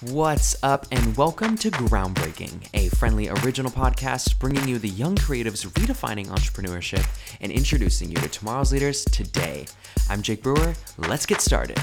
What's 0.00 0.54
up, 0.62 0.86
and 0.92 1.16
welcome 1.16 1.56
to 1.58 1.72
Groundbreaking, 1.72 2.68
a 2.72 2.88
friendly 2.90 3.30
original 3.30 3.72
podcast 3.72 4.38
bringing 4.38 4.68
you 4.68 4.78
the 4.78 4.88
young 4.88 5.16
creatives 5.16 5.66
redefining 5.72 6.28
entrepreneurship 6.28 7.04
and 7.40 7.50
introducing 7.50 8.08
you 8.08 8.14
to 8.18 8.28
tomorrow's 8.28 8.72
leaders 8.72 9.04
today. 9.06 9.66
I'm 10.08 10.22
Jake 10.22 10.44
Brewer. 10.44 10.74
Let's 10.98 11.26
get 11.26 11.40
started. 11.40 11.80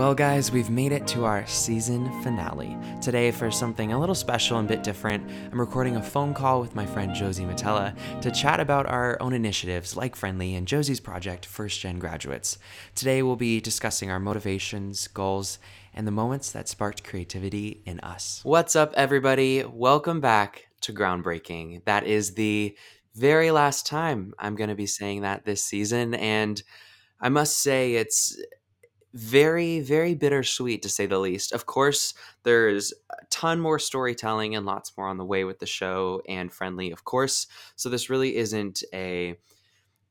Well, 0.00 0.14
guys, 0.14 0.50
we've 0.50 0.70
made 0.70 0.92
it 0.92 1.06
to 1.08 1.26
our 1.26 1.46
season 1.46 2.10
finale. 2.22 2.74
Today, 3.02 3.30
for 3.30 3.50
something 3.50 3.92
a 3.92 4.00
little 4.00 4.14
special 4.14 4.56
and 4.56 4.66
a 4.66 4.74
bit 4.74 4.82
different, 4.82 5.30
I'm 5.52 5.60
recording 5.60 5.96
a 5.96 6.02
phone 6.02 6.32
call 6.32 6.62
with 6.62 6.74
my 6.74 6.86
friend 6.86 7.14
Josie 7.14 7.44
Matella 7.44 7.94
to 8.22 8.30
chat 8.30 8.60
about 8.60 8.86
our 8.86 9.20
own 9.20 9.34
initiatives 9.34 9.98
like 9.98 10.16
Friendly 10.16 10.54
and 10.54 10.66
Josie's 10.66 11.00
project, 11.00 11.44
First 11.44 11.80
Gen 11.80 11.98
Graduates. 11.98 12.56
Today, 12.94 13.22
we'll 13.22 13.36
be 13.36 13.60
discussing 13.60 14.10
our 14.10 14.18
motivations, 14.18 15.06
goals, 15.06 15.58
and 15.92 16.06
the 16.06 16.12
moments 16.12 16.50
that 16.52 16.66
sparked 16.66 17.04
creativity 17.04 17.82
in 17.84 18.00
us. 18.00 18.40
What's 18.42 18.74
up, 18.74 18.94
everybody? 18.96 19.64
Welcome 19.64 20.22
back 20.22 20.68
to 20.80 20.94
Groundbreaking. 20.94 21.84
That 21.84 22.06
is 22.06 22.32
the 22.36 22.74
very 23.16 23.50
last 23.50 23.86
time 23.86 24.32
I'm 24.38 24.56
going 24.56 24.70
to 24.70 24.74
be 24.74 24.86
saying 24.86 25.20
that 25.20 25.44
this 25.44 25.62
season, 25.62 26.14
and 26.14 26.62
I 27.20 27.28
must 27.28 27.58
say 27.58 27.96
it's 27.96 28.40
very, 29.12 29.80
very 29.80 30.14
bittersweet 30.14 30.82
to 30.82 30.88
say 30.88 31.06
the 31.06 31.18
least. 31.18 31.52
Of 31.52 31.66
course, 31.66 32.14
there's 32.44 32.92
a 33.10 33.24
ton 33.30 33.60
more 33.60 33.78
storytelling 33.78 34.54
and 34.54 34.66
lots 34.66 34.96
more 34.96 35.08
on 35.08 35.18
the 35.18 35.24
way 35.24 35.44
with 35.44 35.58
the 35.58 35.66
show 35.66 36.22
and 36.28 36.52
friendly, 36.52 36.90
of 36.92 37.04
course. 37.04 37.46
So 37.76 37.88
this 37.88 38.08
really 38.10 38.36
isn't 38.36 38.82
a 38.94 39.36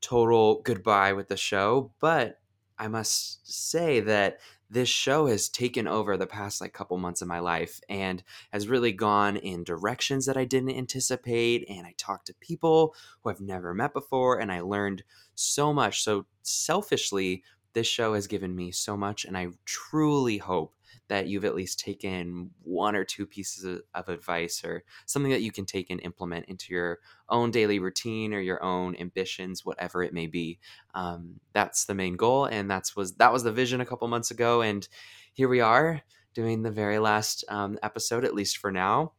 total 0.02 0.62
goodbye 0.64 1.14
with 1.14 1.28
the 1.28 1.38
show, 1.38 1.92
but 2.00 2.40
I 2.78 2.88
must 2.88 3.52
say 3.52 4.00
that 4.02 4.40
this 4.70 4.88
show 4.88 5.26
has 5.26 5.50
taken 5.50 5.88
over 5.88 6.16
the 6.16 6.28
past 6.28 6.62
like 6.62 6.73
couple 6.73 6.98
months 6.98 7.22
of 7.22 7.28
my 7.28 7.40
life 7.40 7.82
and 7.90 8.23
has 8.54 8.68
really 8.68 8.92
gone 8.92 9.36
in 9.36 9.64
directions 9.64 10.26
that 10.28 10.38
I 10.38 10.45
didn't 10.45 10.78
anticipate 10.78 11.68
and 11.68 11.88
I 11.88 11.95
talked 11.98 12.28
to 12.28 12.36
people 12.36 12.95
who 13.22 13.32
I've 13.32 13.42
never 13.42 13.73
met 13.73 13.94
before 13.94 14.40
and 14.40 14.52
I 14.52 14.62
learned 14.62 15.04
so 15.34 15.73
much 15.73 16.04
so 16.04 16.28
selfishly 16.44 17.44
this 17.73 17.88
show 17.88 18.14
has 18.14 18.28
given 18.28 18.56
me 18.56 18.72
so 18.72 18.98
much, 18.98 19.25
and 19.25 19.38
I 19.38 19.48
truly 19.66 20.38
hope 20.38 20.75
that 21.08 21.28
you've 21.28 21.45
at 21.45 21.56
least 21.56 21.80
taken 21.80 22.52
one 22.64 22.95
or 22.95 23.03
two 23.03 23.26
pieces 23.26 23.81
of, 23.94 24.09
advice 24.09 24.64
or 24.64 24.84
something 25.06 25.31
that 25.31 25.42
you 25.42 25.52
can 25.52 25.66
take 25.66 25.89
and 25.89 26.00
implement 26.02 26.45
into 26.45 26.73
your 26.73 27.00
own 27.30 27.52
daily 27.52 27.80
routine 27.80 28.34
or 28.34 28.39
your 28.39 28.64
own 28.64 28.95
ambitions, 28.95 29.66
whatever 29.66 30.03
it 30.03 30.14
may 30.14 30.28
be. 30.28 30.59
Um, 30.94 31.39
that's 31.53 31.86
the 31.86 31.95
main 31.95 32.16
goal, 32.16 32.45
and 32.45 32.70
that's 32.70 32.95
was 32.95 33.16
that 33.16 33.34
was 33.34 33.44
the 33.44 33.52
vision 33.52 33.81
a 33.81 33.86
couple 33.86 34.08
months 34.08 34.31
ago, 34.31 34.61
and 34.61 34.88
here 35.33 35.48
we 35.48 35.61
are 35.61 36.02
doing 36.33 36.61
the 36.61 36.72
very 36.72 37.00
last 37.00 37.44
um, 37.50 37.78
episode, 37.83 38.23
at 38.23 38.36
least 38.36 38.58
for 38.58 38.72
now. 38.72 39.14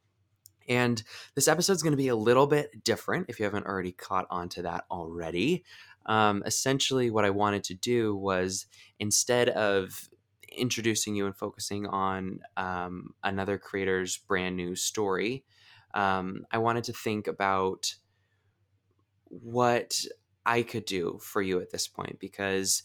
And 0.68 1.02
this 1.34 1.48
episode 1.48 1.72
is 1.72 1.82
going 1.82 1.92
to 1.92 1.96
be 1.96 2.08
a 2.08 2.16
little 2.16 2.46
bit 2.46 2.84
different 2.84 3.26
if 3.28 3.40
you 3.40 3.44
haven't 3.44 3.66
already 3.66 3.90
caught 3.90 4.26
on 4.30 4.48
to 4.50 4.62
that 4.62 4.84
already 4.88 5.64
um, 6.10 6.42
essentially 6.44 7.08
what 7.08 7.24
I 7.24 7.30
wanted 7.30 7.62
to 7.64 7.74
do 7.74 8.16
was 8.16 8.66
instead 8.98 9.48
of 9.48 10.10
introducing 10.50 11.14
you 11.14 11.24
and 11.24 11.36
focusing 11.36 11.86
on 11.86 12.40
um, 12.56 13.14
another 13.22 13.58
creator's 13.58 14.16
brand 14.16 14.56
new 14.56 14.74
story, 14.74 15.44
um, 15.94 16.44
I 16.50 16.58
wanted 16.58 16.82
to 16.84 16.92
think 16.92 17.28
about 17.28 17.94
what 19.26 20.04
I 20.44 20.62
could 20.62 20.84
do 20.84 21.20
for 21.22 21.40
you 21.42 21.60
at 21.60 21.70
this 21.70 21.86
point 21.86 22.18
because, 22.18 22.82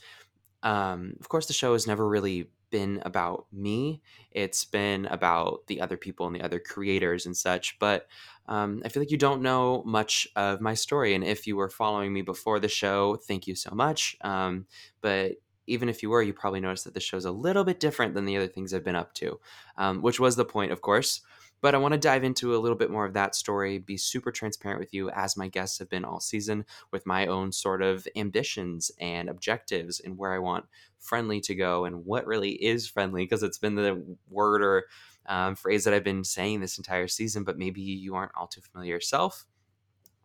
um, 0.61 1.15
of 1.19 1.27
course, 1.27 1.47
the 1.47 1.53
show 1.53 1.73
has 1.73 1.87
never 1.87 2.07
really 2.07 2.51
been 2.69 3.01
about 3.05 3.45
me. 3.51 4.01
It's 4.31 4.65
been 4.65 5.05
about 5.05 5.67
the 5.67 5.81
other 5.81 5.97
people 5.97 6.27
and 6.27 6.35
the 6.35 6.41
other 6.41 6.59
creators 6.59 7.25
and 7.25 7.35
such. 7.35 7.77
But 7.79 8.07
um, 8.47 8.81
I 8.85 8.89
feel 8.89 9.01
like 9.01 9.11
you 9.11 9.17
don't 9.17 9.41
know 9.41 9.83
much 9.85 10.27
of 10.35 10.61
my 10.61 10.73
story. 10.73 11.13
And 11.13 11.23
if 11.23 11.47
you 11.47 11.55
were 11.55 11.69
following 11.69 12.13
me 12.13 12.21
before 12.21 12.59
the 12.59 12.67
show, 12.67 13.15
thank 13.15 13.47
you 13.47 13.55
so 13.55 13.71
much. 13.73 14.15
Um, 14.21 14.67
but 15.01 15.33
even 15.67 15.89
if 15.89 16.03
you 16.03 16.09
were, 16.09 16.21
you 16.21 16.33
probably 16.33 16.59
noticed 16.59 16.83
that 16.85 16.93
the 16.93 16.99
show's 16.99 17.25
a 17.25 17.31
little 17.31 17.63
bit 17.63 17.79
different 17.79 18.13
than 18.13 18.25
the 18.25 18.37
other 18.37 18.47
things 18.47 18.73
I've 18.73 18.83
been 18.83 18.95
up 18.95 19.13
to, 19.15 19.39
um, 19.77 20.01
which 20.01 20.19
was 20.19 20.35
the 20.35 20.45
point, 20.45 20.71
of 20.71 20.81
course. 20.81 21.21
But 21.65 21.73
I 21.73 21.79
want 21.79 21.93
to 21.93 21.99
dive 21.99 22.23
into 22.23 22.55
a 22.55 22.61
little 22.61 22.77
bit 22.77 22.91
more 22.91 23.05
of 23.05 23.13
that 23.13 23.33
story, 23.33 23.79
be 23.79 23.97
super 23.97 24.31
transparent 24.31 24.79
with 24.79 24.93
you, 24.93 25.09
as 25.09 25.35
my 25.35 25.47
guests 25.47 25.79
have 25.79 25.89
been 25.89 26.05
all 26.05 26.19
season, 26.19 26.63
with 26.91 27.07
my 27.07 27.25
own 27.25 27.51
sort 27.51 27.81
of 27.81 28.07
ambitions 28.15 28.91
and 28.99 29.29
objectives 29.29 29.99
and 29.99 30.15
where 30.15 30.31
I 30.31 30.37
want 30.37 30.65
friendly 30.99 31.41
to 31.41 31.55
go 31.55 31.85
and 31.85 32.05
what 32.05 32.27
really 32.27 32.51
is 32.51 32.87
friendly, 32.87 33.23
because 33.23 33.41
it's 33.41 33.57
been 33.57 33.73
the 33.73 34.15
word 34.29 34.61
or 34.61 34.85
um, 35.25 35.55
phrase 35.55 35.85
that 35.85 35.93
I've 35.95 36.03
been 36.03 36.23
saying 36.23 36.61
this 36.61 36.77
entire 36.77 37.07
season, 37.07 37.43
but 37.43 37.57
maybe 37.57 37.81
you 37.81 38.13
aren't 38.13 38.33
all 38.37 38.45
too 38.45 38.61
familiar 38.61 38.93
yourself. 38.93 39.47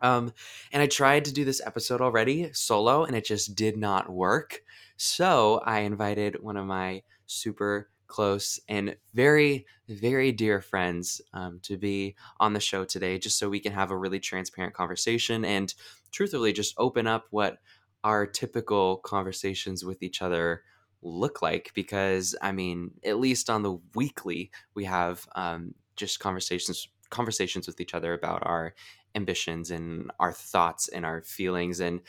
Um, 0.02 0.34
and 0.72 0.82
I 0.82 0.88
tried 0.88 1.24
to 1.24 1.32
do 1.32 1.46
this 1.46 1.62
episode 1.64 2.02
already 2.02 2.50
solo, 2.52 3.04
and 3.04 3.16
it 3.16 3.24
just 3.24 3.54
did 3.54 3.78
not 3.78 4.10
work. 4.10 4.60
So 4.98 5.62
I 5.64 5.80
invited 5.80 6.42
one 6.42 6.58
of 6.58 6.66
my 6.66 7.02
super 7.24 7.89
close 8.10 8.60
and 8.68 8.96
very, 9.14 9.64
very 9.88 10.32
dear 10.32 10.60
friends 10.60 11.22
um, 11.32 11.60
to 11.62 11.78
be 11.78 12.16
on 12.38 12.52
the 12.52 12.60
show 12.60 12.84
today, 12.84 13.18
just 13.18 13.38
so 13.38 13.48
we 13.48 13.60
can 13.60 13.72
have 13.72 13.90
a 13.90 13.96
really 13.96 14.20
transparent 14.20 14.74
conversation 14.74 15.44
and 15.44 15.72
truthfully 16.10 16.52
just 16.52 16.74
open 16.76 17.06
up 17.06 17.26
what 17.30 17.58
our 18.04 18.26
typical 18.26 18.98
conversations 18.98 19.84
with 19.84 20.02
each 20.02 20.20
other 20.20 20.62
look 21.02 21.40
like. 21.40 21.70
Because, 21.74 22.34
I 22.42 22.52
mean, 22.52 22.90
at 23.04 23.18
least 23.18 23.48
on 23.48 23.62
the 23.62 23.78
weekly, 23.94 24.50
we 24.74 24.84
have 24.84 25.26
um, 25.34 25.74
just 25.96 26.20
conversations 26.20 26.88
conversations 27.10 27.66
with 27.66 27.80
each 27.80 27.94
other 27.94 28.12
about 28.12 28.42
our 28.46 28.74
ambitions 29.16 29.70
and 29.70 30.10
our 30.20 30.32
thoughts 30.32 30.88
and 30.88 31.04
our 31.04 31.22
feelings 31.22 31.80
and 31.80 32.00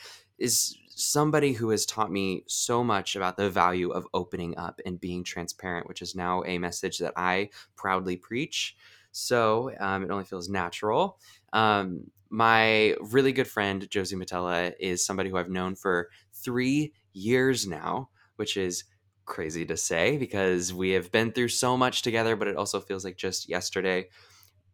is 0.42 0.76
somebody 0.88 1.52
who 1.52 1.70
has 1.70 1.86
taught 1.86 2.12
me 2.12 2.44
so 2.46 2.84
much 2.84 3.16
about 3.16 3.36
the 3.36 3.48
value 3.48 3.90
of 3.90 4.06
opening 4.12 4.56
up 4.58 4.80
and 4.84 5.00
being 5.00 5.24
transparent, 5.24 5.88
which 5.88 6.02
is 6.02 6.14
now 6.14 6.42
a 6.44 6.58
message 6.58 6.98
that 6.98 7.14
I 7.16 7.50
proudly 7.76 8.16
preach. 8.16 8.76
So 9.12 9.72
um, 9.80 10.02
it 10.02 10.10
only 10.10 10.24
feels 10.24 10.48
natural. 10.48 11.18
Um, 11.52 12.10
my 12.30 12.96
really 13.00 13.32
good 13.32 13.46
friend, 13.48 13.88
Josie 13.90 14.16
Matella, 14.16 14.72
is 14.80 15.04
somebody 15.04 15.30
who 15.30 15.36
I've 15.36 15.50
known 15.50 15.74
for 15.74 16.08
three 16.32 16.92
years 17.12 17.66
now, 17.66 18.08
which 18.36 18.56
is 18.56 18.84
crazy 19.24 19.64
to 19.66 19.76
say 19.76 20.16
because 20.16 20.72
we 20.72 20.90
have 20.90 21.12
been 21.12 21.32
through 21.32 21.48
so 21.48 21.76
much 21.76 22.02
together, 22.02 22.36
but 22.36 22.48
it 22.48 22.56
also 22.56 22.80
feels 22.80 23.04
like 23.04 23.16
just 23.16 23.48
yesterday. 23.48 24.08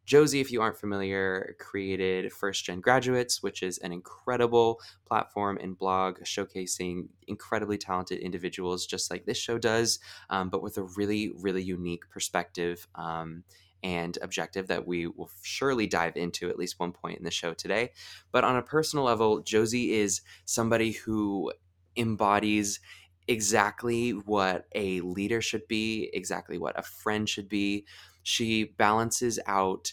Josie, 0.09 0.41
if 0.41 0.51
you 0.51 0.63
aren't 0.63 0.79
familiar, 0.79 1.55
created 1.59 2.33
First 2.33 2.65
Gen 2.65 2.81
Graduates, 2.81 3.43
which 3.43 3.63
is 3.63 3.77
an 3.77 3.93
incredible 3.93 4.81
platform 5.07 5.59
and 5.61 5.77
blog 5.77 6.21
showcasing 6.21 7.09
incredibly 7.27 7.77
talented 7.77 8.19
individuals, 8.21 8.87
just 8.87 9.11
like 9.11 9.27
this 9.27 9.37
show 9.37 9.59
does, 9.59 9.99
um, 10.31 10.49
but 10.49 10.63
with 10.63 10.79
a 10.79 10.83
really, 10.97 11.31
really 11.39 11.63
unique 11.63 12.09
perspective. 12.09 12.89
Um, 12.95 13.45
and 13.85 14.19
objective 14.23 14.67
that 14.67 14.89
we 14.89 15.07
will 15.07 15.31
surely 15.43 15.87
dive 15.87 16.17
into 16.17 16.49
at 16.49 16.59
least 16.59 16.81
one 16.81 16.91
point 16.91 17.19
in 17.19 17.25
the 17.25 17.31
show 17.31 17.55
today. 17.55 17.93
But 18.33 18.43
on 18.43 18.57
a 18.57 18.63
personal 18.63 19.05
level, 19.05 19.41
Josie 19.41 19.93
is 19.93 20.23
somebody 20.47 20.93
who 20.93 21.53
embodies 21.97 22.81
exactly 23.29 24.11
what 24.11 24.67
a 24.75 25.01
leader 25.03 25.41
should 25.41 25.69
be, 25.69 26.11
exactly 26.13 26.59
what 26.59 26.77
a 26.77 26.83
friend 26.83 27.29
should 27.29 27.49
be, 27.49 27.85
she 28.29 28.65
balances 28.65 29.41
out 29.47 29.91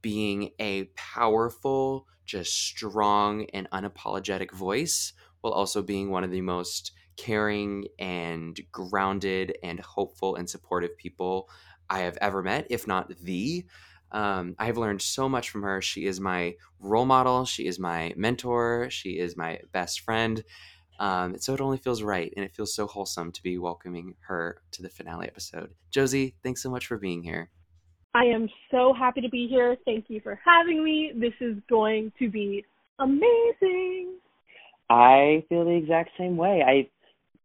being 0.00 0.48
a 0.58 0.84
powerful, 0.96 2.06
just 2.24 2.54
strong 2.54 3.44
and 3.52 3.68
unapologetic 3.70 4.50
voice 4.50 5.12
while 5.42 5.52
also 5.52 5.82
being 5.82 6.10
one 6.10 6.24
of 6.24 6.30
the 6.30 6.40
most 6.40 6.92
caring 7.18 7.84
and 7.98 8.58
grounded 8.72 9.58
and 9.62 9.78
hopeful 9.80 10.36
and 10.36 10.48
supportive 10.48 10.96
people 10.96 11.50
I 11.90 11.98
have 11.98 12.16
ever 12.22 12.42
met, 12.42 12.66
if 12.70 12.86
not 12.86 13.12
the. 13.20 13.66
Um, 14.10 14.54
I 14.58 14.64
have 14.64 14.78
learned 14.78 15.02
so 15.02 15.28
much 15.28 15.50
from 15.50 15.62
her. 15.62 15.82
She 15.82 16.06
is 16.06 16.18
my 16.18 16.54
role 16.80 17.04
model. 17.04 17.44
She 17.44 17.66
is 17.66 17.78
my 17.78 18.14
mentor. 18.16 18.88
She 18.88 19.18
is 19.18 19.36
my 19.36 19.60
best 19.72 20.00
friend. 20.00 20.42
Um, 20.98 21.38
so 21.38 21.52
it 21.52 21.60
only 21.60 21.76
feels 21.76 22.02
right 22.02 22.32
and 22.36 22.42
it 22.42 22.54
feels 22.54 22.74
so 22.74 22.86
wholesome 22.86 23.32
to 23.32 23.42
be 23.42 23.58
welcoming 23.58 24.14
her 24.28 24.62
to 24.70 24.80
the 24.80 24.88
finale 24.88 25.26
episode. 25.26 25.74
Josie, 25.90 26.36
thanks 26.42 26.62
so 26.62 26.70
much 26.70 26.86
for 26.86 26.96
being 26.96 27.22
here. 27.22 27.50
I 28.16 28.24
am 28.24 28.48
so 28.70 28.94
happy 28.98 29.20
to 29.20 29.28
be 29.28 29.46
here. 29.46 29.76
Thank 29.84 30.06
you 30.08 30.20
for 30.22 30.40
having 30.42 30.82
me. 30.82 31.12
This 31.14 31.34
is 31.38 31.56
going 31.68 32.12
to 32.18 32.30
be 32.30 32.64
amazing. 32.98 34.14
I 34.88 35.44
feel 35.50 35.66
the 35.66 35.76
exact 35.76 36.10
same 36.16 36.38
way. 36.38 36.62
I 36.66 36.88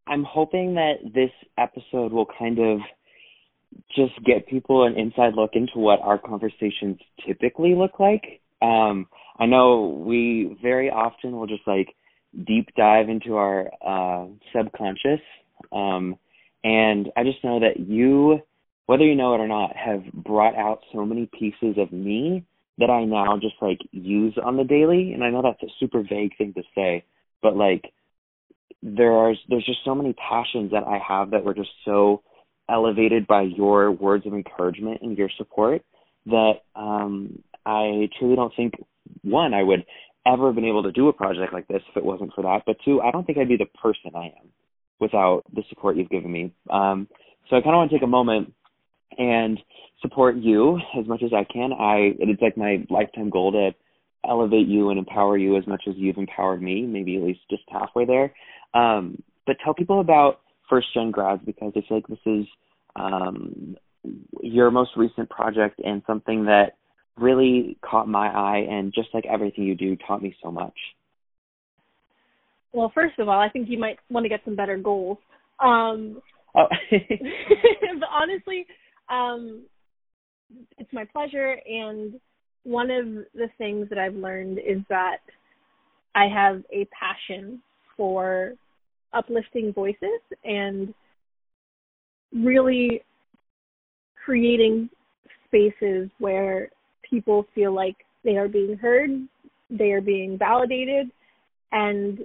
I'm 0.10 0.24
hoping 0.24 0.76
that 0.76 0.94
this 1.14 1.32
episode 1.58 2.14
will 2.14 2.28
kind 2.40 2.60
of 2.60 2.80
just 3.94 4.14
get 4.26 4.48
people 4.48 4.86
an 4.86 4.98
inside 4.98 5.34
look 5.36 5.52
into 5.56 5.78
what 5.78 6.00
our 6.00 6.18
conversations 6.18 7.00
typically 7.28 7.76
look 7.76 8.00
like. 8.00 8.40
Um, 8.62 9.08
I 9.40 9.48
know 9.48 10.02
we 10.06 10.58
very 10.62 10.90
often 10.90 11.34
will 11.34 11.48
just 11.48 11.68
like 11.68 11.90
deep 12.48 12.70
dive 12.78 13.10
into 13.10 13.36
our 13.36 13.70
uh, 13.86 14.28
subconscious. 14.56 15.20
Um, 15.74 16.16
and 16.64 17.10
I 17.18 17.24
just 17.24 17.44
know 17.44 17.60
that 17.60 17.80
you, 17.80 18.40
whether 18.92 19.06
you 19.06 19.16
know 19.16 19.34
it 19.34 19.40
or 19.40 19.48
not, 19.48 19.74
have 19.74 20.04
brought 20.12 20.54
out 20.54 20.82
so 20.92 21.06
many 21.06 21.26
pieces 21.40 21.78
of 21.78 21.94
me 21.94 22.44
that 22.78 22.90
I 22.90 23.06
now 23.06 23.38
just 23.40 23.56
like 23.62 23.80
use 23.92 24.38
on 24.44 24.58
the 24.58 24.66
daily. 24.66 25.14
And 25.14 25.24
I 25.24 25.30
know 25.30 25.42
that's 25.42 25.64
a 25.64 25.74
super 25.80 26.04
vague 26.04 26.36
thing 26.38 26.54
to 26.56 26.64
say, 26.76 27.06
but 27.42 27.56
like 27.56 27.86
there 28.84 29.14
are 29.14 29.34
there's 29.48 29.66
just 29.66 29.80
so 29.86 29.96
many 29.96 30.12
passions 30.12 30.72
that 30.72 30.84
I 30.84 31.00
have 31.08 31.32
that 31.32 31.46
were 31.46 31.54
just 31.54 31.70
so 31.86 32.22
elevated 32.68 33.28
by 33.28 33.44
your 33.44 33.94
words 33.94 34.26
of 34.26 34.34
encouragement 34.34 35.00
and 35.02 35.18
your 35.18 35.30
support 35.38 35.84
that 36.26 36.56
um 36.76 37.42
I 37.66 38.10
truly 38.20 38.36
don't 38.36 38.54
think 38.58 38.74
one 39.22 39.54
I 39.54 39.64
would 39.64 39.86
ever 40.28 40.48
have 40.48 40.56
been 40.56 40.66
able 40.66 40.84
to 40.84 40.92
do 40.92 41.08
a 41.08 41.14
project 41.14 41.54
like 41.54 41.70
this 41.70 41.82
if 41.90 41.96
it 41.96 42.04
wasn't 42.04 42.34
for 42.34 42.42
that. 42.42 42.64
But 42.66 42.76
two, 42.84 43.00
I 43.00 43.12
don't 43.12 43.26
think 43.26 43.38
I'd 43.38 43.48
be 43.48 43.56
the 43.56 43.68
person 43.82 44.12
I 44.16 44.26
am 44.26 44.50
without 45.00 45.44
the 45.56 45.64
support 45.70 45.96
you've 45.96 46.10
given 46.10 46.30
me. 46.30 46.52
Um, 46.70 47.08
so 47.50 47.56
I 47.56 47.62
kind 47.62 47.74
of 47.74 47.78
want 47.78 47.92
to 47.92 47.96
take 47.96 48.04
a 48.04 48.08
moment 48.08 48.54
and 49.18 49.60
support 50.02 50.36
you 50.38 50.80
as 51.00 51.08
much 51.08 51.22
as 51.24 51.32
I 51.34 51.44
can. 51.52 51.72
I 51.74 52.14
it's 52.20 52.42
like 52.42 52.58
my 52.58 52.86
lifetime 52.90 53.30
goal 53.30 53.52
to 53.52 53.72
elevate 54.28 54.68
you 54.68 54.90
and 54.90 55.00
empower 55.00 55.38
you 55.38 55.58
as 55.58 55.66
much 55.68 55.84
as 55.88 55.96
you've 55.98 56.18
empowered 56.18 56.62
me, 56.62 56.84
maybe 56.84 57.18
at 57.18 57.24
least 57.24 57.40
just 57.50 57.64
halfway 57.70 58.06
there. 58.06 58.34
Um, 58.74 59.22
but 59.46 59.58
tell 59.64 59.74
people 59.74 60.00
about 60.00 60.42
first 60.70 60.88
gen 60.94 61.12
grads 61.12 61.42
because 61.46 61.74
I 61.76 61.82
feel 61.88 61.98
like 61.98 62.08
this 62.08 62.20
is 62.26 62.46
um, 62.96 63.76
your 64.42 64.72
most 64.72 64.92
recent 64.96 65.30
project 65.30 65.80
and 65.84 66.02
something 66.08 66.46
that 66.46 66.74
really 67.18 67.78
caught 67.82 68.08
my 68.08 68.28
eye 68.28 68.66
and 68.70 68.94
just 68.94 69.10
like 69.14 69.26
everything 69.26 69.66
you 69.66 69.76
do 69.76 69.96
taught 70.08 70.22
me 70.22 70.36
so 70.44 70.52
much. 70.52 70.74
Well, 72.74 72.92
first 72.94 73.20
of 73.20 73.28
all, 73.28 73.40
I 73.40 73.50
think 73.50 73.70
you 73.70 73.78
might 73.78 73.98
want 74.10 74.24
to 74.24 74.30
get 74.30 74.42
some 74.46 74.56
better 74.56 74.78
goals. 74.78 75.18
Um, 75.60 76.22
oh. 76.56 76.68
but 76.92 78.10
honestly, 78.10 78.66
um, 79.12 79.64
it's 80.78 80.92
my 80.94 81.06
pleasure. 81.06 81.58
And 81.68 82.20
one 82.64 82.90
of 82.92 83.06
the 83.34 83.50
things 83.58 83.88
that 83.90 83.98
I've 83.98 84.16
learned 84.16 84.60
is 84.60 84.80
that 84.90 85.18
I 86.16 86.28
have 86.28 86.64
a 86.72 86.88
passion 86.98 87.62
for 87.98 88.54
uplifting 89.14 89.74
voices 89.74 90.22
and 90.44 90.94
really 92.34 93.04
creating 94.24 94.90
spaces 95.48 96.10
where 96.20 96.70
people 97.08 97.46
feel 97.54 97.74
like 97.74 97.96
they 98.24 98.38
are 98.38 98.48
being 98.48 98.78
heard, 98.78 99.10
they 99.70 99.92
are 99.92 100.02
being 100.02 100.38
validated, 100.38 101.12
and 101.72 102.20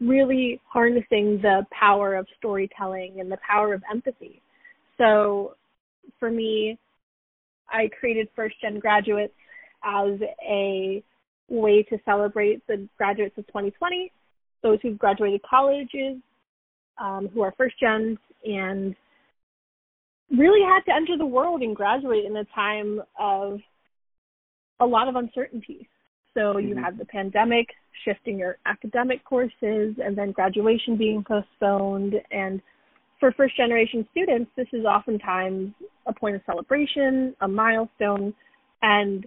really 0.00 0.60
harnessing 0.66 1.40
the 1.42 1.66
power 1.70 2.14
of 2.14 2.26
storytelling 2.38 3.20
and 3.20 3.30
the 3.30 3.38
power 3.46 3.74
of 3.74 3.82
empathy. 3.90 4.40
So 4.98 5.54
for 6.18 6.30
me, 6.30 6.78
I 7.68 7.88
created 7.98 8.28
First 8.34 8.56
Gen 8.60 8.78
Graduates 8.78 9.34
as 9.84 10.18
a 10.48 11.02
way 11.48 11.82
to 11.84 11.98
celebrate 12.04 12.66
the 12.66 12.88
graduates 12.96 13.36
of 13.38 13.46
2020, 13.48 14.12
those 14.62 14.78
who've 14.82 14.98
graduated 14.98 15.42
colleges, 15.42 16.18
um, 16.98 17.28
who 17.32 17.42
are 17.42 17.54
first 17.56 17.78
gens, 17.78 18.18
and 18.44 18.96
really 20.30 20.62
had 20.62 20.80
to 20.86 20.94
enter 20.94 21.16
the 21.16 21.26
world 21.26 21.62
and 21.62 21.76
graduate 21.76 22.24
in 22.24 22.36
a 22.36 22.44
time 22.46 23.00
of 23.18 23.60
a 24.80 24.86
lot 24.86 25.08
of 25.08 25.16
uncertainty. 25.16 25.88
So 26.34 26.58
you 26.58 26.74
mm-hmm. 26.74 26.84
have 26.84 26.98
the 26.98 27.04
pandemic 27.06 27.68
shifting 28.04 28.38
your 28.38 28.58
academic 28.66 29.24
courses 29.24 29.94
and 30.04 30.16
then 30.16 30.32
graduation 30.32 30.96
being 30.96 31.24
postponed. 31.24 32.14
And 32.30 32.60
for 33.18 33.32
first 33.32 33.56
generation 33.56 34.06
students, 34.10 34.50
this 34.56 34.66
is 34.72 34.84
oftentimes 34.84 35.72
a 36.06 36.12
point 36.12 36.36
of 36.36 36.42
celebration, 36.46 37.34
a 37.40 37.48
milestone, 37.48 38.34
and 38.82 39.26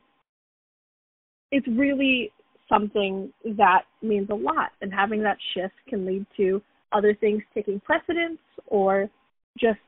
it's 1.52 1.68
really 1.68 2.32
something 2.70 3.34
that 3.58 3.82
means 4.02 4.30
a 4.30 4.36
lot. 4.36 4.70
And 4.82 4.94
having 4.94 5.24
that 5.24 5.38
shift 5.54 5.74
can 5.88 6.06
lead 6.06 6.26
to 6.38 6.62
other 6.92 7.16
things 7.16 7.42
taking 7.54 7.80
precedence 7.80 8.40
or 8.68 9.10
just 9.60 9.80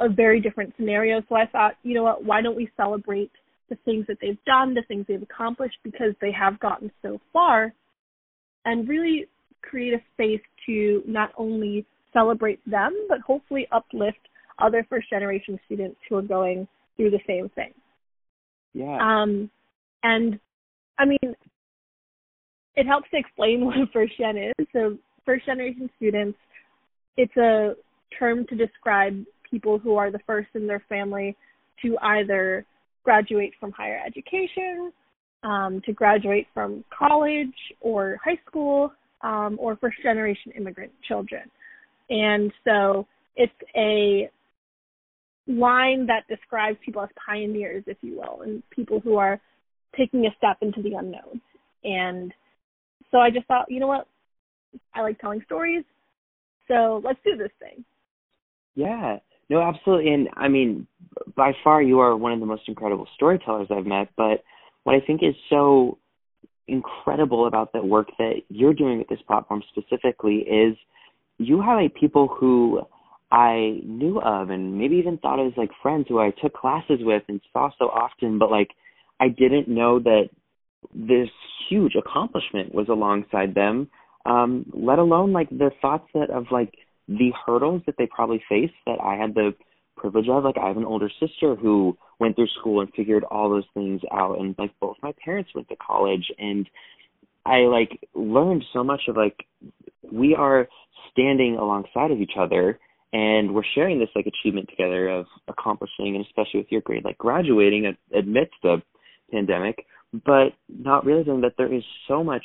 a 0.00 0.08
very 0.08 0.40
different 0.40 0.72
scenario. 0.76 1.22
So 1.28 1.34
I 1.34 1.46
thought, 1.46 1.74
you 1.82 1.94
know 1.94 2.04
what, 2.04 2.24
why 2.24 2.40
don't 2.40 2.56
we 2.56 2.70
celebrate 2.76 3.30
the 3.68 3.76
things 3.84 4.06
that 4.08 4.18
they've 4.20 4.42
done, 4.46 4.74
the 4.74 4.82
things 4.88 5.04
they've 5.08 5.22
accomplished 5.22 5.76
because 5.84 6.14
they 6.20 6.32
have 6.32 6.58
gotten 6.60 6.90
so 7.02 7.20
far 7.32 7.72
and 8.64 8.88
really 8.88 9.26
create 9.62 9.94
a 9.94 10.00
space 10.14 10.40
to 10.66 11.02
not 11.06 11.30
only 11.36 11.86
celebrate 12.12 12.60
them, 12.68 12.92
but 13.08 13.20
hopefully 13.20 13.66
uplift 13.72 14.18
other 14.58 14.86
first 14.88 15.08
generation 15.08 15.58
students 15.66 15.96
who 16.08 16.16
are 16.16 16.22
going 16.22 16.68
through 16.96 17.10
the 17.10 17.20
same 17.26 17.48
thing. 17.50 17.72
Yeah. 18.74 18.98
Um, 19.00 19.50
and 20.02 20.38
I 20.98 21.04
mean, 21.06 21.34
it 22.76 22.86
helps 22.86 23.10
to 23.10 23.18
explain 23.18 23.64
what 23.64 23.76
first 23.92 24.12
gen 24.18 24.36
is. 24.36 24.66
So, 24.72 24.96
first 25.24 25.46
generation 25.46 25.90
students, 25.96 26.38
it's 27.16 27.36
a 27.36 27.74
term 28.18 28.46
to 28.48 28.56
describe 28.56 29.24
people 29.50 29.78
who 29.78 29.96
are 29.96 30.10
the 30.10 30.20
first 30.26 30.48
in 30.54 30.66
their 30.66 30.82
family 30.88 31.36
to 31.82 31.96
either 32.02 32.64
graduate 33.04 33.52
from 33.58 33.72
higher 33.72 34.00
education, 34.06 34.92
um, 35.42 35.80
to 35.86 35.92
graduate 35.92 36.46
from 36.52 36.84
college 36.96 37.48
or 37.80 38.18
high 38.22 38.38
school, 38.46 38.92
um, 39.22 39.56
or 39.60 39.76
first 39.76 39.96
generation 40.02 40.52
immigrant 40.56 40.92
children. 41.06 41.42
And 42.10 42.52
so 42.64 43.06
it's 43.36 43.52
a 43.76 44.28
line 45.46 46.06
that 46.06 46.26
describes 46.28 46.78
people 46.84 47.02
as 47.02 47.08
pioneers, 47.24 47.84
if 47.86 47.96
you 48.02 48.16
will, 48.18 48.42
and 48.42 48.62
people 48.70 49.00
who 49.00 49.16
are 49.16 49.40
taking 49.96 50.26
a 50.26 50.34
step 50.36 50.58
into 50.60 50.82
the 50.82 50.94
unknown. 50.94 51.40
And 51.82 52.32
so 53.10 53.18
I 53.18 53.30
just 53.30 53.46
thought, 53.46 53.66
you 53.70 53.80
know 53.80 53.86
what? 53.86 54.06
I 54.94 55.02
like 55.02 55.18
telling 55.18 55.42
stories. 55.46 55.84
So 56.68 57.00
let's 57.04 57.18
do 57.24 57.36
this 57.36 57.50
thing. 57.58 57.84
Yeah. 58.74 59.18
No, 59.48 59.60
absolutely. 59.60 60.12
And 60.12 60.28
I 60.34 60.48
mean, 60.48 60.86
by 61.36 61.52
far, 61.64 61.82
you 61.82 61.98
are 61.98 62.16
one 62.16 62.32
of 62.32 62.40
the 62.40 62.46
most 62.46 62.62
incredible 62.68 63.08
storytellers 63.16 63.68
I've 63.70 63.86
met. 63.86 64.08
But 64.16 64.44
what 64.84 64.94
I 64.94 65.00
think 65.04 65.22
is 65.22 65.34
so 65.48 65.98
incredible 66.68 67.46
about 67.46 67.72
the 67.72 67.82
work 67.82 68.08
that 68.18 68.42
you're 68.48 68.74
doing 68.74 68.98
with 68.98 69.08
this 69.08 69.18
platform 69.26 69.62
specifically 69.70 70.36
is 70.36 70.76
you 71.40 71.62
highlight 71.62 71.94
people 71.94 72.28
who 72.28 72.82
I 73.32 73.80
knew 73.84 74.20
of 74.20 74.50
and 74.50 74.76
maybe 74.78 74.96
even 74.96 75.16
thought 75.18 75.38
of 75.38 75.46
as 75.46 75.56
like 75.56 75.70
friends 75.82 76.06
who 76.08 76.20
I 76.20 76.32
took 76.42 76.52
classes 76.52 76.98
with 77.00 77.22
and 77.28 77.40
saw 77.52 77.70
so 77.78 77.86
often, 77.86 78.38
but 78.38 78.50
like 78.50 78.70
I 79.18 79.28
didn't 79.28 79.66
know 79.66 79.98
that 80.00 80.28
this 80.94 81.28
huge 81.68 81.94
accomplishment 81.94 82.74
was 82.74 82.88
alongside 82.88 83.54
them. 83.54 83.88
Um, 84.26 84.66
let 84.74 84.98
alone 84.98 85.32
like 85.32 85.48
the 85.48 85.70
thoughts 85.80 86.08
that 86.12 86.28
of 86.30 86.46
like 86.50 86.74
the 87.08 87.32
hurdles 87.46 87.82
that 87.86 87.94
they 87.96 88.06
probably 88.06 88.42
faced 88.46 88.74
that 88.86 88.98
I 89.02 89.16
had 89.16 89.34
the 89.34 89.54
privilege 89.96 90.28
of. 90.28 90.44
Like 90.44 90.58
I 90.58 90.68
have 90.68 90.76
an 90.76 90.84
older 90.84 91.10
sister 91.20 91.54
who 91.54 91.96
went 92.18 92.36
through 92.36 92.48
school 92.60 92.82
and 92.82 92.92
figured 92.94 93.24
all 93.24 93.48
those 93.48 93.64
things 93.72 94.02
out 94.12 94.38
and 94.38 94.54
like 94.58 94.72
both 94.78 94.96
my 95.02 95.14
parents 95.24 95.50
went 95.54 95.68
to 95.70 95.76
college 95.76 96.30
and 96.38 96.68
I 97.46 97.60
like 97.60 97.98
learned 98.14 98.64
so 98.72 98.84
much 98.84 99.02
of 99.08 99.16
like 99.16 99.46
we 100.10 100.34
are 100.34 100.68
standing 101.10 101.56
alongside 101.56 102.10
of 102.10 102.20
each 102.20 102.32
other 102.38 102.78
and 103.12 103.52
we're 103.52 103.64
sharing 103.74 103.98
this 103.98 104.08
like 104.14 104.26
achievement 104.26 104.68
together 104.68 105.08
of 105.08 105.26
accomplishing 105.48 106.14
and 106.16 106.24
especially 106.26 106.60
with 106.60 106.70
your 106.70 106.80
grade 106.82 107.04
like 107.04 107.18
graduating 107.18 107.96
amidst 108.14 108.54
the 108.62 108.80
pandemic 109.32 109.84
but 110.12 110.52
not 110.68 111.04
realizing 111.04 111.40
that 111.40 111.52
there 111.56 111.72
is 111.72 111.82
so 112.08 112.24
much 112.24 112.44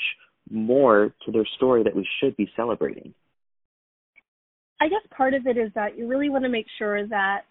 more 0.50 1.13
to 1.25 1.31
their 1.31 1.45
story 1.55 1.83
that 1.83 1.95
we 1.95 2.07
should 2.19 2.35
be 2.38 2.50
celebrating. 2.55 3.13
I 4.79 4.88
guess 4.88 5.01
part 5.15 5.33
of 5.33 5.47
it 5.47 5.57
is 5.57 5.71
that 5.74 5.97
you 5.97 6.07
really 6.07 6.29
want 6.29 6.43
to 6.43 6.50
make 6.50 6.67
sure 6.77 7.07
that 7.07 7.41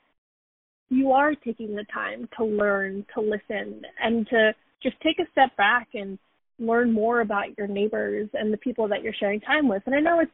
you 0.90 1.12
are 1.12 1.34
taking 1.34 1.74
the 1.74 1.86
time 1.92 2.28
to 2.36 2.44
learn, 2.44 3.04
to 3.14 3.20
listen, 3.20 3.82
and 4.02 4.26
to 4.28 4.52
just 4.82 4.96
take 5.00 5.18
a 5.18 5.30
step 5.32 5.56
back 5.56 5.88
and 5.94 6.18
learn 6.58 6.92
more 6.92 7.20
about 7.20 7.56
your 7.58 7.66
neighbors 7.66 8.28
and 8.34 8.52
the 8.52 8.58
people 8.58 8.88
that 8.88 9.02
you're 9.02 9.14
sharing 9.14 9.40
time 9.40 9.68
with. 9.68 9.82
And 9.86 9.94
I 9.94 10.00
know 10.00 10.20
it's 10.20 10.32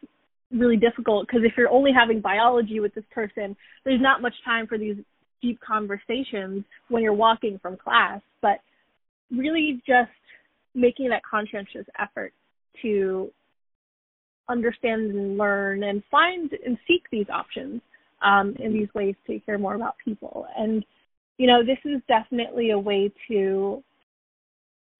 really 0.53 0.77
difficult 0.77 1.27
because 1.27 1.43
if 1.45 1.53
you're 1.57 1.71
only 1.71 1.93
having 1.93 2.21
biology 2.21 2.81
with 2.81 2.95
this 2.95 3.05
person, 3.11 3.57
there's 3.85 4.01
not 4.01 4.23
much 4.23 4.35
time 4.45 4.67
for 4.67 4.79
these 4.79 4.97
deep 5.41 5.59
conversations 5.61 6.65
when 6.89 7.03
you're 7.03 7.15
walking 7.15 7.59
from 7.63 7.77
class. 7.77 8.21
But 8.43 8.61
really 9.31 9.83
just 9.87 10.11
making 10.75 11.09
that 11.11 11.23
conscientious 11.29 11.87
effort 11.99 12.33
to 12.83 13.31
understand 14.49 15.11
and 15.11 15.39
learn 15.39 15.85
and 15.85 16.03
find 16.11 16.51
and 16.65 16.77
seek 16.87 17.03
these 17.11 17.27
options 17.33 17.81
um, 18.23 18.55
in 18.59 18.73
these 18.73 18.89
ways 18.95 19.15
to 19.27 19.39
hear 19.47 19.59
more 19.59 19.75
about 19.75 19.95
people. 20.05 20.47
And, 20.57 20.85
you 21.39 21.47
know, 21.47 21.63
this 21.65 21.79
is 21.85 22.01
definitely 22.09 22.71
a 22.71 22.79
way 22.79 23.13
to 23.29 23.83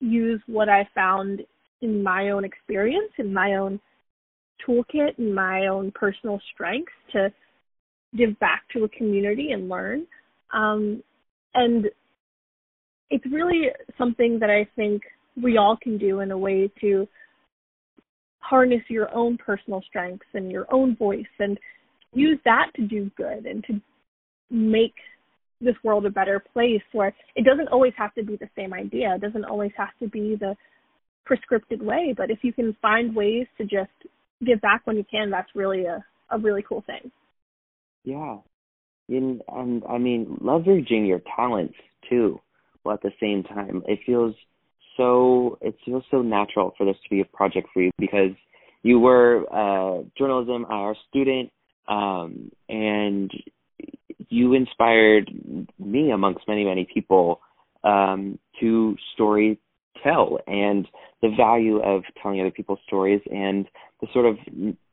use 0.01 0.41
what 0.47 0.69
I 0.69 0.89
found 0.95 1.43
in 1.83 2.03
my 2.03 2.31
own 2.31 2.45
experience, 2.45 3.13
in 3.19 3.33
my 3.33 3.55
own 3.55 3.81
toolkit, 4.67 5.19
in 5.19 5.33
my 5.35 5.67
own 5.67 5.93
personal 5.93 6.41
strengths 6.53 6.93
to 7.13 7.33
give 8.17 8.39
back 8.39 8.65
to 8.73 8.85
a 8.85 8.89
community 8.91 9.53
and 9.53 9.69
learn. 9.69 10.07
Um, 10.53 11.03
and 11.55 11.87
it's 13.11 13.25
really 13.31 13.69
something 13.99 14.39
that 14.39 14.51
I 14.51 14.67
think 14.77 15.03
we 15.41 15.57
all 15.57 15.77
can 15.81 15.99
do 15.99 16.21
in 16.21 16.31
a 16.31 16.39
way 16.39 16.71
to 16.81 17.07
harness 18.41 18.83
your 18.89 19.15
own 19.15 19.37
personal 19.37 19.83
strengths 19.87 20.27
and 20.35 20.51
your 20.51 20.67
own 20.73 20.97
voice 20.97 21.25
and 21.39 21.59
use 22.13 22.39
that 22.45 22.67
to 22.77 22.83
do 22.83 23.11
good 23.17 23.47
and 23.47 23.65
to 23.65 23.81
make 24.51 24.95
this 25.61 25.77
world 25.85 26.07
a 26.07 26.11
better 26.11 26.43
place 26.53 26.83
where 26.93 27.15
it 27.37 27.45
doesn't 27.45 27.69
always 27.69 27.93
have 27.97 28.15
to 28.15 28.25
be 28.25 28.37
the 28.37 28.49
same 28.57 28.73
idea. 28.73 29.15
It 29.15 29.21
doesn't 29.21 29.45
always 29.45 29.73
have 29.77 29.91
to 30.01 30.09
be 30.09 30.37
the 30.37 30.57
prescripted 31.29 31.83
way. 31.83 32.15
But 32.17 32.31
if 32.31 32.39
you 32.43 32.53
can 32.53 32.77
find 32.81 33.15
ways 33.15 33.47
to 33.59 33.65
just 33.65 33.91
give 34.45 34.61
back 34.61 34.83
when 34.85 34.97
you 34.97 35.05
can 35.11 35.31
that's 35.31 35.51
really 35.55 35.85
a, 35.85 36.05
a 36.31 36.39
really 36.39 36.65
cool 36.67 36.83
thing. 36.87 37.11
Yeah. 38.05 38.39
And, 39.09 39.43
and 39.49 39.83
i 39.89 39.99
mean 39.99 40.39
leveraging 40.41 41.09
your 41.09 41.21
talents 41.37 41.75
too 42.09 42.41
while 42.85 42.95
at 42.95 43.03
the 43.03 43.11
same 43.21 43.43
time 43.43 43.83
it 43.89 43.99
feels 44.07 44.37
so 44.97 45.59
it 45.61 45.77
feels 45.85 46.05
so 46.13 46.23
natural 46.23 46.73
for 46.79 46.87
this 46.87 46.95
to 47.03 47.11
be 47.11 47.21
a 47.21 47.25
project 47.25 47.69
for 47.75 47.83
you 47.83 47.91
because 47.99 48.31
you 48.83 49.01
were 49.01 49.43
a 49.51 50.05
journalism 50.17 50.65
IR 50.71 50.95
student 51.09 51.51
um, 51.89 52.53
and 52.69 53.33
you 54.31 54.55
inspired 54.55 55.31
me 55.79 56.11
amongst 56.11 56.47
many 56.49 56.65
many 56.65 56.87
people 56.93 57.41
um, 57.85 58.39
to 58.61 58.97
story 59.15 59.59
tell 60.03 60.39
and 60.47 60.87
the 61.21 61.29
value 61.37 61.79
of 61.83 62.03
telling 62.23 62.41
other 62.41 62.51
people's 62.51 62.79
stories 62.87 63.21
and 63.31 63.67
the 64.01 64.07
sort 64.15 64.25
of 64.25 64.37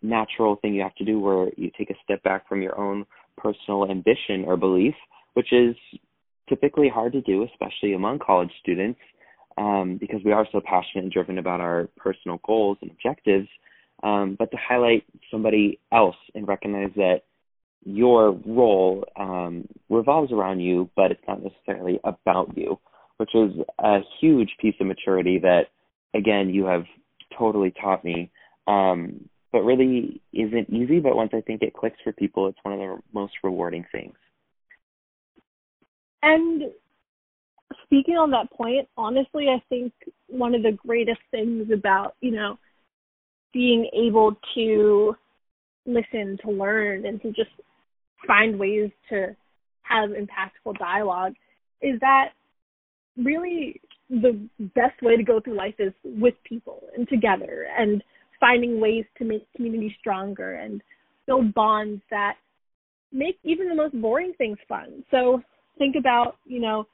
natural 0.01 0.57
thing 0.57 0.73
you 0.73 0.81
have 0.81 0.95
to 0.95 1.05
do 1.05 1.19
where 1.19 1.49
you 1.55 1.71
take 1.77 1.89
a 1.89 1.95
step 2.03 2.21
back 2.23 2.47
from 2.49 2.61
your 2.61 2.77
own 2.77 3.05
personal 3.37 3.89
ambition 3.89 4.43
or 4.45 4.57
belief 4.57 4.95
which 5.33 5.53
is 5.53 5.75
typically 6.49 6.89
hard 6.89 7.13
to 7.13 7.21
do 7.21 7.43
especially 7.43 7.93
among 7.93 8.19
college 8.19 8.51
students 8.61 8.99
um, 9.57 9.97
because 9.99 10.21
we 10.23 10.31
are 10.31 10.47
so 10.51 10.61
passionate 10.63 11.03
and 11.03 11.11
driven 11.11 11.37
about 11.37 11.61
our 11.61 11.89
personal 11.97 12.39
goals 12.45 12.77
and 12.81 12.91
objectives, 12.91 13.47
um, 14.03 14.35
but 14.37 14.51
to 14.51 14.57
highlight 14.57 15.03
somebody 15.31 15.79
else 15.91 16.15
and 16.35 16.47
recognize 16.47 16.91
that 16.95 17.21
your 17.85 18.31
role 18.45 19.05
um, 19.17 19.67
revolves 19.89 20.31
around 20.31 20.59
you, 20.59 20.89
but 20.95 21.11
it's 21.11 21.23
not 21.27 21.41
necessarily 21.41 21.99
about 22.03 22.57
you, 22.57 22.79
which 23.17 23.33
is 23.33 23.51
a 23.79 23.99
huge 24.19 24.51
piece 24.59 24.75
of 24.79 24.87
maturity 24.87 25.39
that, 25.39 25.67
again, 26.13 26.49
you 26.49 26.65
have 26.65 26.83
totally 27.37 27.71
taught 27.71 28.03
me. 28.03 28.31
Um, 28.67 29.29
but 29.51 29.61
really 29.61 30.21
isn't 30.33 30.69
easy, 30.69 30.99
but 30.99 31.15
once 31.15 31.31
I 31.33 31.41
think 31.41 31.61
it 31.61 31.73
clicks 31.73 31.97
for 32.03 32.11
people, 32.11 32.47
it's 32.47 32.59
one 32.63 32.73
of 32.73 32.79
the 32.79 32.97
most 33.13 33.33
rewarding 33.43 33.85
things. 33.91 34.15
And 36.21 36.63
speaking 37.83 38.17
on 38.17 38.31
that 38.31 38.51
point, 38.51 38.87
honestly, 38.97 39.47
I 39.47 39.63
think 39.69 39.93
one 40.27 40.53
of 40.53 40.63
the 40.63 40.73
greatest 40.73 41.21
things 41.31 41.71
about, 41.71 42.15
you 42.21 42.31
know, 42.31 42.59
being 43.53 43.89
able 43.93 44.37
to 44.55 45.15
listen, 45.87 46.37
to 46.43 46.51
learn, 46.51 47.05
and 47.05 47.21
to 47.21 47.29
just 47.29 47.49
find 48.27 48.59
ways 48.59 48.91
to 49.09 49.35
have 49.81 50.09
impactful 50.09 50.77
dialogue 50.77 51.33
is 51.81 51.99
that 52.01 52.29
really 53.17 53.81
the 54.09 54.39
best 54.75 55.01
way 55.01 55.17
to 55.17 55.23
go 55.23 55.39
through 55.39 55.55
life 55.55 55.75
is 55.79 55.93
with 56.03 56.35
people 56.43 56.83
and 56.95 57.07
together 57.09 57.67
and 57.77 58.03
finding 58.39 58.79
ways 58.79 59.05
to 59.17 59.25
make 59.25 59.47
community 59.55 59.95
stronger 59.99 60.55
and 60.55 60.81
build 61.25 61.53
bonds 61.53 62.01
that 62.09 62.35
make 63.11 63.37
even 63.43 63.67
the 63.67 63.75
most 63.75 63.99
boring 63.99 64.33
things 64.37 64.57
fun. 64.67 65.03
So 65.11 65.41
think 65.77 65.95
about, 65.97 66.37
you 66.45 66.59
know, 66.59 66.85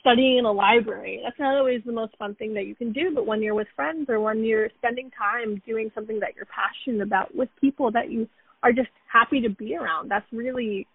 studying 0.00 0.38
in 0.38 0.44
a 0.44 0.52
library. 0.52 1.20
That's 1.22 1.38
not 1.38 1.56
always 1.56 1.82
the 1.84 1.92
most 1.92 2.16
fun 2.18 2.34
thing 2.34 2.54
that 2.54 2.66
you 2.66 2.74
can 2.74 2.92
do, 2.92 3.12
but 3.14 3.26
when 3.26 3.42
you're 3.42 3.54
with 3.54 3.68
friends 3.76 4.06
or 4.08 4.20
when 4.20 4.44
you're 4.44 4.68
spending 4.78 5.10
time 5.16 5.62
doing 5.66 5.90
something 5.94 6.18
that 6.20 6.34
you're 6.34 6.46
passionate 6.46 7.02
about 7.02 7.34
with 7.34 7.48
people 7.60 7.90
that 7.92 8.10
you 8.10 8.28
are 8.62 8.72
just 8.72 8.88
happy 9.10 9.40
to 9.40 9.48
be 9.50 9.76
around, 9.76 10.10
that's 10.10 10.26
really 10.32 10.86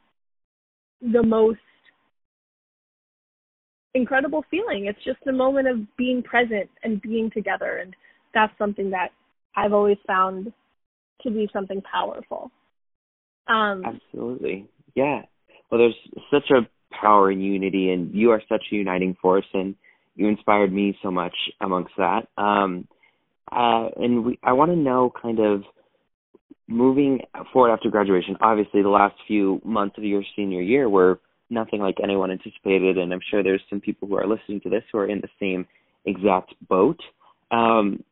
the 1.02 1.24
most 1.24 1.60
incredible 3.94 4.44
feeling. 4.52 4.86
It's 4.86 5.04
just 5.06 5.26
a 5.28 5.32
moment 5.32 5.68
of 5.68 5.78
being 5.98 6.22
present 6.22 6.70
and 6.84 7.02
being 7.02 7.32
together 7.32 7.78
and 7.78 7.96
that's 8.34 8.56
something 8.58 8.90
that 8.90 9.10
I've 9.56 9.72
always 9.72 9.98
found 10.06 10.52
to 11.22 11.32
be 11.32 11.50
something 11.54 11.82
powerful. 11.82 12.52
Um 13.48 13.84
Absolutely. 13.86 14.68
Yeah. 14.96 15.22
Well 15.72 15.80
there's 15.80 15.96
such 16.30 16.50
a 16.52 16.68
power 16.92 17.30
and 17.30 17.44
unity 17.44 17.92
and 17.92 18.14
you 18.14 18.32
are 18.32 18.42
such 18.48 18.64
a 18.72 18.76
uniting 18.76 19.16
force 19.22 19.46
and 19.54 19.76
you 20.16 20.28
inspired 20.28 20.72
me 20.72 20.98
so 21.04 21.12
much 21.12 21.36
amongst 21.62 21.94
that. 21.98 22.28
Um 22.38 22.88
uh 23.52 23.90
and 23.98 24.26
we 24.26 24.40
i 24.44 24.52
want 24.52 24.72
to 24.72 24.76
know 24.76 25.12
kind 25.22 25.40
of 25.40 25.64
moving 26.68 27.20
forward 27.54 27.72
after 27.72 27.92
graduation 27.92 28.36
obviously 28.42 28.82
the 28.82 28.90
last 28.90 29.14
few 29.28 29.62
months 29.64 29.96
of 30.00 30.04
your 30.04 30.24
senior 30.36 30.62
year 30.62 30.90
were 30.90 31.20
nothing 31.52 31.80
like 31.80 31.96
anyone 32.02 32.32
anticipated 32.32 32.98
and 32.98 33.14
i'm 33.14 33.20
sure 33.30 33.44
there's 33.44 33.62
some 33.70 33.80
people 33.80 34.08
who 34.08 34.16
are 34.16 34.26
listening 34.26 34.60
to 34.60 34.70
this 34.70 34.82
who 34.92 34.98
are 34.98 35.08
in 35.08 35.22
the 35.22 35.30
same 35.40 35.68
exact 36.06 36.54
boat. 36.68 37.00
Um 37.52 38.04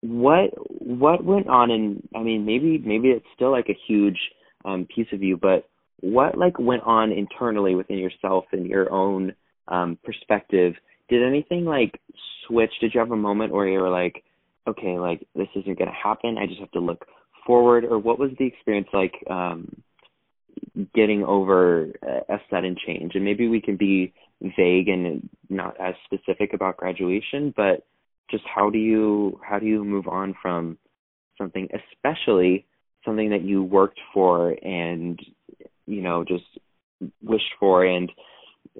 what 0.00 0.50
what 0.82 1.24
went 1.24 1.48
on 1.48 1.70
and 1.70 2.08
i 2.14 2.22
mean 2.22 2.44
maybe 2.44 2.78
maybe 2.78 3.08
it's 3.08 3.26
still 3.34 3.50
like 3.50 3.68
a 3.68 3.78
huge 3.86 4.18
um 4.64 4.86
piece 4.94 5.06
of 5.12 5.22
you 5.22 5.36
but 5.36 5.68
what 6.00 6.36
like 6.36 6.58
went 6.58 6.82
on 6.82 7.12
internally 7.12 7.74
within 7.74 7.98
yourself 7.98 8.44
and 8.52 8.66
your 8.66 8.92
own 8.92 9.34
um 9.68 9.98
perspective? 10.04 10.74
Did 11.08 11.22
anything 11.22 11.64
like 11.64 12.00
switch? 12.46 12.72
Did 12.80 12.92
you 12.94 13.00
have 13.00 13.12
a 13.12 13.16
moment 13.16 13.52
where 13.52 13.68
you 13.68 13.80
were 13.80 13.90
like 13.90 14.22
okay 14.68 14.98
like 14.98 15.26
this 15.34 15.48
isn't 15.54 15.78
going 15.78 15.90
to 15.90 15.96
happen. 15.96 16.38
I 16.38 16.46
just 16.46 16.60
have 16.60 16.70
to 16.72 16.80
look 16.80 17.06
forward 17.46 17.84
or 17.84 17.98
what 17.98 18.18
was 18.18 18.30
the 18.38 18.46
experience 18.46 18.88
like 18.92 19.14
um 19.30 19.82
getting 20.94 21.22
over 21.22 21.92
a 22.28 22.38
sudden 22.50 22.76
change? 22.86 23.14
And 23.14 23.24
maybe 23.24 23.48
we 23.48 23.60
can 23.60 23.76
be 23.76 24.12
vague 24.42 24.88
and 24.88 25.28
not 25.48 25.80
as 25.80 25.94
specific 26.04 26.52
about 26.52 26.76
graduation 26.76 27.54
but 27.56 27.86
just 28.30 28.44
how 28.52 28.70
do 28.70 28.78
you 28.78 29.40
how 29.42 29.58
do 29.58 29.66
you 29.66 29.84
move 29.84 30.06
on 30.08 30.34
from 30.42 30.76
something 31.38 31.68
especially 31.72 32.66
something 33.04 33.30
that 33.30 33.42
you 33.42 33.62
worked 33.62 34.00
for 34.12 34.50
and 34.62 35.20
you 35.86 36.02
know 36.02 36.24
just 36.24 36.44
wished 37.22 37.52
for 37.58 37.84
and 37.84 38.10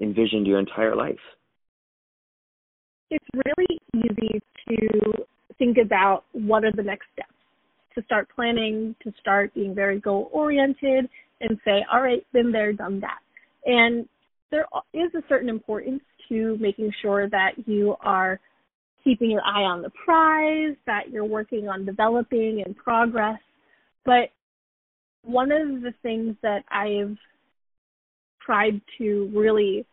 envisioned 0.01 0.47
your 0.47 0.59
entire 0.59 0.95
life? 0.95 1.19
It's 3.09 3.25
really 3.33 3.79
easy 3.95 4.41
to 4.69 5.13
think 5.57 5.77
about 5.77 6.23
what 6.33 6.63
are 6.63 6.71
the 6.71 6.83
next 6.83 7.05
steps. 7.13 7.29
To 7.95 8.03
start 8.03 8.27
planning 8.35 8.95
to 9.03 9.11
start 9.19 9.53
being 9.55 9.73
very 9.73 9.99
goal 9.99 10.29
oriented 10.31 11.09
and 11.41 11.57
say 11.65 11.83
all 11.91 12.01
right 12.01 12.23
been 12.31 12.51
there 12.51 12.71
done 12.71 12.99
that. 12.99 13.19
And 13.65 14.07
there 14.51 14.67
is 14.93 15.13
a 15.15 15.23
certain 15.27 15.49
importance 15.49 16.01
to 16.29 16.57
making 16.59 16.91
sure 17.01 17.29
that 17.29 17.51
you 17.65 17.95
are 18.01 18.39
keeping 19.03 19.31
your 19.31 19.41
eye 19.41 19.63
on 19.63 19.81
the 19.81 19.89
prize 20.05 20.75
that 20.85 21.09
you're 21.09 21.25
working 21.25 21.67
on 21.69 21.85
developing 21.85 22.61
and 22.65 22.75
progress. 22.75 23.39
But 24.05 24.29
one 25.27 25.51
of 25.51 25.81
the 25.81 25.93
things 26.01 26.35
that 26.41 26.63
I've 26.71 27.17
tried 28.41 28.81
to 28.97 29.29
really 29.35 29.85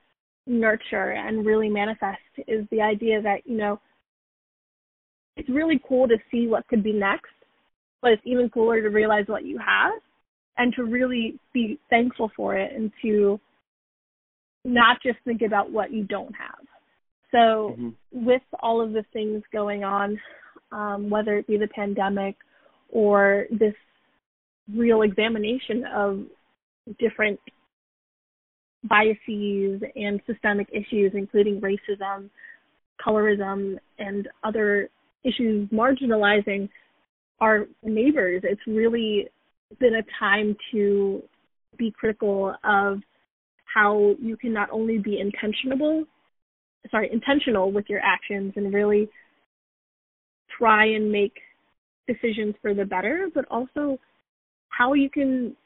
nurture 0.47 1.11
and 1.11 1.45
really 1.45 1.69
manifest 1.69 2.21
is 2.47 2.67
the 2.71 2.81
idea 2.81 3.21
that, 3.21 3.41
you 3.45 3.57
know, 3.57 3.81
it's 5.37 5.49
really 5.49 5.81
cool 5.89 6.07
to 6.07 6.17
see 6.31 6.47
what 6.47 6.67
could 6.69 6.85
be 6.85 6.93
next, 6.93 7.33
but 8.01 8.13
it's 8.13 8.23
even 8.25 8.49
cooler 8.49 8.81
to 8.81 8.91
realize 8.91 9.25
what 9.27 9.45
you 9.45 9.59
have 9.59 9.95
and 10.57 10.73
to 10.75 10.85
really 10.85 11.37
be 11.53 11.81
thankful 11.91 12.31
for 12.37 12.57
it 12.57 12.73
and 12.73 12.93
to 13.03 13.41
not 14.65 14.99
just 15.03 15.19
think 15.25 15.43
about 15.43 15.73
what 15.73 15.93
you 15.93 16.05
don't 16.05 16.35
have. 16.37 16.65
So, 17.33 17.75
mm-hmm. 17.77 17.89
with 18.13 18.43
all 18.63 18.81
of 18.81 18.93
the 18.93 19.05
things 19.13 19.43
going 19.53 19.83
on, 19.83 20.21
um, 20.71 21.11
whether 21.11 21.37
it 21.37 21.49
be 21.49 21.57
the 21.57 21.67
pandemic 21.67 22.37
or 22.91 23.47
this 23.51 23.75
real 24.73 25.03
examination 25.03 25.85
of 25.95 26.21
different 26.99 27.39
biases 28.85 29.83
and 29.97 30.21
systemic 30.27 30.69
issues, 30.73 31.13
including 31.15 31.61
racism, 31.61 32.29
colorism, 33.05 33.77
and 33.99 34.29
other 34.43 34.89
issues 35.25 35.69
marginalizing 35.71 36.69
our 37.41 37.67
neighbors. 37.83 38.43
It's 38.45 38.61
really 38.67 39.29
been 39.81 39.97
a 39.97 40.03
time 40.19 40.57
to 40.73 41.23
be 41.79 41.93
critical 41.99 42.55
of 42.63 42.99
how 43.75 44.15
you 44.21 44.37
can 44.37 44.53
not 44.53 44.71
only 44.71 44.99
be 44.99 45.19
intentional 45.19 46.07
sorry, 46.91 47.11
intentional 47.13 47.73
with 47.73 47.87
your 47.89 48.01
actions 48.01 48.53
and 48.57 48.73
really 48.73 49.09
try 50.59 50.87
and 50.87 51.11
make 51.11 51.35
decisions 52.07 52.55
for 52.61 52.75
the 52.75 52.85
better, 52.85 53.29
but 53.35 53.45
also 53.51 53.99
how 54.77 54.93
you 54.95 55.11
can 55.11 55.57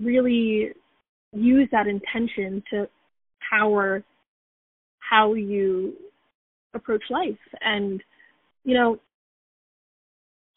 really 0.00 0.72
use 1.32 1.68
that 1.72 1.86
intention 1.86 2.62
to 2.70 2.88
power 3.48 4.02
how 4.98 5.34
you 5.34 5.94
approach 6.74 7.02
life. 7.10 7.38
And, 7.60 8.02
you 8.64 8.74
know, 8.74 8.98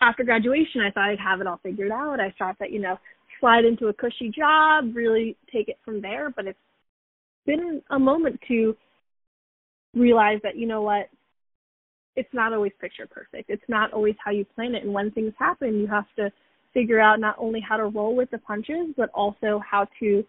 after 0.01 0.23
graduation, 0.23 0.81
I 0.81 0.91
thought 0.91 1.09
I'd 1.09 1.19
have 1.19 1.41
it 1.41 1.47
all 1.47 1.59
figured 1.63 1.91
out. 1.91 2.19
I 2.19 2.33
thought 2.37 2.57
that, 2.59 2.71
you 2.71 2.79
know, 2.79 2.99
slide 3.39 3.65
into 3.65 3.87
a 3.87 3.93
cushy 3.93 4.29
job, 4.29 4.95
really 4.95 5.35
take 5.51 5.69
it 5.69 5.77
from 5.83 6.01
there. 6.01 6.29
But 6.29 6.47
it's 6.47 6.59
been 7.45 7.81
a 7.89 7.99
moment 7.99 8.39
to 8.47 8.75
realize 9.95 10.39
that, 10.43 10.57
you 10.57 10.67
know 10.67 10.81
what, 10.81 11.09
it's 12.15 12.33
not 12.33 12.53
always 12.53 12.71
picture 12.79 13.07
perfect. 13.07 13.49
It's 13.49 13.63
not 13.67 13.91
always 13.93 14.15
how 14.23 14.31
you 14.31 14.45
plan 14.45 14.75
it. 14.75 14.83
And 14.83 14.93
when 14.93 15.11
things 15.11 15.33
happen, 15.37 15.79
you 15.79 15.87
have 15.87 16.05
to 16.17 16.31
figure 16.73 16.99
out 16.99 17.19
not 17.19 17.35
only 17.37 17.59
how 17.59 17.77
to 17.77 17.85
roll 17.85 18.15
with 18.15 18.31
the 18.31 18.37
punches, 18.39 18.93
but 18.97 19.09
also 19.13 19.61
how 19.69 19.87
to 19.99 20.23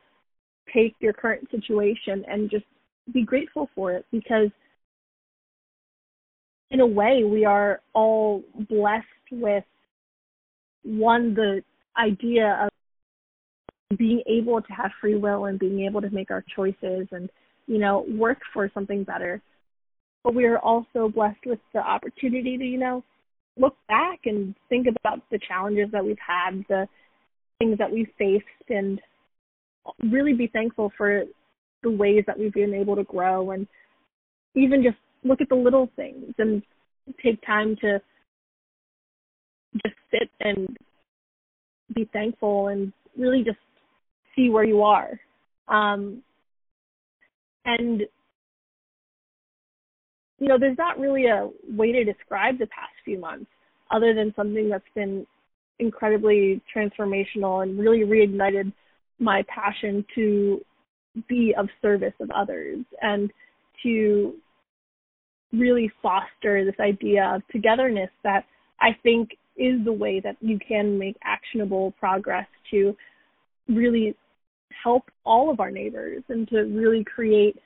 take 0.72 0.94
your 1.00 1.12
current 1.12 1.46
situation 1.50 2.24
and 2.28 2.50
just 2.50 2.64
be 3.12 3.22
grateful 3.22 3.68
for 3.74 3.92
it 3.92 4.06
because 4.10 4.48
in 6.70 6.80
a 6.80 6.86
way 6.86 7.22
we 7.24 7.44
are 7.44 7.80
all 7.92 8.42
blessed 8.70 9.06
with 9.30 9.64
one 10.82 11.34
the 11.34 11.62
idea 11.98 12.58
of 13.90 13.98
being 13.98 14.22
able 14.26 14.60
to 14.62 14.72
have 14.72 14.90
free 15.00 15.16
will 15.16 15.44
and 15.46 15.58
being 15.58 15.84
able 15.84 16.00
to 16.00 16.10
make 16.10 16.30
our 16.30 16.44
choices 16.54 17.06
and 17.12 17.28
you 17.66 17.78
know 17.78 18.06
work 18.08 18.38
for 18.52 18.70
something 18.72 19.04
better 19.04 19.42
but 20.24 20.34
we 20.34 20.46
are 20.46 20.58
also 20.58 21.08
blessed 21.08 21.44
with 21.46 21.60
the 21.72 21.80
opportunity 21.80 22.58
to 22.58 22.64
you 22.64 22.78
know 22.78 23.04
look 23.56 23.76
back 23.86 24.20
and 24.24 24.54
think 24.68 24.88
about 24.98 25.20
the 25.30 25.38
challenges 25.46 25.88
that 25.92 26.04
we've 26.04 26.16
had 26.26 26.64
the 26.68 26.88
things 27.58 27.78
that 27.78 27.90
we've 27.90 28.08
faced 28.18 28.44
and 28.68 29.00
really 30.10 30.32
be 30.32 30.48
thankful 30.48 30.90
for 30.96 31.22
the 31.82 31.90
ways 31.90 32.24
that 32.26 32.38
we've 32.38 32.54
been 32.54 32.74
able 32.74 32.96
to 32.96 33.04
grow 33.04 33.52
and 33.52 33.68
even 34.56 34.82
just 34.82 34.96
look 35.22 35.40
at 35.40 35.48
the 35.48 35.54
little 35.54 35.88
things 35.94 36.34
and 36.38 36.62
take 37.22 37.40
time 37.46 37.76
to 37.80 38.00
just 39.84 39.94
sit 40.10 40.30
and 40.40 40.76
be 41.94 42.08
thankful 42.12 42.68
and 42.68 42.92
really 43.16 43.42
just 43.44 43.58
see 44.34 44.48
where 44.50 44.64
you 44.64 44.82
are. 44.82 45.20
Um, 45.68 46.22
and 47.64 48.02
you 50.38 50.48
know, 50.48 50.58
there's 50.58 50.78
not 50.78 50.98
really 50.98 51.26
a 51.26 51.48
way 51.68 51.92
to 51.92 52.04
describe 52.04 52.58
the 52.58 52.66
past 52.66 52.92
few 53.04 53.18
months 53.18 53.50
other 53.90 54.14
than 54.14 54.32
something 54.34 54.68
that's 54.68 54.84
been 54.94 55.26
incredibly 55.78 56.60
transformational 56.74 57.62
and 57.62 57.78
really 57.78 58.00
reignited 58.00 58.72
my 59.18 59.42
passion 59.48 60.04
to 60.14 60.60
be 61.28 61.54
of 61.56 61.68
service 61.80 62.14
of 62.20 62.30
others 62.30 62.78
and 63.02 63.30
to 63.82 64.34
really 65.52 65.90
foster 66.02 66.64
this 66.64 66.74
idea 66.80 67.32
of 67.34 67.42
togetherness 67.52 68.10
that 68.24 68.44
I 68.80 68.96
think 69.02 69.30
is 69.56 69.84
the 69.84 69.92
way 69.92 70.20
that 70.20 70.36
you 70.40 70.58
can 70.58 70.98
make 70.98 71.16
actionable 71.22 71.92
progress 71.92 72.46
to 72.72 72.96
really 73.68 74.16
help 74.82 75.04
all 75.24 75.50
of 75.50 75.60
our 75.60 75.70
neighbors 75.70 76.22
and 76.28 76.48
to 76.48 76.62
really 76.62 77.04
create 77.04 77.56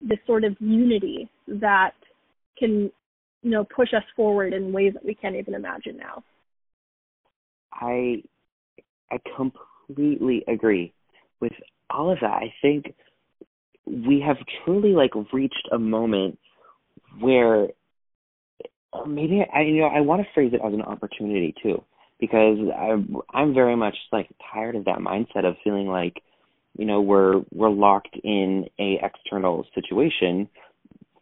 this 0.00 0.18
sort 0.26 0.44
of 0.44 0.56
unity 0.60 1.28
that 1.48 1.92
can 2.58 2.90
you 3.42 3.50
know 3.50 3.64
push 3.64 3.88
us 3.94 4.04
forward 4.16 4.52
in 4.52 4.72
ways 4.72 4.92
that 4.94 5.04
we 5.04 5.14
can't 5.14 5.36
even 5.36 5.54
imagine 5.54 5.96
now. 5.96 6.22
I 7.72 8.22
i 9.10 9.18
completely 9.36 10.44
agree. 10.48 10.92
With 11.40 11.52
all 11.88 12.12
of 12.12 12.18
that 12.20 12.32
i 12.32 12.52
think 12.62 12.94
we 13.86 14.22
have 14.24 14.36
truly 14.64 14.90
like 14.90 15.10
reached 15.32 15.68
a 15.72 15.78
moment 15.78 16.38
where 17.18 17.68
maybe 19.06 19.44
I 19.52 19.62
you 19.62 19.80
know 19.80 19.88
I 19.88 20.00
want 20.00 20.22
to 20.22 20.28
phrase 20.34 20.52
it 20.52 20.60
as 20.64 20.72
an 20.72 20.82
opportunity 20.82 21.54
too 21.62 21.82
because 22.20 22.58
I'm 22.78 23.16
I'm 23.32 23.54
very 23.54 23.76
much 23.76 23.96
like 24.12 24.28
tired 24.52 24.76
of 24.76 24.84
that 24.84 24.98
mindset 24.98 25.44
of 25.44 25.56
feeling 25.64 25.86
like 25.86 26.22
you 26.76 26.84
know 26.84 27.00
we're 27.00 27.42
we're 27.52 27.70
locked 27.70 28.16
in 28.22 28.66
a 28.78 28.98
external 29.02 29.66
situation 29.74 30.48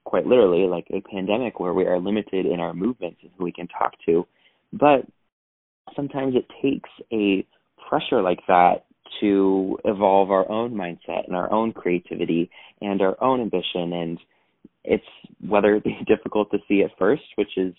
quite 0.04 0.26
literally 0.26 0.66
like 0.66 0.86
a 0.90 1.00
pandemic 1.02 1.60
where 1.60 1.74
we 1.74 1.84
are 1.84 1.98
limited 1.98 2.46
in 2.46 2.60
our 2.60 2.72
movements 2.72 3.18
and 3.22 3.30
who 3.36 3.44
we 3.44 3.52
can 3.52 3.68
talk 3.68 3.92
to 4.06 4.26
but 4.72 5.02
sometimes 5.94 6.34
it 6.34 6.46
takes 6.62 6.90
a 7.12 7.46
pressure 7.88 8.22
like 8.22 8.40
that 8.48 8.84
to 9.20 9.78
evolve 9.84 10.30
our 10.30 10.48
own 10.50 10.72
mindset 10.72 11.26
and 11.26 11.34
our 11.34 11.50
own 11.52 11.72
creativity 11.72 12.50
and 12.80 13.00
our 13.00 13.16
own 13.22 13.40
ambition 13.40 13.92
and 13.92 14.18
it's 14.84 15.04
whether 15.46 15.76
it 15.76 15.84
be 15.84 15.96
difficult 16.06 16.50
to 16.50 16.58
see 16.66 16.82
at 16.82 16.90
first, 16.98 17.22
which 17.36 17.56
is 17.56 17.74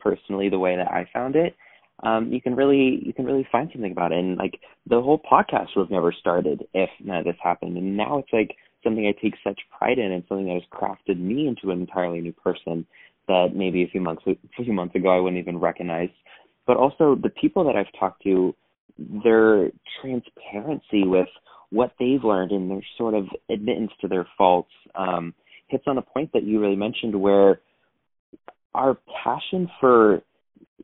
personally 0.00 0.48
the 0.48 0.58
way 0.58 0.76
that 0.76 0.88
I 0.88 1.08
found 1.12 1.36
it. 1.36 1.54
Um, 2.02 2.32
you 2.32 2.40
can 2.40 2.54
really 2.54 3.00
you 3.04 3.12
can 3.12 3.24
really 3.24 3.46
find 3.50 3.70
something 3.72 3.92
about 3.92 4.12
it. 4.12 4.18
And 4.18 4.36
like 4.36 4.60
the 4.88 5.00
whole 5.00 5.18
podcast 5.18 5.68
would 5.76 5.84
have 5.84 5.90
never 5.90 6.12
started 6.12 6.64
if 6.74 6.90
none 7.02 7.18
of 7.18 7.24
this 7.24 7.36
happened. 7.42 7.76
And 7.76 7.96
now 7.96 8.18
it's 8.18 8.32
like 8.32 8.56
something 8.82 9.06
I 9.06 9.20
take 9.20 9.34
such 9.42 9.60
pride 9.76 9.98
in 9.98 10.12
and 10.12 10.24
something 10.28 10.46
that 10.46 10.54
has 10.54 10.62
crafted 10.72 11.18
me 11.20 11.46
into 11.46 11.70
an 11.70 11.80
entirely 11.80 12.20
new 12.20 12.32
person 12.32 12.86
that 13.28 13.48
maybe 13.54 13.82
a 13.82 13.88
few 13.88 14.00
months 14.00 14.22
a 14.26 14.64
few 14.64 14.72
months 14.72 14.94
ago 14.94 15.10
I 15.10 15.20
wouldn't 15.20 15.40
even 15.40 15.58
recognize. 15.58 16.10
But 16.66 16.76
also 16.76 17.14
the 17.14 17.30
people 17.30 17.64
that 17.64 17.76
I've 17.76 17.92
talked 17.98 18.22
to, 18.24 18.54
their 18.98 19.70
transparency 20.00 21.04
with 21.04 21.28
what 21.70 21.92
they've 21.98 22.22
learned 22.22 22.52
and 22.52 22.70
their 22.70 22.84
sort 22.96 23.14
of 23.14 23.26
admittance 23.50 23.90
to 24.00 24.08
their 24.08 24.26
faults. 24.36 24.70
Um, 24.94 25.34
hits 25.68 25.84
on 25.86 25.98
a 25.98 26.02
point 26.02 26.30
that 26.32 26.44
you 26.44 26.60
really 26.60 26.76
mentioned 26.76 27.14
where 27.18 27.60
our 28.74 28.98
passion 29.22 29.68
for 29.80 30.22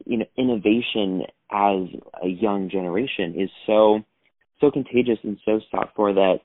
you 0.04 0.18
know 0.18 0.26
innovation 0.36 1.22
as 1.50 1.88
a 2.22 2.28
young 2.28 2.68
generation 2.70 3.34
is 3.38 3.50
so 3.66 4.00
so 4.60 4.70
contagious 4.70 5.18
and 5.22 5.38
so 5.44 5.60
sought 5.70 5.92
for 5.94 6.12
that 6.12 6.40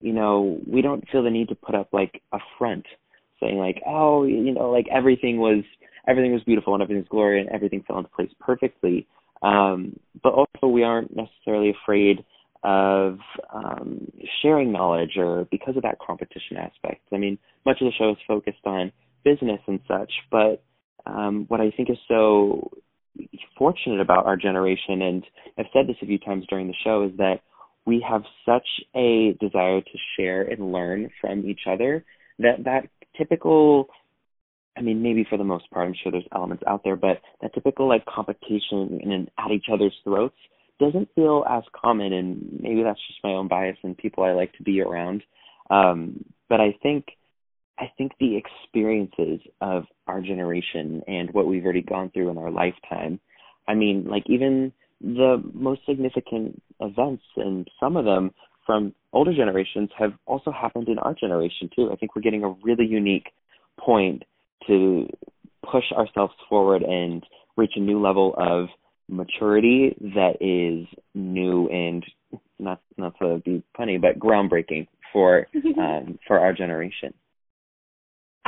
you 0.00 0.12
know 0.12 0.58
we 0.66 0.82
don't 0.82 1.08
feel 1.10 1.22
the 1.22 1.30
need 1.30 1.48
to 1.48 1.54
put 1.54 1.74
up 1.74 1.88
like 1.92 2.22
a 2.32 2.38
front 2.58 2.86
saying 3.40 3.58
like 3.58 3.80
oh 3.86 4.24
you 4.24 4.52
know 4.52 4.70
like 4.70 4.86
everything 4.92 5.38
was 5.38 5.64
everything 6.06 6.32
was 6.32 6.42
beautiful 6.44 6.74
and 6.74 6.82
everything's 6.82 7.08
glory 7.08 7.40
and 7.40 7.48
everything 7.50 7.82
fell 7.86 7.98
into 7.98 8.10
place 8.10 8.30
perfectly 8.40 9.06
um 9.42 9.98
but 10.22 10.32
also 10.32 10.66
we 10.66 10.82
aren't 10.82 11.14
necessarily 11.14 11.70
afraid 11.70 12.24
of 12.62 13.18
um, 13.54 14.06
sharing 14.42 14.72
knowledge 14.72 15.16
or 15.16 15.46
because 15.50 15.76
of 15.76 15.82
that 15.82 15.98
competition 15.98 16.56
aspect. 16.58 17.00
I 17.12 17.16
mean, 17.16 17.38
much 17.64 17.78
of 17.80 17.86
the 17.86 17.92
show 17.98 18.10
is 18.10 18.18
focused 18.26 18.66
on 18.66 18.92
business 19.24 19.60
and 19.66 19.80
such, 19.88 20.12
but 20.30 20.62
um, 21.06 21.46
what 21.48 21.60
I 21.60 21.70
think 21.74 21.88
is 21.90 21.96
so 22.08 22.70
fortunate 23.56 24.00
about 24.00 24.26
our 24.26 24.36
generation, 24.36 25.02
and 25.02 25.24
I've 25.58 25.66
said 25.72 25.86
this 25.86 25.96
a 26.02 26.06
few 26.06 26.18
times 26.18 26.44
during 26.48 26.66
the 26.66 26.74
show, 26.84 27.04
is 27.04 27.16
that 27.18 27.40
we 27.86 28.04
have 28.08 28.22
such 28.46 28.66
a 28.94 29.36
desire 29.40 29.80
to 29.80 29.98
share 30.16 30.42
and 30.42 30.72
learn 30.72 31.10
from 31.20 31.48
each 31.48 31.62
other 31.66 32.04
that 32.38 32.64
that 32.64 32.88
typical 33.16 33.88
I 34.76 34.82
mean, 34.82 35.02
maybe 35.02 35.26
for 35.28 35.36
the 35.36 35.44
most 35.44 35.68
part, 35.70 35.86
I'm 35.86 35.94
sure 36.00 36.12
there's 36.12 36.24
elements 36.34 36.62
out 36.66 36.82
there, 36.84 36.96
but 36.96 37.20
that 37.42 37.52
typical 37.52 37.88
like 37.88 38.06
competition 38.06 39.00
and 39.02 39.30
at 39.38 39.50
each 39.50 39.66
other's 39.70 39.94
throats 40.04 40.36
doesn't 40.78 41.08
feel 41.14 41.44
as 41.50 41.62
common 41.78 42.12
and 42.12 42.58
maybe 42.62 42.82
that's 42.82 43.00
just 43.06 43.22
my 43.22 43.30
own 43.30 43.48
bias 43.48 43.76
and 43.82 43.98
people 43.98 44.24
I 44.24 44.32
like 44.32 44.52
to 44.54 44.62
be 44.62 44.80
around. 44.80 45.22
Um, 45.68 46.24
but 46.48 46.60
I 46.60 46.76
think 46.82 47.06
I 47.80 47.90
think 47.96 48.12
the 48.20 48.36
experiences 48.36 49.40
of 49.62 49.84
our 50.06 50.20
generation 50.20 51.02
and 51.08 51.32
what 51.32 51.46
we've 51.46 51.64
already 51.64 51.82
gone 51.82 52.10
through 52.10 52.28
in 52.30 52.36
our 52.36 52.50
lifetime, 52.50 53.18
I 53.66 53.74
mean, 53.74 54.04
like 54.06 54.24
even 54.26 54.72
the 55.00 55.42
most 55.54 55.80
significant 55.86 56.60
events 56.80 57.22
and 57.36 57.66
some 57.80 57.96
of 57.96 58.04
them 58.04 58.32
from 58.66 58.94
older 59.12 59.34
generations 59.34 59.88
have 59.98 60.12
also 60.26 60.52
happened 60.52 60.88
in 60.88 60.98
our 60.98 61.14
generation 61.14 61.70
too. 61.74 61.90
I 61.90 61.96
think 61.96 62.14
we're 62.14 62.22
getting 62.22 62.44
a 62.44 62.54
really 62.62 62.84
unique 62.86 63.28
point 63.78 64.24
to 64.66 65.08
push 65.62 65.90
ourselves 65.92 66.34
forward 66.48 66.82
and 66.82 67.24
reach 67.56 67.72
a 67.76 67.80
new 67.80 68.00
level 68.00 68.34
of 68.36 68.68
maturity 69.08 69.96
that 70.14 70.36
is 70.40 70.86
new 71.14 71.66
and 71.68 72.04
not 72.58 72.80
not 72.98 73.14
to 73.20 73.40
be 73.44 73.62
funny, 73.76 73.96
but 73.96 74.18
groundbreaking 74.18 74.86
for 75.12 75.46
um, 75.78 76.18
for 76.26 76.38
our 76.38 76.52
generation. 76.52 77.14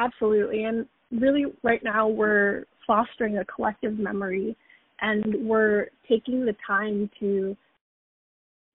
Absolutely, 0.03 0.65
and 0.65 0.87
really, 1.11 1.45
right 1.63 1.83
now 1.83 2.09
we're 2.09 2.65
fostering 2.87 3.39
a 3.39 3.45
collective 3.45 3.99
memory, 3.99 4.57
and 5.01 5.47
we're 5.47 5.89
taking 6.09 6.45
the 6.45 6.55
time 6.67 7.11
to 7.21 7.57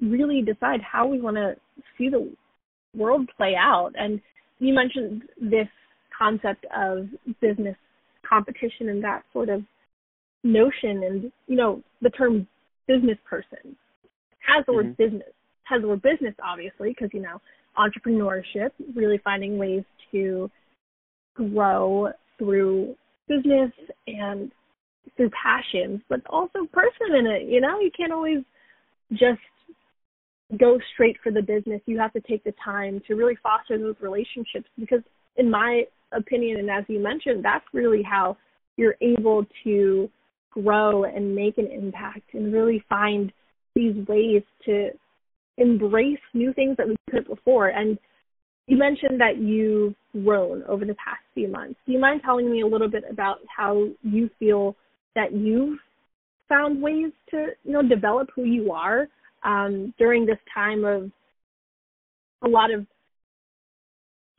really 0.02 0.42
decide 0.42 0.80
how 0.82 1.08
we 1.08 1.20
want 1.20 1.38
to 1.38 1.56
see 1.98 2.10
the 2.10 2.32
world 2.96 3.28
play 3.36 3.56
out. 3.60 3.92
And 3.96 4.22
you 4.60 4.74
mentioned 4.74 5.24
this 5.42 5.68
concept 6.18 6.66
of 6.76 7.08
business 7.42 7.76
competition 8.28 8.90
and 8.90 9.04
that 9.04 9.24
sort 9.34 9.50
of 9.50 9.62
notion 10.44 11.04
and 11.04 11.32
you 11.48 11.56
know 11.56 11.82
the 12.02 12.10
term 12.12 12.48
business 12.88 13.18
person 13.30 13.76
has 14.40 14.66
the 14.66 14.72
mm-hmm. 14.72 14.88
word 14.88 14.98
business 14.98 15.28
has 15.64 15.82
the 15.82 15.88
word 15.88 16.02
business 16.02 16.34
obviously 16.44 16.90
because 16.90 17.10
you 17.14 17.22
know 17.22 17.40
entrepreneurship 17.78 18.72
really 18.96 19.20
finding 19.24 19.58
ways 19.58 19.84
to 20.12 20.50
grow 21.38 22.10
through 22.38 22.96
business 23.28 23.72
and 24.08 24.52
through 25.16 25.30
passions 25.32 26.02
but 26.10 26.22
also 26.30 26.66
person 26.72 27.16
in 27.18 27.26
it 27.26 27.48
you 27.48 27.62
know 27.62 27.80
you 27.80 27.92
can't 27.96 28.12
always 28.12 28.44
just 29.12 29.40
go 30.58 30.78
straight 30.94 31.18
for 31.24 31.32
the 31.32 31.42
business 31.42 31.82
you 31.86 32.00
have 32.00 32.14
to 32.14 32.22
take 32.22 32.44
the 32.44 32.54
time 32.64 33.02
to 33.08 33.16
really 33.16 33.38
foster 33.42 33.78
those 33.78 33.96
relationships 34.02 34.68
because 34.80 35.02
in 35.38 35.50
my 35.50 35.84
opinion 36.14 36.60
and 36.60 36.70
as 36.70 36.84
you 36.88 37.00
mentioned 37.00 37.44
that's 37.44 37.66
really 37.74 38.02
how 38.02 38.38
you're 38.78 38.96
able 39.02 39.46
to 39.64 40.10
grow 40.52 41.04
and 41.04 41.36
make 41.36 41.58
an 41.58 41.68
impact 41.68 42.34
and 42.34 42.54
really 42.54 42.84
find 42.90 43.32
these 43.76 43.96
ways 44.08 44.42
to 44.66 44.90
embrace 45.58 46.20
new 46.34 46.54
things 46.54 46.78
that 46.78 46.88
we 46.88 46.96
couldn't 47.10 47.28
before. 47.28 47.68
And 47.70 47.98
you 48.68 48.78
mentioned 48.78 49.20
that 49.22 49.38
you've 49.38 49.96
grown 50.24 50.64
over 50.64 50.86
the 50.86 50.96
past 50.96 51.22
few 51.34 51.48
months. 51.48 51.80
Do 51.86 51.94
you 51.94 52.00
mind 52.00 52.22
telling 52.24 52.52
me 52.52 52.62
a 52.62 52.68
little 52.68 52.90
bit 52.90 53.04
about 53.10 53.38
how 53.56 53.88
you 54.04 54.30
feel 54.40 54.76
that 55.16 55.34
you've 55.34 55.80
found 56.50 56.82
ways 56.82 57.12
to, 57.32 57.48
you 57.64 57.72
know, 57.72 57.82
develop 57.82 58.30
who 58.36 58.44
you 58.44 58.72
are 58.72 59.08
um, 59.44 59.94
during 59.98 60.26
this 60.26 60.38
time 60.54 60.84
of 60.84 61.10
a 62.44 62.48
lot 62.48 62.72
of 62.72 62.86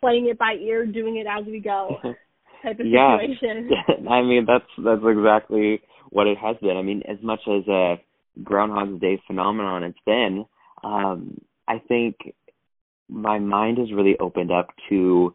playing 0.00 0.28
it 0.28 0.38
by 0.38 0.54
ear, 0.60 0.86
doing 0.86 1.16
it 1.16 1.26
as 1.26 1.46
we 1.46 1.58
go 1.58 1.96
type 2.62 2.78
of 2.78 2.86
yeah. 2.86 3.16
situation? 3.18 3.70
I 4.10 4.22
mean, 4.22 4.46
that's 4.46 4.64
that's 4.84 5.02
exactly 5.04 5.80
what 6.10 6.26
it 6.26 6.38
has 6.38 6.56
been. 6.60 6.76
I 6.76 6.82
mean, 6.82 7.02
as 7.08 7.18
much 7.22 7.40
as 7.48 7.66
a 7.68 7.96
Groundhog's 8.42 9.00
Day 9.00 9.20
phenomenon 9.26 9.84
it's 9.84 9.98
been, 10.06 10.44
um, 10.84 11.40
I 11.66 11.78
think 11.88 12.16
my 13.08 13.38
mind 13.38 13.78
has 13.78 13.92
really 13.92 14.16
opened 14.18 14.50
up 14.50 14.68
to 14.88 15.34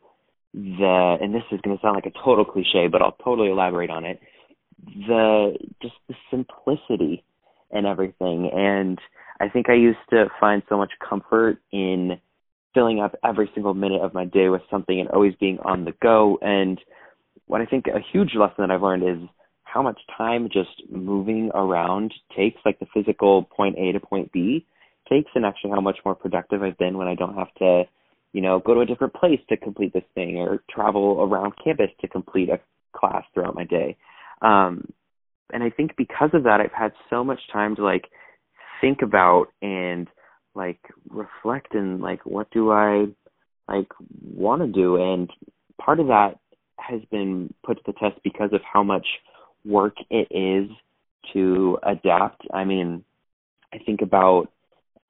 the, 0.53 1.17
and 1.19 1.33
this 1.33 1.43
is 1.51 1.59
going 1.61 1.75
to 1.75 1.81
sound 1.81 1.95
like 1.95 2.05
a 2.05 2.23
total 2.23 2.45
cliche, 2.45 2.87
but 2.91 3.01
I'll 3.01 3.17
totally 3.23 3.49
elaborate 3.49 3.89
on 3.89 4.05
it. 4.05 4.19
The 5.07 5.57
just 5.81 5.95
the 6.07 6.15
simplicity 6.29 7.23
and 7.71 7.87
everything, 7.87 8.51
and 8.53 8.99
I 9.39 9.49
think 9.49 9.69
I 9.69 9.73
used 9.73 9.99
to 10.09 10.27
find 10.39 10.61
so 10.69 10.77
much 10.77 10.91
comfort 11.07 11.59
in 11.71 12.19
filling 12.73 12.99
up 12.99 13.15
every 13.23 13.49
single 13.53 13.73
minute 13.73 14.01
of 14.01 14.13
my 14.13 14.25
day 14.25 14.49
with 14.49 14.61
something 14.69 14.99
and 14.99 15.09
always 15.09 15.33
being 15.39 15.59
on 15.59 15.85
the 15.85 15.93
go. 16.01 16.37
And 16.41 16.79
what 17.45 17.61
I 17.61 17.65
think 17.65 17.87
a 17.87 17.99
huge 18.11 18.35
lesson 18.35 18.55
that 18.59 18.71
I've 18.71 18.81
learned 18.81 19.03
is 19.03 19.29
how 19.63 19.81
much 19.81 19.99
time 20.17 20.49
just 20.51 20.83
moving 20.91 21.49
around 21.53 22.13
takes, 22.35 22.59
like 22.65 22.79
the 22.79 22.87
physical 22.93 23.43
point 23.43 23.77
A 23.77 23.91
to 23.93 23.99
point 23.99 24.31
B 24.31 24.65
and 25.35 25.45
actually 25.45 25.71
how 25.71 25.81
much 25.81 25.99
more 26.05 26.15
productive 26.15 26.61
I've 26.63 26.77
been 26.77 26.97
when 26.97 27.07
I 27.07 27.15
don't 27.15 27.35
have 27.35 27.53
to, 27.55 27.83
you 28.33 28.41
know, 28.41 28.59
go 28.59 28.73
to 28.73 28.81
a 28.81 28.85
different 28.85 29.13
place 29.13 29.39
to 29.49 29.57
complete 29.57 29.93
this 29.93 30.03
thing 30.15 30.37
or 30.37 30.63
travel 30.69 31.21
around 31.21 31.53
campus 31.63 31.89
to 32.01 32.07
complete 32.07 32.49
a 32.49 32.59
class 32.97 33.23
throughout 33.33 33.55
my 33.55 33.65
day. 33.65 33.97
Um, 34.41 34.91
and 35.51 35.63
I 35.63 35.69
think 35.69 35.95
because 35.97 36.31
of 36.33 36.43
that, 36.43 36.59
I've 36.59 36.71
had 36.71 36.93
so 37.09 37.23
much 37.23 37.39
time 37.51 37.75
to 37.75 37.83
like 37.83 38.05
think 38.81 39.01
about 39.01 39.47
and 39.61 40.07
like 40.55 40.79
reflect 41.09 41.73
and 41.73 42.01
like 42.01 42.25
what 42.25 42.49
do 42.51 42.71
I 42.71 43.05
like 43.67 43.91
want 44.35 44.61
to 44.61 44.67
do, 44.67 44.97
and 44.97 45.29
part 45.79 45.99
of 45.99 46.07
that 46.07 46.39
has 46.77 47.01
been 47.11 47.53
put 47.65 47.77
to 47.77 47.83
the 47.85 47.93
test 47.93 48.21
because 48.23 48.49
of 48.51 48.61
how 48.61 48.83
much 48.83 49.07
work 49.63 49.95
it 50.09 50.27
is 50.31 50.69
to 51.31 51.79
adapt. 51.83 52.41
I 52.53 52.65
mean, 52.65 53.03
I 53.73 53.77
think 53.77 54.01
about, 54.01 54.49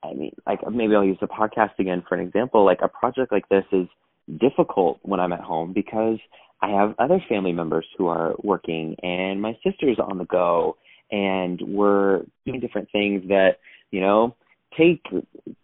I 0.04 0.14
mean, 0.14 0.36
like 0.46 0.60
maybe 0.72 0.96
I'll 0.96 1.04
use 1.04 1.18
the 1.22 1.28
podcast 1.28 1.80
again 1.80 2.04
for 2.08 2.16
an 2.16 2.26
example. 2.26 2.66
Like 2.66 2.80
a 2.82 2.88
project 2.88 3.32
like 3.32 3.48
this 3.50 3.66
is 3.72 3.88
difficult 4.40 5.00
when 5.04 5.20
I'm 5.20 5.34
at 5.34 5.42
home 5.42 5.74
because 5.74 6.20
I 6.62 6.70
have 6.70 6.96
other 7.00 7.22
family 7.28 7.52
members 7.52 7.86
who 7.98 8.08
are 8.08 8.36
working 8.42 8.96
and 9.04 9.42
my 9.42 9.58
sister's 9.64 9.98
on 10.00 10.18
the 10.18 10.26
go 10.26 10.78
and 11.12 11.62
we're 11.62 12.24
doing 12.46 12.60
different 12.60 12.90
things 12.92 13.28
that, 13.28 13.58
you 13.92 14.02
know, 14.02 14.36
take 14.78 15.06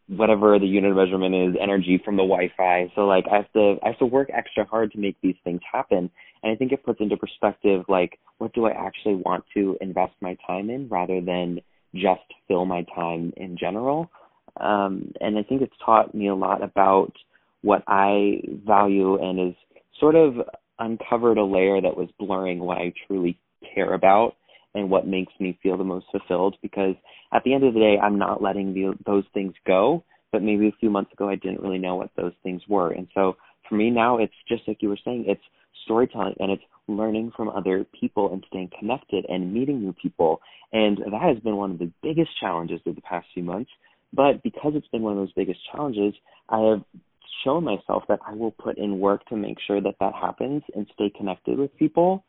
whatever 0.08 0.60
the 0.60 0.68
unit 0.68 0.92
of 0.92 0.98
measurement 0.98 1.34
is 1.34 1.56
energy 1.62 2.02
from 2.04 2.16
the 2.16 2.24
Wi-Fi. 2.24 2.92
So 2.96 3.02
like 3.02 3.26
I 3.32 3.38
have 3.38 3.52
to 3.54 3.78
I 3.84 3.88
have 3.88 4.00
to 4.00 4.06
work 4.06 4.30
extra 4.34 4.66
hard 4.66 4.92
to 4.92 5.00
make 5.00 5.18
these 5.22 5.36
things 5.44 5.62
happen. 5.72 6.10
And 6.44 6.52
I 6.52 6.56
think 6.56 6.72
it 6.72 6.84
puts 6.84 7.00
into 7.00 7.18
perspective 7.18 7.86
like 7.88 8.20
what 8.38 8.54
do 8.54 8.66
I 8.66 8.72
actually 8.72 9.16
want 9.16 9.46
to 9.56 9.78
invest 9.82 10.14
my 10.22 10.38
time 10.46 10.70
in 10.70 10.88
rather 10.90 11.22
than 11.22 11.62
just 11.96 12.22
fill 12.48 12.66
my 12.66 12.86
time 12.96 13.34
in 13.38 13.58
general. 13.58 14.10
Um, 14.60 15.12
and 15.22 15.38
I 15.38 15.44
think 15.44 15.62
it's 15.62 15.74
taught 15.84 16.14
me 16.14 16.28
a 16.28 16.36
lot 16.36 16.64
about 16.64 17.14
what 17.62 17.84
I 17.88 18.42
value 18.66 19.22
and 19.22 19.40
has 19.40 19.56
sort 20.00 20.16
of 20.16 20.36
uncovered 20.80 21.38
a 21.38 21.44
layer 21.44 21.82
that 21.82 21.98
was 21.98 22.10
blurring 22.18 22.60
what 22.60 22.78
I 22.78 22.94
truly 23.08 23.38
care 23.76 23.94
about 23.94 24.36
and 24.74 24.90
what 24.90 25.08
makes 25.08 25.34
me 25.40 25.60
feel 25.62 25.78
the 25.78 25.84
most 25.84 26.06
fulfilled 26.12 26.56
because 26.62 26.96
at 27.34 27.44
the 27.44 27.54
end 27.54 27.64
of 27.64 27.74
the 27.74 27.80
day 27.80 27.98
I'm 28.02 28.18
not 28.18 28.42
letting 28.42 28.74
the, 28.74 28.94
those 29.06 29.26
things 29.34 29.54
go 29.68 30.04
but 30.32 30.44
maybe 30.44 30.68
a 30.68 30.80
few 30.80 30.90
months 30.90 31.12
ago 31.12 31.28
I 31.30 31.36
didn't 31.36 31.62
really 31.62 31.80
know 31.80 31.96
what 31.96 32.12
those 32.16 32.34
things 32.44 32.62
were. 32.70 32.92
And 32.92 33.08
so 33.14 33.36
for 33.68 33.76
me 33.76 33.90
now 33.90 34.20
it's 34.20 34.34
just 34.48 34.64
like 34.68 34.82
you 34.82 34.90
were 34.90 35.00
saying 35.04 35.26
it's 35.28 35.42
storytelling 35.84 36.36
and 36.40 36.52
it's 36.52 36.64
learning 36.88 37.32
from 37.36 37.50
other 37.50 37.86
people 38.00 38.32
and 38.32 38.44
staying 38.48 38.72
connected 38.80 39.26
and 39.28 39.54
meeting 39.54 39.82
new 39.82 39.94
people. 39.94 40.42
And 40.72 40.98
that 40.98 41.22
has 41.22 41.40
been 41.40 41.58
one 41.58 41.72
of 41.72 41.80
the 41.80 41.92
biggest 42.02 42.30
challenges 42.40 42.80
of 42.86 42.96
the 42.96 43.02
past 43.02 43.28
few 43.34 43.44
months 43.44 43.72
but 44.14 44.42
because 44.44 44.74
it's 44.76 44.88
been 44.88 45.02
one 45.02 45.14
of 45.14 45.20
those 45.20 45.34
biggest 45.34 45.60
challenges 45.72 46.14
I 46.50 46.60
have 46.60 46.84
shown 47.44 47.64
myself 47.64 48.04
that 48.10 48.20
I 48.26 48.34
will 48.34 48.52
put 48.52 48.78
in 48.78 49.00
work 49.00 49.26
to 49.28 49.36
make 49.36 49.58
sure 49.66 49.82
that 49.82 49.96
that 50.00 50.14
happens 50.14 50.64
and 50.76 50.88
stay 50.94 51.10
connected 51.16 51.58
with 51.58 51.76
people 51.78 52.24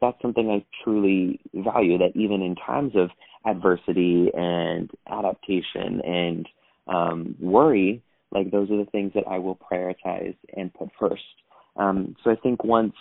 that's 0.00 0.20
something 0.22 0.50
I 0.50 0.64
truly 0.84 1.40
value 1.54 1.98
that 1.98 2.12
even 2.14 2.42
in 2.42 2.54
times 2.54 2.92
of 2.94 3.10
adversity 3.44 4.30
and 4.34 4.90
adaptation 5.10 6.00
and 6.04 6.48
um, 6.86 7.34
worry, 7.40 8.02
like 8.30 8.50
those 8.50 8.70
are 8.70 8.76
the 8.76 8.90
things 8.90 9.12
that 9.14 9.24
I 9.28 9.38
will 9.38 9.56
prioritize 9.56 10.36
and 10.56 10.72
put 10.72 10.88
first. 10.98 11.22
Um, 11.76 12.16
so 12.22 12.30
I 12.30 12.36
think 12.36 12.64
once 12.64 12.94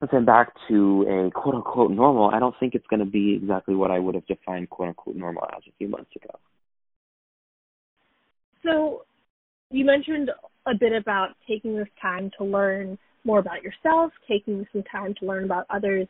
once 0.00 0.12
I'm 0.14 0.24
back 0.24 0.52
to 0.68 1.02
a 1.08 1.30
quote 1.30 1.56
unquote 1.56 1.90
normal, 1.90 2.30
I 2.30 2.38
don't 2.38 2.54
think 2.60 2.74
it's 2.74 2.86
going 2.86 3.00
to 3.00 3.06
be 3.06 3.34
exactly 3.34 3.74
what 3.74 3.90
I 3.90 3.98
would 3.98 4.14
have 4.14 4.26
defined 4.26 4.70
quote 4.70 4.88
unquote 4.88 5.16
normal 5.16 5.44
as 5.44 5.62
a 5.68 5.72
few 5.76 5.88
months 5.88 6.10
ago. 6.14 6.38
So 8.64 9.04
you 9.70 9.84
mentioned 9.84 10.30
a 10.66 10.74
bit 10.74 10.92
about 10.92 11.30
taking 11.46 11.76
this 11.76 11.88
time 12.00 12.30
to 12.38 12.44
learn 12.44 12.98
more 13.24 13.38
about 13.38 13.62
yourself, 13.62 14.12
taking 14.26 14.66
some 14.72 14.82
time 14.84 15.14
to 15.20 15.26
learn 15.26 15.44
about 15.44 15.66
others. 15.70 16.06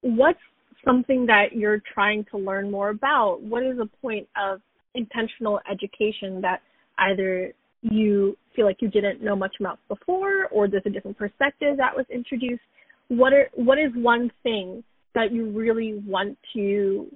What's 0.00 0.40
something 0.84 1.26
that 1.26 1.54
you're 1.54 1.82
trying 1.92 2.24
to 2.30 2.38
learn 2.38 2.70
more 2.70 2.90
about? 2.90 3.42
What 3.42 3.62
is 3.62 3.78
the 3.78 3.88
point 4.00 4.28
of 4.40 4.60
intentional 4.94 5.60
education 5.70 6.40
that 6.40 6.62
either 6.98 7.52
you 7.82 8.36
feel 8.54 8.66
like 8.66 8.80
you 8.80 8.88
didn't 8.88 9.22
know 9.22 9.36
much 9.36 9.56
about 9.60 9.78
before 9.88 10.46
or 10.50 10.68
there's 10.68 10.82
a 10.86 10.90
different 10.90 11.18
perspective 11.18 11.76
that 11.76 11.96
was 11.96 12.06
introduced? 12.12 12.62
What 13.08 13.32
are 13.32 13.48
what 13.54 13.78
is 13.78 13.90
one 13.94 14.30
thing 14.42 14.82
that 15.14 15.32
you 15.32 15.50
really 15.50 16.02
want 16.06 16.36
to, 16.54 17.06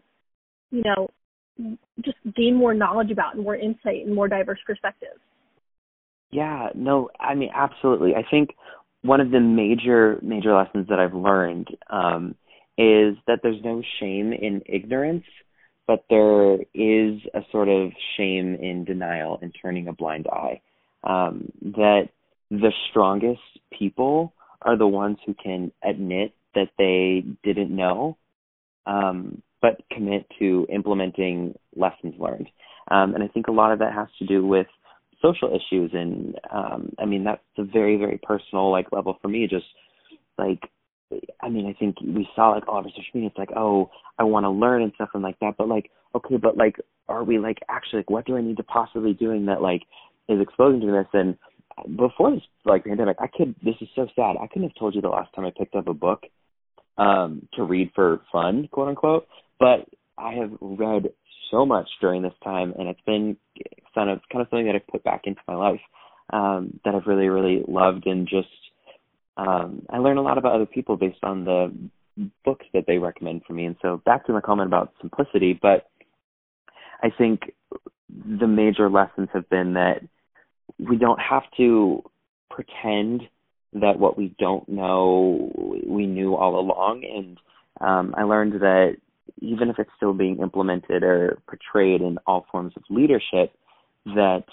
you 0.70 0.82
know, 0.84 1.08
just 2.04 2.18
gain 2.36 2.54
more 2.54 2.74
knowledge 2.74 3.10
about 3.10 3.34
and 3.34 3.44
more 3.44 3.56
insight 3.56 4.06
and 4.06 4.14
more 4.14 4.28
diverse 4.28 4.58
perspectives? 4.66 5.20
Yeah, 6.30 6.68
no, 6.74 7.10
I 7.20 7.34
mean 7.34 7.50
absolutely. 7.54 8.14
I 8.14 8.22
think 8.28 8.50
one 9.02 9.20
of 9.20 9.30
the 9.30 9.40
major 9.40 10.18
major 10.22 10.54
lessons 10.54 10.88
that 10.88 10.98
I've 10.98 11.14
learned 11.14 11.68
um, 11.90 12.34
is 12.78 13.16
that 13.26 13.40
there's 13.42 13.62
no 13.62 13.82
shame 14.00 14.32
in 14.32 14.62
ignorance, 14.66 15.24
but 15.86 16.04
there 16.08 16.54
is 16.74 17.20
a 17.34 17.40
sort 17.50 17.68
of 17.68 17.90
shame 18.16 18.54
in 18.54 18.84
denial 18.84 19.38
and 19.42 19.54
turning 19.60 19.88
a 19.88 19.92
blind 19.92 20.26
eye. 20.26 20.60
Um, 21.04 21.50
that 21.62 22.08
the 22.50 22.72
strongest 22.90 23.40
people 23.76 24.32
are 24.62 24.76
the 24.76 24.86
ones 24.86 25.18
who 25.26 25.34
can 25.34 25.72
admit 25.82 26.32
that 26.54 26.68
they 26.78 27.24
didn't 27.42 27.74
know, 27.74 28.16
um, 28.86 29.42
but 29.62 29.80
commit 29.90 30.26
to 30.38 30.66
implementing 30.70 31.54
lessons 31.74 32.14
learned. 32.18 32.48
Um, 32.90 33.14
and 33.14 33.22
I 33.22 33.28
think 33.28 33.46
a 33.46 33.52
lot 33.52 33.72
of 33.72 33.78
that 33.78 33.94
has 33.94 34.08
to 34.18 34.26
do 34.26 34.46
with 34.46 34.66
social 35.22 35.54
issues 35.54 35.92
and 35.94 36.34
um 36.52 36.90
i 36.98 37.04
mean 37.04 37.22
that's 37.22 37.40
a 37.56 37.62
very 37.62 37.96
very 37.96 38.18
personal 38.24 38.72
like 38.72 38.90
level 38.90 39.16
for 39.22 39.28
me 39.28 39.46
just 39.48 39.66
like 40.36 40.68
i 41.40 41.48
mean 41.48 41.64
i 41.68 41.72
think 41.78 41.94
we 42.00 42.26
saw 42.34 42.50
like 42.50 42.66
all 42.66 42.78
over 42.78 42.88
social 42.88 43.04
media 43.14 43.28
it's 43.28 43.38
like 43.38 43.52
oh 43.56 43.88
i 44.18 44.24
want 44.24 44.42
to 44.42 44.50
learn 44.50 44.82
and 44.82 44.90
stuff 44.96 45.10
and 45.14 45.22
like 45.22 45.38
that 45.38 45.54
but 45.56 45.68
like 45.68 45.92
okay 46.16 46.36
but 46.36 46.56
like 46.56 46.74
are 47.08 47.22
we 47.22 47.38
like 47.38 47.58
actually 47.68 48.00
like 48.00 48.10
what 48.10 48.26
do 48.26 48.36
i 48.36 48.40
need 48.40 48.56
to 48.56 48.64
possibly 48.64 49.12
doing 49.12 49.46
that 49.46 49.62
like 49.62 49.82
is 50.28 50.40
exposing 50.40 50.80
to 50.80 50.86
this 50.90 51.06
and 51.12 51.36
before 51.96 52.32
this 52.32 52.42
like 52.64 52.84
pandemic, 52.84 53.16
I 53.20 53.26
could. 53.26 53.54
This 53.62 53.74
is 53.80 53.88
so 53.94 54.06
sad. 54.14 54.36
I 54.40 54.46
couldn't 54.46 54.68
have 54.68 54.78
told 54.78 54.94
you 54.94 55.00
the 55.00 55.08
last 55.08 55.34
time 55.34 55.44
I 55.44 55.52
picked 55.56 55.74
up 55.74 55.88
a 55.88 55.94
book 55.94 56.24
um, 56.98 57.48
to 57.54 57.64
read 57.64 57.90
for 57.94 58.20
fun, 58.30 58.68
quote 58.70 58.88
unquote. 58.88 59.26
But 59.62 59.86
I 60.18 60.32
have 60.34 60.50
read 60.60 61.12
so 61.52 61.64
much 61.64 61.88
during 62.00 62.22
this 62.22 62.34
time, 62.42 62.74
and 62.76 62.88
it's 62.88 63.00
been 63.06 63.36
kind 63.94 64.10
of 64.10 64.18
kind 64.32 64.42
of 64.42 64.48
something 64.50 64.66
that 64.66 64.74
I've 64.74 64.88
put 64.88 65.04
back 65.04 65.22
into 65.24 65.40
my 65.46 65.54
life 65.54 65.80
um, 66.32 66.80
that 66.84 66.96
I've 66.96 67.06
really 67.06 67.28
really 67.28 67.62
loved, 67.68 68.08
and 68.08 68.26
just 68.26 68.48
um, 69.36 69.86
I 69.88 69.98
learn 69.98 70.16
a 70.16 70.22
lot 70.22 70.36
about 70.36 70.56
other 70.56 70.66
people 70.66 70.96
based 70.96 71.22
on 71.22 71.44
the 71.44 71.72
books 72.44 72.66
that 72.74 72.86
they 72.88 72.98
recommend 72.98 73.42
for 73.46 73.52
me. 73.52 73.66
And 73.66 73.76
so 73.82 74.02
back 74.04 74.26
to 74.26 74.32
my 74.32 74.40
comment 74.40 74.66
about 74.66 74.94
simplicity, 75.00 75.56
but 75.62 75.86
I 77.00 77.10
think 77.16 77.52
the 78.08 78.48
major 78.48 78.90
lessons 78.90 79.28
have 79.32 79.48
been 79.48 79.74
that 79.74 80.00
we 80.80 80.96
don't 80.96 81.20
have 81.20 81.44
to 81.58 82.02
pretend 82.50 83.22
that 83.74 83.96
what 83.96 84.18
we 84.18 84.34
don't 84.40 84.68
know 84.68 85.80
we 85.86 86.06
knew 86.06 86.34
all 86.34 86.58
along 86.58 87.04
and 87.04 87.38
um, 87.80 88.14
I 88.18 88.24
learned 88.24 88.54
that 88.60 88.96
even 89.38 89.68
if 89.68 89.78
it's 89.78 89.90
still 89.96 90.12
being 90.12 90.38
implemented 90.38 91.02
or 91.02 91.38
portrayed 91.46 92.00
in 92.00 92.18
all 92.26 92.46
forms 92.50 92.72
of 92.76 92.82
leadership 92.90 93.52
that 94.06 94.44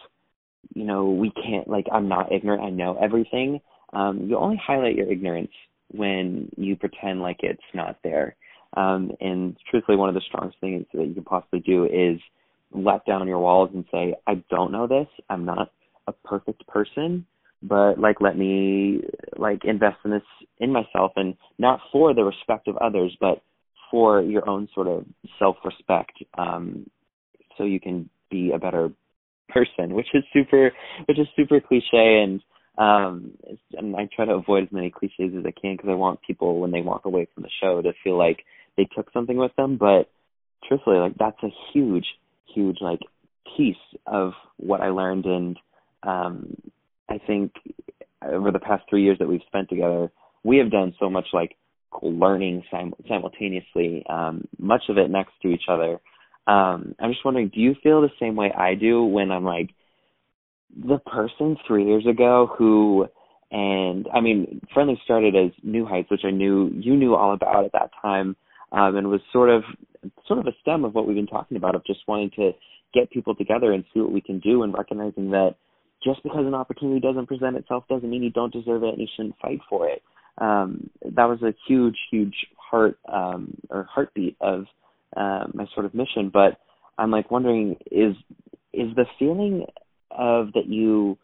you 0.74 0.84
know 0.84 1.10
we 1.10 1.32
can't 1.32 1.68
like 1.68 1.86
I'm 1.92 2.08
not 2.08 2.32
ignorant. 2.32 2.64
I 2.64 2.70
know 2.70 2.98
everything. 3.02 3.62
Um, 3.94 4.28
you 4.28 4.38
only 4.38 4.62
highlight 4.64 4.96
your 4.96 5.12
ignorance 5.12 5.52
when 5.92 6.50
you 6.58 6.76
pretend 6.76 7.22
like 7.22 7.40
it's 7.42 7.62
not 7.74 7.98
there. 8.04 8.36
Um, 8.78 9.12
and 9.20 9.58
truthfully 9.70 9.98
one 9.98 10.10
of 10.10 10.16
the 10.16 10.22
strongest 10.28 10.60
things 10.60 10.86
that 10.94 11.08
you 11.08 11.14
can 11.16 11.24
possibly 11.24 11.60
do 11.60 11.86
is 11.86 12.20
let 12.72 13.04
down 13.06 13.28
your 13.28 13.40
walls 13.40 13.72
and 13.74 13.84
say 13.92 14.14
I 14.28 14.44
don't 14.50 14.72
know 14.72 14.88
this. 14.88 15.08
I'm 15.30 15.46
not 15.46 15.72
a 16.08 16.12
perfect 16.12 16.68
person 16.68 17.26
but 17.62 18.00
like 18.00 18.22
let 18.22 18.38
me 18.38 19.02
like 19.38 19.66
invest 19.66 19.98
in 20.06 20.12
this 20.12 20.24
in 20.60 20.72
myself 20.72 21.12
and 21.16 21.36
not 21.58 21.80
for 21.92 22.14
the 22.14 22.24
respect 22.24 22.68
of 22.68 22.78
others 22.78 23.16
but 23.20 23.42
for 23.92 24.22
your 24.22 24.48
own 24.48 24.68
sort 24.74 24.88
of 24.88 25.06
self 25.38 25.58
respect 25.64 26.14
um 26.38 26.90
so 27.58 27.64
you 27.64 27.80
can 27.80 28.10
be 28.30 28.52
a 28.54 28.60
better 28.60 28.92
person 29.50 29.94
which 29.94 30.08
is 30.14 30.24
super 30.34 30.72
which 31.08 31.20
is 31.20 31.28
super 31.36 31.60
cliche 31.60 32.24
and 32.24 32.42
um 32.78 33.32
and 33.74 33.96
I 33.96 34.08
try 34.16 34.26
to 34.26 34.34
avoid 34.34 34.64
as 34.64 34.72
many 34.72 34.92
cliches 34.92 35.34
as 35.38 35.46
I 35.46 35.52
can 35.60 35.76
because 35.76 35.90
I 35.90 35.96
want 35.96 36.22
people 36.26 36.60
when 36.60 36.72
they 36.72 36.82
walk 36.82 37.06
away 37.06 37.28
from 37.34 37.44
the 37.44 37.50
show 37.62 37.82
to 37.82 37.94
feel 38.04 38.18
like 38.18 38.44
they 38.78 38.88
took 38.96 39.12
something 39.12 39.38
with 39.38 39.56
them 39.56 39.78
but 39.78 40.10
truthfully 40.68 40.98
like 40.98 41.18
that's 41.18 41.42
a 41.44 41.50
huge 41.74 42.06
huge 42.54 42.78
like 42.82 43.00
piece 43.58 43.76
of 44.06 44.34
what 44.58 44.82
I 44.82 44.90
learned 44.90 45.26
and 45.26 45.58
um 46.04 46.56
I 47.10 47.18
think 47.26 47.54
over 48.24 48.52
the 48.52 48.60
past 48.60 48.84
three 48.90 49.04
years 49.04 49.18
that 49.20 49.28
we've 49.28 49.42
spent 49.48 49.70
together, 49.70 50.12
we 50.44 50.58
have 50.58 50.72
done 50.72 50.94
so 51.00 51.10
much 51.10 51.28
like 51.34 51.56
learning 52.02 52.64
sim- 52.72 52.94
simultaneously, 53.08 54.06
um, 54.10 54.48
much 54.58 54.84
of 54.90 54.98
it 54.98 55.10
next 55.10 55.34
to 55.42 55.50
each 55.50 55.64
other. 55.70 56.00
Um, 56.48 56.96
I'm 57.00 57.12
just 57.12 57.24
wondering, 57.24 57.52
do 57.54 57.60
you 57.60 57.76
feel 57.84 58.02
the 58.02 58.10
same 58.20 58.36
way 58.36 58.52
I 58.52 58.76
do 58.76 59.04
when 59.04 59.32
I'm 59.32 59.44
like 59.44 59.70
the 60.76 61.00
person 61.00 61.58
three 61.68 61.86
years 61.86 62.06
ago 62.06 62.50
who, 62.58 63.08
and 63.52 64.08
I 64.14 64.22
mean, 64.22 64.62
Friendly 64.74 65.00
started 65.04 65.36
as 65.36 65.52
New 65.64 65.86
Heights, 65.86 66.12
which 66.12 66.24
I 66.24 66.32
knew 66.32 66.72
you 66.74 66.96
knew 66.96 67.16
all 67.16 67.34
about 67.34 67.66
at 67.66 67.72
that 67.74 67.92
time, 68.02 68.36
um, 68.72 68.96
and 68.96 69.08
was 69.10 69.22
sort 69.34 69.50
of 69.50 69.64
sort 70.28 70.40
of 70.40 70.48
a 70.48 70.56
stem 70.62 70.86
of 70.86 70.94
what 70.94 71.08
we've 71.08 71.16
been 71.16 71.28
talking 71.28 71.58
about 71.58 71.76
of 71.76 71.86
just 71.86 72.00
wanting 72.08 72.32
to 72.36 72.52
get 72.94 73.12
people 73.12 73.36
together 73.36 73.72
and 73.72 73.84
see 73.94 74.00
what 74.00 74.12
we 74.12 74.22
can 74.22 74.40
do 74.40 74.64
and 74.64 74.74
recognizing 74.74 75.32
that 75.32 75.56
just 76.04 76.24
because 76.24 76.46
an 76.46 76.54
opportunity 76.54 77.00
doesn't 77.00 77.28
present 77.28 77.58
itself 77.58 77.84
doesn't 77.90 78.10
mean 78.10 78.24
you 78.24 78.32
don't 78.32 78.54
deserve 78.54 78.84
it 78.84 78.90
and 78.90 79.00
you 79.00 79.08
shouldn't 79.16 79.36
fight 79.42 79.60
for 79.70 79.88
it. 79.88 80.02
Um, 80.40 80.90
that 81.04 81.26
was 81.26 81.42
a 81.42 81.54
huge, 81.68 81.98
huge 82.12 82.36
heart 82.58 82.98
um, 83.12 83.54
or 83.70 83.84
heartbeat 83.84 84.38
of 84.42 84.66
uh, 85.16 85.46
my 85.54 85.66
sort 85.74 85.86
of 85.86 85.94
mission. 85.94 86.30
But 86.32 86.60
I'm 86.98 87.12
like 87.12 87.32
wondering 87.32 87.78
is 87.92 88.16
is 88.74 88.96
the 88.96 89.06
feeling 89.18 89.66
of 90.12 90.54
that 90.54 90.68
you 90.68 91.18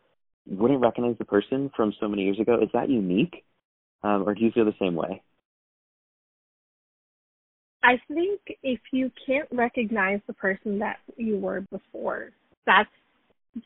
wouldn't 0.48 0.82
recognize 0.82 1.16
the 1.18 1.26
person 1.26 1.72
from 1.76 1.94
so 2.00 2.08
many 2.08 2.24
years 2.24 2.40
ago 2.40 2.60
is 2.62 2.70
that 2.74 2.90
unique, 2.90 3.44
um, 4.04 4.28
or 4.28 4.34
do 4.34 4.44
you 4.44 4.52
feel 4.52 4.66
the 4.66 4.74
same 4.80 4.96
way? 4.96 5.22
I 7.84 8.00
think 8.08 8.42
if 8.64 8.80
you 8.92 9.12
can't 9.28 9.48
recognize 9.52 10.20
the 10.26 10.34
person 10.34 10.80
that 10.80 10.98
you 11.18 11.38
were 11.38 11.62
before, 11.72 12.32
that's 12.66 12.90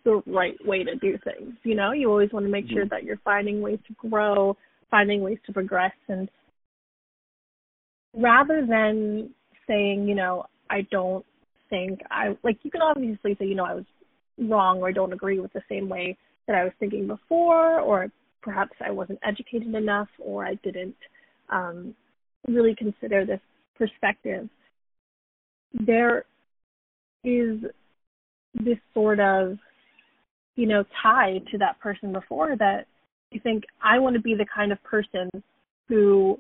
the 0.04 0.22
right 0.28 0.56
way 0.66 0.84
to 0.84 0.96
do 0.96 1.18
things. 1.24 1.54
You 1.64 1.76
know, 1.76 1.94
you 1.94 2.10
always 2.10 2.32
want 2.32 2.46
to 2.46 2.52
make 2.52 2.66
mm-hmm. 2.66 2.76
sure 2.76 2.86
that 2.88 3.04
you're 3.04 3.20
finding 3.24 3.62
ways 3.62 3.80
to 3.88 4.10
grow, 4.10 4.58
finding 4.92 5.22
ways 5.22 5.38
to 5.46 5.54
progress, 5.54 5.94
and 6.08 6.30
rather 8.16 8.66
than 8.66 9.30
saying, 9.68 10.08
you 10.08 10.16
know, 10.16 10.46
I 10.70 10.82
don't 10.92 11.26
think 11.70 12.00
I 12.10 12.38
like 12.44 12.60
you 12.64 12.72
can 12.72 12.82
obviously 12.82 13.36
say, 13.40 13.46
you 13.46 13.56
know, 13.56 13.66
I 13.66 13.76
was 13.76 13.86
wrong 14.38 14.80
or 14.80 14.90
I 14.90 14.94
don't 14.94 15.14
agree 15.14 15.40
with 15.40 15.54
the 15.54 15.62
same 15.70 15.90
way 15.90 16.18
that 16.48 16.56
I 16.56 16.64
was 16.64 16.74
thinking 16.80 17.08
before, 17.08 17.80
or 17.80 18.08
perhaps 18.42 18.74
I 18.84 18.92
wasn't 18.92 19.20
educated 19.24 19.74
enough 19.76 20.08
or 20.18 20.46
I 20.46 20.56
didn't 20.56 20.96
um, 21.50 21.94
really 22.48 22.76
consider 22.76 23.26
this 23.26 23.42
perspective. 23.78 24.50
There 25.74 26.26
is 27.24 27.60
this 28.56 28.78
sort 28.94 29.20
of 29.20 29.58
you 30.60 30.68
know, 30.68 30.84
tie 31.02 31.40
to 31.52 31.58
that 31.58 31.80
person 31.80 32.12
before 32.12 32.58
that 32.58 32.86
you 33.32 33.40
think 33.40 33.64
I 33.84 34.00
want 34.00 34.16
to 34.16 34.22
be 34.22 34.36
the 34.36 34.46
kind 34.54 34.72
of 34.72 34.82
person 34.84 35.30
who 35.88 36.40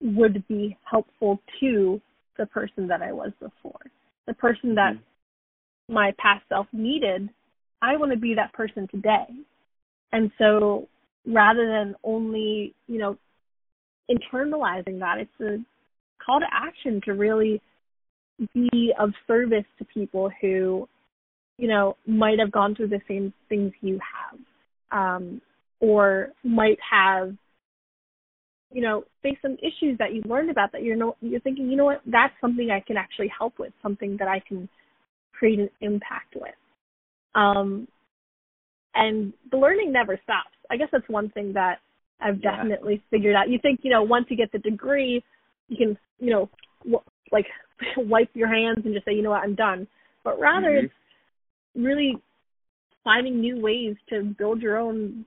would 0.00 0.46
be 0.48 0.76
helpful 0.88 1.40
to 1.60 2.00
the 2.36 2.46
person 2.46 2.88
that 2.88 3.02
I 3.02 3.12
was 3.12 3.30
before. 3.40 3.80
The 4.26 4.34
person 4.34 4.74
that 4.74 4.94
mm-hmm. 4.94 5.94
my 5.94 6.12
past 6.18 6.44
self 6.48 6.66
needed, 6.72 7.28
I 7.82 7.96
want 7.96 8.12
to 8.12 8.18
be 8.18 8.34
that 8.34 8.52
person 8.52 8.88
today. 8.88 9.26
And 10.12 10.30
so 10.38 10.88
rather 11.26 11.66
than 11.66 11.94
only, 12.04 12.74
you 12.86 12.98
know, 12.98 13.16
internalizing 14.10 14.98
that, 15.00 15.18
it's 15.18 15.40
a 15.40 15.64
call 16.24 16.40
to 16.40 16.46
action 16.52 17.00
to 17.04 17.12
really 17.12 17.60
be 18.52 18.92
of 18.98 19.12
service 19.26 19.64
to 19.78 19.84
people 19.84 20.30
who 20.40 20.88
you 21.58 21.68
know, 21.68 21.96
might 22.06 22.38
have 22.38 22.50
gone 22.50 22.74
through 22.74 22.88
the 22.88 23.00
same 23.06 23.32
things 23.48 23.72
you 23.80 24.00
have, 24.00 24.40
um, 24.98 25.40
or 25.80 26.28
might 26.42 26.78
have, 26.88 27.34
you 28.72 28.82
know, 28.82 29.04
faced 29.22 29.42
some 29.42 29.56
issues 29.62 29.98
that 29.98 30.14
you 30.14 30.22
learned 30.26 30.50
about 30.50 30.72
that 30.72 30.82
you're 30.82 30.96
no, 30.96 31.16
you're 31.20 31.40
thinking, 31.40 31.70
you 31.70 31.76
know 31.76 31.84
what, 31.84 32.00
that's 32.06 32.34
something 32.40 32.70
I 32.70 32.80
can 32.80 32.96
actually 32.96 33.30
help 33.36 33.58
with, 33.58 33.72
something 33.82 34.16
that 34.18 34.28
I 34.28 34.40
can 34.46 34.68
create 35.32 35.58
an 35.58 35.70
impact 35.80 36.34
with. 36.34 36.54
Um, 37.34 37.88
and 38.94 39.32
the 39.50 39.56
learning 39.56 39.92
never 39.92 40.18
stops. 40.22 40.54
I 40.70 40.76
guess 40.76 40.88
that's 40.92 41.08
one 41.08 41.30
thing 41.30 41.52
that 41.54 41.78
I've 42.20 42.40
definitely 42.40 42.94
yeah. 42.94 43.10
figured 43.10 43.34
out. 43.34 43.50
You 43.50 43.58
think, 43.60 43.80
you 43.82 43.90
know, 43.90 44.02
once 44.02 44.26
you 44.28 44.36
get 44.36 44.52
the 44.52 44.58
degree, 44.58 45.22
you 45.68 45.76
can, 45.76 45.98
you 46.18 46.30
know, 46.30 46.48
w- 46.84 47.02
like 47.32 47.46
wipe 47.96 48.30
your 48.34 48.48
hands 48.48 48.84
and 48.84 48.94
just 48.94 49.04
say, 49.04 49.12
you 49.12 49.22
know 49.22 49.30
what, 49.30 49.42
I'm 49.42 49.54
done. 49.54 49.86
But 50.22 50.38
rather, 50.38 50.70
mm-hmm. 50.70 50.86
it's 50.86 50.94
really 51.74 52.14
finding 53.02 53.40
new 53.40 53.60
ways 53.60 53.96
to 54.08 54.22
build 54.22 54.62
your 54.62 54.78
own 54.78 55.26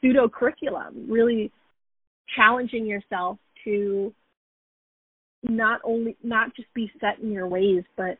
pseudo 0.00 0.28
curriculum, 0.28 1.06
really 1.08 1.50
challenging 2.34 2.86
yourself 2.86 3.38
to 3.64 4.12
not 5.42 5.80
only 5.84 6.16
not 6.22 6.54
just 6.54 6.72
be 6.74 6.90
set 7.00 7.18
in 7.20 7.30
your 7.30 7.46
ways, 7.46 7.84
but 7.96 8.18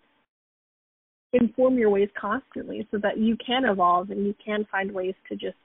inform 1.33 1.77
your 1.77 1.91
ways 1.91 2.09
constantly 2.19 2.87
so 2.91 2.99
that 2.99 3.19
you 3.19 3.37
can 3.45 3.65
evolve 3.65 4.11
and 4.11 4.27
you 4.27 4.35
can 4.45 4.67
find 4.71 4.93
ways 4.93 5.15
to 5.29 5.37
just 5.37 5.57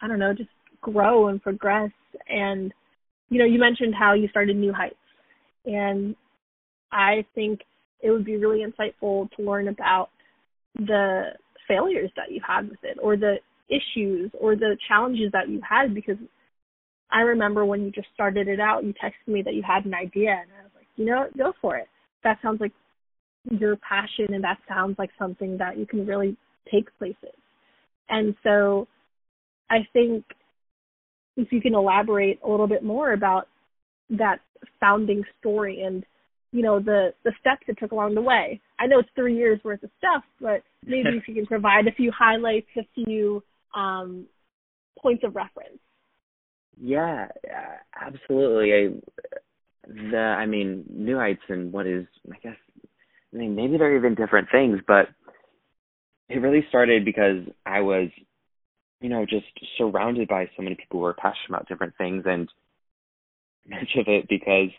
I 0.00 0.08
don't 0.08 0.18
know, 0.18 0.34
just 0.34 0.50
grow 0.80 1.28
and 1.28 1.40
progress. 1.40 1.92
And 2.28 2.72
you 3.30 3.38
know, 3.38 3.44
you 3.44 3.58
mentioned 3.58 3.94
how 3.98 4.14
you 4.14 4.28
started 4.28 4.56
New 4.56 4.72
Heights 4.72 4.96
and 5.64 6.14
I 6.90 7.24
think 7.34 7.60
it 8.00 8.10
would 8.10 8.24
be 8.24 8.36
really 8.36 8.64
insightful 8.64 9.30
to 9.32 9.42
learn 9.42 9.68
about 9.68 10.10
the 10.74 11.30
failures 11.68 12.10
that 12.16 12.30
you 12.30 12.40
had 12.46 12.68
with 12.68 12.80
it 12.82 12.98
or 13.00 13.16
the 13.16 13.36
issues 13.68 14.30
or 14.38 14.56
the 14.56 14.76
challenges 14.88 15.32
that 15.32 15.48
you 15.48 15.60
had 15.68 15.94
because 15.94 16.16
I 17.10 17.20
remember 17.20 17.64
when 17.64 17.82
you 17.82 17.90
just 17.90 18.08
started 18.14 18.48
it 18.48 18.60
out, 18.60 18.84
you 18.84 18.94
texted 18.94 19.32
me 19.32 19.42
that 19.42 19.54
you 19.54 19.62
had 19.62 19.84
an 19.84 19.94
idea 19.94 20.30
and 20.30 20.50
I 20.58 20.62
was 20.62 20.72
like, 20.74 20.86
you 20.96 21.04
know, 21.04 21.26
go 21.36 21.52
for 21.60 21.76
it. 21.76 21.88
That 22.24 22.38
sounds 22.42 22.60
like 22.60 22.72
your 23.50 23.76
passion 23.76 24.34
and 24.34 24.44
that 24.44 24.58
sounds 24.68 24.96
like 24.98 25.10
something 25.18 25.58
that 25.58 25.76
you 25.76 25.86
can 25.86 26.06
really 26.06 26.36
take 26.70 26.86
places. 26.98 27.36
And 28.08 28.34
so 28.42 28.88
I 29.70 29.86
think 29.92 30.24
if 31.36 31.52
you 31.52 31.60
can 31.60 31.74
elaborate 31.74 32.40
a 32.44 32.50
little 32.50 32.68
bit 32.68 32.82
more 32.82 33.12
about 33.12 33.48
that 34.10 34.38
founding 34.80 35.24
story 35.40 35.82
and 35.82 36.04
you 36.52 36.62
know 36.62 36.78
the 36.78 37.14
the 37.24 37.32
steps 37.40 37.62
it 37.66 37.78
took 37.78 37.92
along 37.92 38.14
the 38.14 38.20
way. 38.20 38.60
I 38.78 38.86
know 38.86 38.98
it's 38.98 39.08
three 39.14 39.34
years 39.34 39.58
worth 39.64 39.82
of 39.82 39.90
stuff, 39.98 40.22
but 40.40 40.62
maybe 40.86 41.10
if 41.16 41.26
you 41.26 41.34
can 41.34 41.46
provide 41.46 41.86
a 41.86 41.92
few 41.92 42.12
highlights, 42.16 42.68
a 42.76 42.86
few 42.94 43.42
um, 43.74 44.26
points 44.98 45.24
of 45.24 45.34
reference. 45.34 45.78
Yeah, 46.80 47.28
absolutely. 48.00 48.72
I, 48.72 49.88
the 49.88 50.16
I 50.16 50.46
mean, 50.46 50.84
New 50.88 51.16
Heights 51.16 51.42
and 51.48 51.72
what 51.72 51.86
is 51.86 52.06
I 52.32 52.36
guess 52.42 52.56
I 53.34 53.36
mean 53.36 53.54
maybe 53.54 53.78
they're 53.78 53.96
even 53.96 54.14
different 54.14 54.48
things, 54.50 54.80
but 54.86 55.08
it 56.28 56.38
really 56.38 56.64
started 56.68 57.04
because 57.04 57.44
I 57.66 57.80
was, 57.80 58.08
you 59.00 59.08
know, 59.08 59.26
just 59.26 59.46
surrounded 59.76 60.28
by 60.28 60.48
so 60.56 60.62
many 60.62 60.76
people 60.76 61.00
who 61.00 61.04
were 61.04 61.14
passionate 61.14 61.50
about 61.50 61.68
different 61.68 61.94
things 61.98 62.24
and 62.26 62.48
much 63.68 63.96
of 63.96 64.06
it 64.08 64.26
because, 64.28 64.70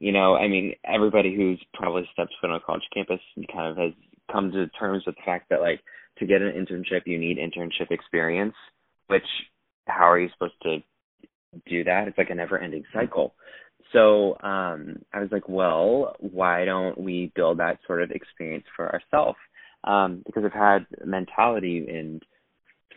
you 0.00 0.12
know, 0.12 0.34
I 0.34 0.48
mean, 0.48 0.74
everybody 0.84 1.34
who's 1.34 1.62
probably 1.74 2.08
stepped 2.12 2.34
foot 2.40 2.50
on 2.50 2.56
a 2.56 2.60
college 2.60 2.82
campus 2.92 3.20
kind 3.52 3.70
of 3.70 3.76
has 3.76 3.92
come 4.30 4.50
to 4.52 4.66
terms 4.68 5.04
with 5.06 5.14
the 5.14 5.22
fact 5.24 5.48
that 5.50 5.60
like 5.60 5.80
to 6.18 6.26
get 6.26 6.42
an 6.42 6.52
internship 6.52 7.02
you 7.06 7.18
need 7.18 7.38
internship 7.38 7.90
experience, 7.90 8.54
which 9.06 9.22
how 9.86 10.10
are 10.10 10.18
you 10.18 10.28
supposed 10.32 10.60
to 10.62 10.78
do 11.66 11.84
that? 11.84 12.08
It's 12.08 12.18
like 12.18 12.30
a 12.30 12.34
never 12.34 12.58
ending 12.58 12.84
cycle. 12.92 13.34
So 13.92 14.36
um 14.42 14.98
I 15.12 15.20
was 15.20 15.30
like, 15.32 15.48
well, 15.48 16.16
why 16.20 16.64
don't 16.64 16.98
we 16.98 17.32
build 17.34 17.58
that 17.58 17.78
sort 17.86 18.02
of 18.02 18.10
experience 18.10 18.64
for 18.76 18.92
ourselves? 18.92 19.38
Um, 19.84 20.22
because 20.26 20.44
I've 20.44 20.52
had 20.52 20.86
mentality 21.06 21.86
and 21.88 22.22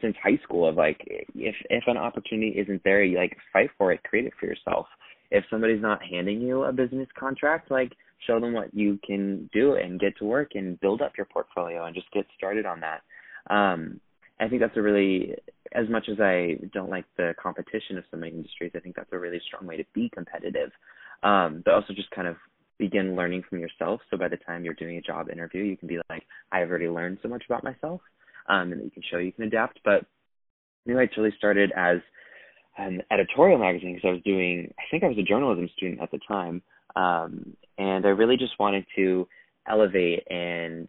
since 0.02 0.16
high 0.22 0.40
school 0.44 0.68
of 0.68 0.76
like 0.76 1.00
if 1.36 1.56
if 1.70 1.84
an 1.88 1.98
opportunity 1.98 2.60
isn't 2.60 2.84
there, 2.84 3.04
you 3.04 3.18
like 3.18 3.38
fight 3.54 3.70
for 3.78 3.92
it, 3.92 4.04
create 4.04 4.26
it 4.26 4.34
for 4.40 4.48
yourself. 4.48 4.88
If 5.30 5.46
somebody's 5.50 5.82
not 5.82 6.04
handing 6.04 6.42
you 6.42 6.64
a 6.64 6.74
business 6.74 7.08
contract, 7.18 7.72
like 7.72 7.94
show 8.28 8.40
them 8.40 8.54
what 8.54 8.74
you 8.74 9.00
can 9.06 9.50
do 9.54 9.76
and 9.76 10.00
get 10.00 10.18
to 10.18 10.26
work 10.26 10.52
and 10.56 10.80
build 10.80 11.02
up 11.02 11.14
your 11.18 11.28
portfolio 11.28 11.86
and 11.86 11.96
just 11.96 12.12
get 12.12 12.26
started 12.38 12.66
on 12.66 12.80
that. 12.82 13.02
Um, 13.50 14.00
I 14.40 14.48
think 14.48 14.62
that's 14.62 14.78
a 14.78 14.82
really, 14.82 15.36
as 15.74 15.88
much 15.90 16.08
as 16.10 16.20
I 16.20 16.58
don't 16.74 16.90
like 16.90 17.06
the 17.18 17.34
competition 17.42 17.98
of 17.98 18.04
so 18.10 18.18
many 18.18 18.34
industries, 18.34 18.72
I 18.76 18.80
think 18.80 18.96
that's 18.96 19.12
a 19.12 19.20
really 19.20 19.42
strong 19.46 19.68
way 19.68 19.78
to 19.78 19.86
be 19.94 20.10
competitive. 20.14 20.72
Um, 21.24 21.62
but 21.64 21.74
also 21.76 21.94
just 21.94 22.10
kind 22.12 22.28
of 22.28 22.38
begin 22.80 23.16
learning 23.16 23.44
from 23.48 23.60
yourself. 23.60 24.02
So 24.10 24.18
by 24.18 24.28
the 24.28 24.38
time 24.38 24.66
you're 24.66 24.74
doing 24.74 24.98
a 24.98 25.02
job 25.02 25.30
interview, 25.30 25.64
you 25.64 25.78
can 25.78 25.88
be 25.88 26.00
like, 26.10 26.24
I've 26.52 26.70
already 26.70 26.90
learned 26.90 27.20
so 27.22 27.30
much 27.30 27.44
about 27.48 27.64
myself, 27.64 28.02
um, 28.50 28.72
and 28.72 28.82
that 28.82 28.86
you 28.86 28.92
can 28.92 29.04
show 29.10 29.18
you 29.20 29.32
can 29.32 29.44
adapt. 29.44 29.80
But 29.86 30.06
New 30.88 30.98
Heights 30.98 31.14
really 31.16 31.34
started 31.38 31.72
as 31.76 31.98
an 32.80 33.04
editorial 33.12 33.60
magazine 33.60 33.94
because 33.94 34.08
I 34.08 34.14
was 34.14 34.24
doing, 34.24 34.74
I 34.80 34.84
think 34.90 35.04
I 35.04 35.08
was 35.10 35.18
a 35.20 35.24
journalism 35.24 35.70
student 35.78 36.02
at 36.02 36.10
the 36.10 36.20
time, 36.28 36.64
um, 36.96 37.56
and 37.78 38.06
I 38.06 38.10
really 38.10 38.38
just 38.38 38.58
wanted 38.60 38.86
to 38.96 39.28
elevate 39.68 40.24
and 40.32 40.88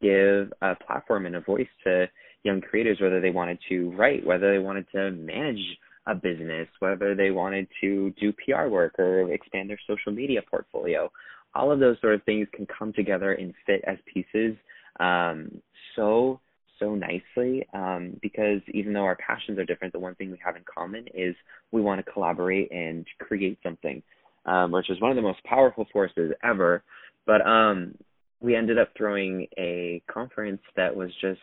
give 0.00 0.52
a 0.62 0.74
platform 0.86 1.26
and 1.26 1.36
a 1.36 1.40
voice 1.40 1.68
to 1.84 2.06
young 2.42 2.60
creators, 2.60 2.98
whether 3.00 3.20
they 3.20 3.30
wanted 3.30 3.58
to 3.68 3.90
write, 3.92 4.24
whether 4.24 4.52
they 4.52 4.62
wanted 4.62 4.86
to 4.92 5.10
manage 5.10 5.78
a 6.06 6.14
business, 6.14 6.68
whether 6.78 7.14
they 7.14 7.30
wanted 7.30 7.66
to 7.80 8.12
do 8.20 8.32
PR 8.32 8.68
work 8.68 8.98
or 8.98 9.32
expand 9.32 9.68
their 9.68 9.80
social 9.86 10.12
media 10.12 10.40
portfolio. 10.48 11.10
All 11.54 11.72
of 11.72 11.80
those 11.80 11.96
sort 12.00 12.14
of 12.14 12.22
things 12.24 12.46
can 12.52 12.66
come 12.66 12.92
together 12.92 13.32
and 13.32 13.52
fit 13.66 13.82
as 13.86 13.96
pieces 14.12 14.56
um, 15.00 15.60
so 15.94 16.40
so 16.78 16.94
nicely 16.94 17.66
um, 17.72 18.18
because 18.20 18.60
even 18.72 18.92
though 18.92 19.04
our 19.04 19.16
passions 19.16 19.58
are 19.58 19.64
different, 19.64 19.92
the 19.92 19.98
one 19.98 20.14
thing 20.16 20.30
we 20.30 20.38
have 20.44 20.56
in 20.56 20.62
common 20.72 21.06
is 21.14 21.34
we 21.72 21.80
want 21.80 22.04
to 22.04 22.12
collaborate 22.12 22.70
and 22.70 23.06
create 23.18 23.58
something, 23.62 24.02
um, 24.44 24.72
which 24.72 24.90
is 24.90 25.00
one 25.00 25.10
of 25.10 25.16
the 25.16 25.22
most 25.22 25.42
powerful 25.44 25.86
forces 25.92 26.32
ever. 26.44 26.82
But 27.24 27.46
um, 27.46 27.94
we 28.40 28.54
ended 28.54 28.78
up 28.78 28.90
throwing 28.96 29.46
a 29.58 30.02
conference 30.10 30.60
that 30.76 30.94
was 30.94 31.10
just 31.20 31.40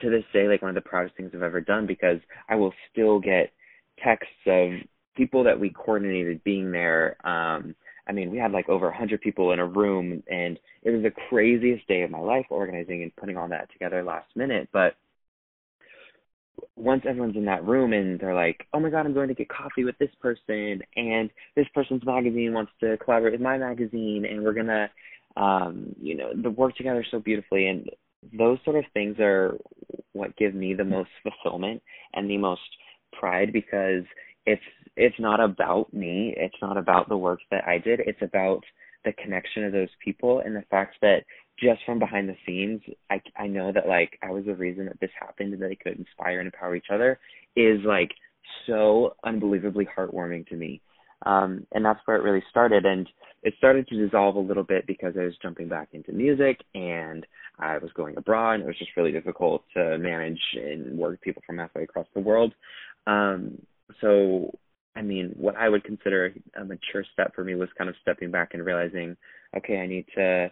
to 0.00 0.10
this 0.10 0.24
day 0.32 0.48
like 0.48 0.62
one 0.62 0.70
of 0.70 0.74
the 0.74 0.88
proudest 0.88 1.16
things 1.16 1.32
I've 1.34 1.42
ever 1.42 1.60
done 1.60 1.86
because 1.86 2.18
I 2.48 2.54
will 2.54 2.72
still 2.90 3.18
get 3.18 3.52
texts 4.02 4.32
of 4.46 4.70
people 5.16 5.44
that 5.44 5.58
we 5.58 5.70
coordinated 5.70 6.42
being 6.44 6.70
there. 6.72 7.16
Um, 7.26 7.74
I 8.08 8.12
mean, 8.12 8.30
we 8.30 8.38
had 8.38 8.52
like 8.52 8.68
over 8.68 8.88
a 8.88 8.96
hundred 8.96 9.20
people 9.20 9.52
in 9.52 9.58
a 9.58 9.66
room, 9.66 10.22
and 10.30 10.58
it 10.82 10.90
was 10.90 11.02
the 11.02 11.12
craziest 11.28 11.86
day 11.86 12.02
of 12.02 12.10
my 12.10 12.18
life 12.18 12.46
organizing 12.50 13.02
and 13.02 13.14
putting 13.16 13.36
all 13.36 13.48
that 13.48 13.70
together 13.72 14.02
last 14.02 14.28
minute. 14.34 14.68
But 14.72 14.96
once 16.76 17.02
everyone's 17.08 17.36
in 17.36 17.44
that 17.44 17.64
room 17.64 17.92
and 17.92 18.18
they're 18.18 18.34
like, 18.34 18.66
"Oh 18.72 18.80
my 18.80 18.90
God, 18.90 19.06
I'm 19.06 19.14
going 19.14 19.28
to 19.28 19.34
get 19.34 19.48
coffee 19.48 19.84
with 19.84 19.96
this 19.98 20.14
person, 20.20 20.82
and 20.96 21.30
this 21.54 21.66
person's 21.74 22.04
magazine 22.04 22.52
wants 22.52 22.72
to 22.80 22.96
collaborate 22.98 23.32
with 23.32 23.40
my 23.40 23.58
magazine, 23.58 24.24
and 24.28 24.42
we're 24.42 24.52
gonna, 24.52 24.90
um, 25.36 25.94
you 26.00 26.16
know, 26.16 26.30
the 26.34 26.50
work 26.50 26.76
together 26.76 27.04
so 27.10 27.18
beautifully." 27.18 27.68
And 27.68 27.88
those 28.36 28.58
sort 28.64 28.76
of 28.76 28.84
things 28.94 29.16
are 29.18 29.56
what 30.12 30.36
give 30.36 30.54
me 30.54 30.74
the 30.74 30.84
most 30.84 31.10
fulfillment 31.22 31.82
and 32.14 32.30
the 32.30 32.38
most 32.38 32.60
pride 33.18 33.52
because 33.52 34.04
it's 34.46 34.62
it's 34.96 35.18
not 35.18 35.40
about 35.40 35.92
me 35.92 36.34
it's 36.36 36.56
not 36.62 36.76
about 36.76 37.08
the 37.08 37.16
work 37.16 37.40
that 37.50 37.64
i 37.66 37.78
did 37.78 38.00
it's 38.00 38.22
about 38.22 38.62
the 39.04 39.12
connection 39.14 39.64
of 39.64 39.72
those 39.72 39.88
people 40.04 40.40
and 40.44 40.54
the 40.54 40.64
fact 40.70 40.96
that 41.02 41.24
just 41.58 41.80
from 41.84 41.98
behind 41.98 42.28
the 42.28 42.36
scenes 42.46 42.80
i 43.10 43.20
i 43.36 43.46
know 43.46 43.72
that 43.72 43.88
like 43.88 44.18
i 44.22 44.30
was 44.30 44.44
the 44.44 44.54
reason 44.54 44.86
that 44.86 44.98
this 45.00 45.10
happened 45.18 45.52
and 45.52 45.62
that 45.62 45.68
they 45.68 45.76
could 45.76 45.98
inspire 45.98 46.38
and 46.38 46.46
empower 46.46 46.76
each 46.76 46.90
other 46.92 47.18
is 47.56 47.80
like 47.84 48.10
so 48.66 49.14
unbelievably 49.24 49.86
heartwarming 49.96 50.46
to 50.46 50.56
me 50.56 50.80
um, 51.26 51.66
and 51.72 51.84
that's 51.84 52.00
where 52.04 52.16
it 52.16 52.22
really 52.22 52.42
started. 52.50 52.84
And 52.84 53.08
it 53.42 53.54
started 53.58 53.88
to 53.88 53.96
dissolve 53.96 54.36
a 54.36 54.40
little 54.40 54.62
bit 54.62 54.86
because 54.86 55.14
I 55.18 55.24
was 55.24 55.34
jumping 55.42 55.68
back 55.68 55.88
into 55.92 56.12
music 56.12 56.60
and 56.74 57.26
I 57.58 57.78
was 57.78 57.90
going 57.94 58.16
abroad. 58.16 58.54
And 58.54 58.62
it 58.64 58.66
was 58.66 58.78
just 58.78 58.96
really 58.96 59.12
difficult 59.12 59.64
to 59.74 59.98
manage 59.98 60.40
and 60.54 60.96
work 60.96 61.20
people 61.20 61.42
from 61.46 61.58
halfway 61.58 61.82
across 61.82 62.06
the 62.14 62.20
world. 62.20 62.54
Um, 63.06 63.58
so, 64.00 64.56
I 64.94 65.02
mean, 65.02 65.34
what 65.36 65.56
I 65.56 65.68
would 65.68 65.84
consider 65.84 66.34
a 66.56 66.64
mature 66.64 67.04
step 67.12 67.34
for 67.34 67.44
me 67.44 67.54
was 67.54 67.68
kind 67.76 67.90
of 67.90 67.96
stepping 68.02 68.30
back 68.30 68.50
and 68.52 68.64
realizing, 68.64 69.16
okay, 69.56 69.78
I 69.78 69.86
need 69.86 70.06
to, 70.14 70.50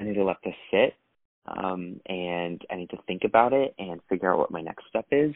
I 0.00 0.04
need 0.04 0.14
to 0.14 0.24
let 0.24 0.38
this 0.44 0.54
sit, 0.70 0.94
um, 1.46 2.00
and 2.06 2.60
I 2.70 2.76
need 2.76 2.90
to 2.90 2.98
think 3.06 3.22
about 3.24 3.52
it 3.52 3.74
and 3.78 4.00
figure 4.08 4.32
out 4.32 4.38
what 4.38 4.50
my 4.50 4.60
next 4.60 4.84
step 4.88 5.06
is. 5.12 5.34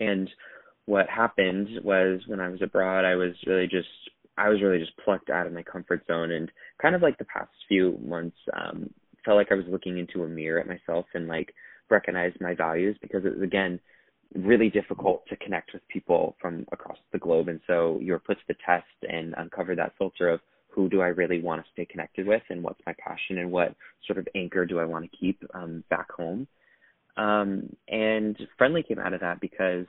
And 0.00 0.28
what 0.88 1.06
happened 1.10 1.68
was 1.84 2.22
when 2.28 2.40
I 2.40 2.48
was 2.48 2.62
abroad, 2.62 3.04
I 3.04 3.14
was 3.14 3.34
really 3.46 3.66
just 3.66 3.88
I 4.38 4.48
was 4.48 4.62
really 4.62 4.78
just 4.78 4.96
plucked 5.04 5.28
out 5.28 5.46
of 5.46 5.52
my 5.52 5.62
comfort 5.62 6.02
zone 6.06 6.30
and 6.30 6.50
kind 6.80 6.94
of 6.94 7.02
like 7.02 7.18
the 7.18 7.26
past 7.26 7.50
few 7.68 7.98
months 8.02 8.38
um 8.58 8.88
felt 9.22 9.36
like 9.36 9.52
I 9.52 9.54
was 9.54 9.66
looking 9.68 9.98
into 9.98 10.24
a 10.24 10.28
mirror 10.28 10.58
at 10.58 10.66
myself 10.66 11.04
and 11.12 11.28
like 11.28 11.52
recognized 11.90 12.40
my 12.40 12.54
values 12.54 12.96
because 13.02 13.26
it 13.26 13.34
was 13.34 13.42
again 13.42 13.78
really 14.34 14.70
difficult 14.70 15.26
to 15.28 15.36
connect 15.36 15.74
with 15.74 15.86
people 15.88 16.36
from 16.40 16.64
across 16.72 16.96
the 17.12 17.18
globe. 17.18 17.48
And 17.48 17.60
so 17.66 17.98
you're 18.00 18.18
put 18.18 18.38
to 18.38 18.44
the 18.48 18.56
test 18.64 18.86
and 19.08 19.34
uncover 19.36 19.74
that 19.76 19.92
filter 19.98 20.30
of 20.30 20.40
who 20.68 20.88
do 20.88 21.02
I 21.02 21.08
really 21.08 21.42
want 21.42 21.62
to 21.62 21.70
stay 21.72 21.84
connected 21.84 22.26
with 22.26 22.42
and 22.48 22.62
what's 22.62 22.80
my 22.86 22.94
passion 22.98 23.38
and 23.38 23.50
what 23.50 23.74
sort 24.06 24.18
of 24.18 24.28
anchor 24.34 24.64
do 24.64 24.78
I 24.78 24.86
want 24.86 25.04
to 25.04 25.16
keep 25.18 25.38
um 25.52 25.84
back 25.90 26.10
home. 26.10 26.48
Um 27.18 27.76
and 27.88 28.38
friendly 28.56 28.82
came 28.82 28.98
out 28.98 29.12
of 29.12 29.20
that 29.20 29.42
because 29.42 29.84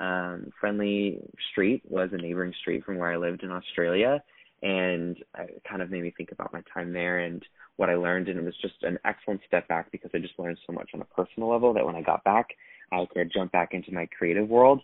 um, 0.00 0.50
Friendly 0.58 1.20
Street 1.52 1.82
was 1.88 2.08
a 2.12 2.16
neighboring 2.16 2.54
street 2.60 2.84
from 2.84 2.96
where 2.96 3.12
I 3.12 3.16
lived 3.16 3.42
in 3.42 3.52
Australia, 3.52 4.22
and 4.62 5.16
it 5.38 5.62
kind 5.68 5.82
of 5.82 5.90
made 5.90 6.02
me 6.02 6.12
think 6.16 6.32
about 6.32 6.52
my 6.52 6.62
time 6.72 6.92
there 6.92 7.20
and 7.20 7.44
what 7.76 7.90
I 7.90 7.94
learned. 7.94 8.28
And 8.28 8.38
it 8.38 8.44
was 8.44 8.56
just 8.60 8.82
an 8.82 8.98
excellent 9.04 9.42
step 9.46 9.68
back 9.68 9.92
because 9.92 10.10
I 10.14 10.18
just 10.18 10.38
learned 10.38 10.58
so 10.66 10.72
much 10.72 10.90
on 10.94 11.02
a 11.02 11.04
personal 11.04 11.50
level 11.50 11.72
that 11.74 11.84
when 11.84 11.96
I 11.96 12.02
got 12.02 12.24
back, 12.24 12.48
I 12.90 13.06
could 13.12 13.30
jump 13.32 13.52
back 13.52 13.72
into 13.72 13.92
my 13.92 14.06
creative 14.06 14.48
world. 14.48 14.80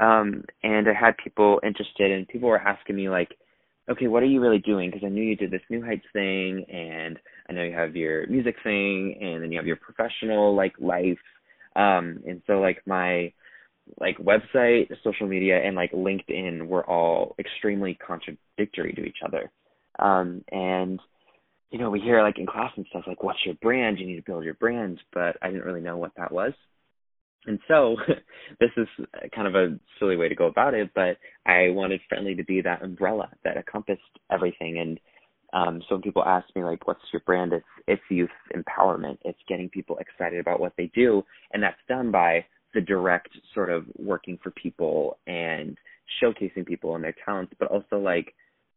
Um, 0.00 0.44
and 0.62 0.88
I 0.88 0.94
had 0.98 1.16
people 1.22 1.60
interested, 1.62 2.10
and 2.10 2.26
people 2.26 2.48
were 2.48 2.58
asking 2.58 2.96
me 2.96 3.08
like, 3.08 3.36
okay, 3.90 4.06
what 4.06 4.22
are 4.22 4.26
you 4.26 4.40
really 4.40 4.58
doing? 4.58 4.90
Because 4.90 5.06
I 5.06 5.10
knew 5.10 5.22
you 5.22 5.36
did 5.36 5.50
this 5.50 5.60
New 5.68 5.84
Heights 5.84 6.06
thing, 6.12 6.64
and 6.72 7.18
I 7.48 7.52
know 7.52 7.62
you 7.62 7.74
have 7.74 7.94
your 7.94 8.26
music 8.28 8.56
thing, 8.64 9.18
and 9.20 9.42
then 9.42 9.52
you 9.52 9.58
have 9.58 9.66
your 9.66 9.76
professional 9.76 10.54
like 10.54 10.72
life. 10.80 11.18
Um, 11.76 12.22
and 12.26 12.42
so 12.46 12.60
like 12.60 12.82
my 12.86 13.32
like 14.00 14.16
website, 14.18 14.88
social 15.04 15.26
media, 15.26 15.60
and 15.62 15.76
like 15.76 15.92
LinkedIn 15.92 16.66
were 16.66 16.88
all 16.88 17.34
extremely 17.38 17.94
contradictory 17.94 18.92
to 18.94 19.04
each 19.04 19.18
other. 19.24 19.50
Um, 19.98 20.44
and 20.50 21.00
you 21.70 21.78
know, 21.78 21.90
we 21.90 22.00
hear 22.00 22.22
like 22.22 22.38
in 22.38 22.46
class 22.46 22.70
and 22.76 22.86
stuff 22.90 23.04
like, 23.06 23.22
"What's 23.22 23.44
your 23.44 23.54
brand? 23.56 23.98
You 23.98 24.06
need 24.06 24.16
to 24.16 24.22
build 24.22 24.44
your 24.44 24.54
brand," 24.54 25.00
but 25.12 25.36
I 25.42 25.48
didn't 25.48 25.64
really 25.64 25.80
know 25.80 25.96
what 25.96 26.12
that 26.16 26.32
was. 26.32 26.52
And 27.46 27.58
so, 27.66 27.96
this 28.60 28.70
is 28.76 28.86
kind 29.34 29.48
of 29.48 29.54
a 29.54 29.78
silly 29.98 30.16
way 30.16 30.28
to 30.28 30.34
go 30.34 30.46
about 30.46 30.74
it, 30.74 30.90
but 30.94 31.16
I 31.46 31.70
wanted 31.70 32.00
Friendly 32.08 32.34
to 32.36 32.44
be 32.44 32.60
that 32.60 32.82
umbrella 32.82 33.30
that 33.44 33.56
encompassed 33.56 34.02
everything. 34.30 34.78
And 34.78 35.00
um, 35.52 35.82
so 35.88 35.94
when 35.94 36.02
people 36.02 36.24
ask 36.24 36.46
me 36.54 36.62
like, 36.62 36.86
"What's 36.86 37.00
your 37.12 37.22
brand?" 37.26 37.52
It's 37.52 37.64
it's 37.86 38.02
youth 38.10 38.30
empowerment. 38.54 39.18
It's 39.24 39.38
getting 39.48 39.68
people 39.70 39.98
excited 39.98 40.40
about 40.40 40.60
what 40.60 40.74
they 40.76 40.90
do, 40.94 41.22
and 41.52 41.62
that's 41.62 41.76
done 41.88 42.10
by 42.10 42.44
the 42.74 42.80
direct 42.80 43.28
sort 43.54 43.70
of 43.70 43.84
working 43.98 44.38
for 44.42 44.50
people 44.50 45.18
and 45.26 45.76
showcasing 46.22 46.66
people 46.66 46.94
and 46.94 47.04
their 47.04 47.14
talents, 47.24 47.52
but 47.58 47.68
also 47.68 47.98
like 47.98 48.34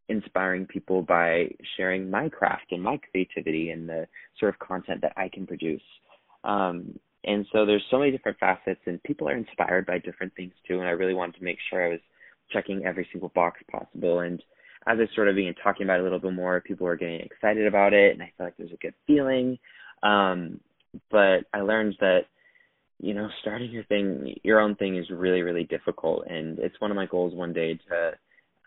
inspiring 0.08 0.66
people 0.66 1.02
by 1.02 1.50
sharing 1.78 2.10
my 2.10 2.30
craft 2.30 2.72
and 2.72 2.84
my 2.84 3.00
creativity 3.12 3.72
and 3.72 3.90
the 3.90 4.08
sort 4.40 4.54
of 4.54 4.60
content 4.60 5.02
that 5.02 5.14
I 5.18 5.30
can 5.30 5.48
produce. 5.48 5.82
Um, 6.44 7.00
and 7.24 7.46
so 7.52 7.66
there's 7.66 7.84
so 7.90 7.98
many 7.98 8.12
different 8.12 8.38
facets, 8.38 8.82
and 8.86 9.02
people 9.02 9.28
are 9.28 9.36
inspired 9.36 9.88
by 9.88 9.98
different 9.98 10.36
things 10.36 10.54
too. 10.68 10.80
And 10.80 10.88
I 10.88 10.92
really 10.92 11.16
wanted 11.16 11.36
to 11.40 11.44
make 11.44 11.58
sure 11.70 11.84
I 11.84 11.90
was 11.90 12.00
checking 12.52 12.86
every 12.86 13.08
single 13.12 13.30
box 13.34 13.60
possible. 13.72 14.20
And 14.20 14.44
as 14.86 15.00
I 15.00 15.16
sort 15.16 15.28
of 15.28 15.36
began 15.36 15.56
talking 15.64 15.86
about 15.86 15.98
it 15.98 16.02
a 16.02 16.04
little 16.04 16.20
bit 16.20 16.34
more, 16.34 16.62
people 16.62 16.86
were 16.86 16.96
getting 16.96 17.22
excited 17.22 17.66
about 17.66 17.94
it, 17.94 18.14
and 18.14 18.22
I 18.22 18.32
felt 18.38 18.48
like 18.48 18.58
there's 18.58 18.72
a 18.72 18.78
good 18.78 18.94
feeling. 19.08 19.58
Um, 20.04 20.60
but 21.10 21.46
I 21.52 21.62
learned 21.62 21.96
that 22.00 22.26
you 23.00 23.14
know 23.14 23.30
starting 23.42 23.72
your 23.72 23.84
thing, 23.86 24.36
your 24.44 24.60
own 24.60 24.76
thing, 24.76 24.98
is 24.98 25.10
really 25.10 25.42
really 25.42 25.66
difficult, 25.66 26.26
and 26.28 26.60
it's 26.60 26.80
one 26.80 26.92
of 26.92 26.96
my 26.96 27.06
goals 27.06 27.34
one 27.34 27.54
day 27.54 27.80
to 27.90 28.12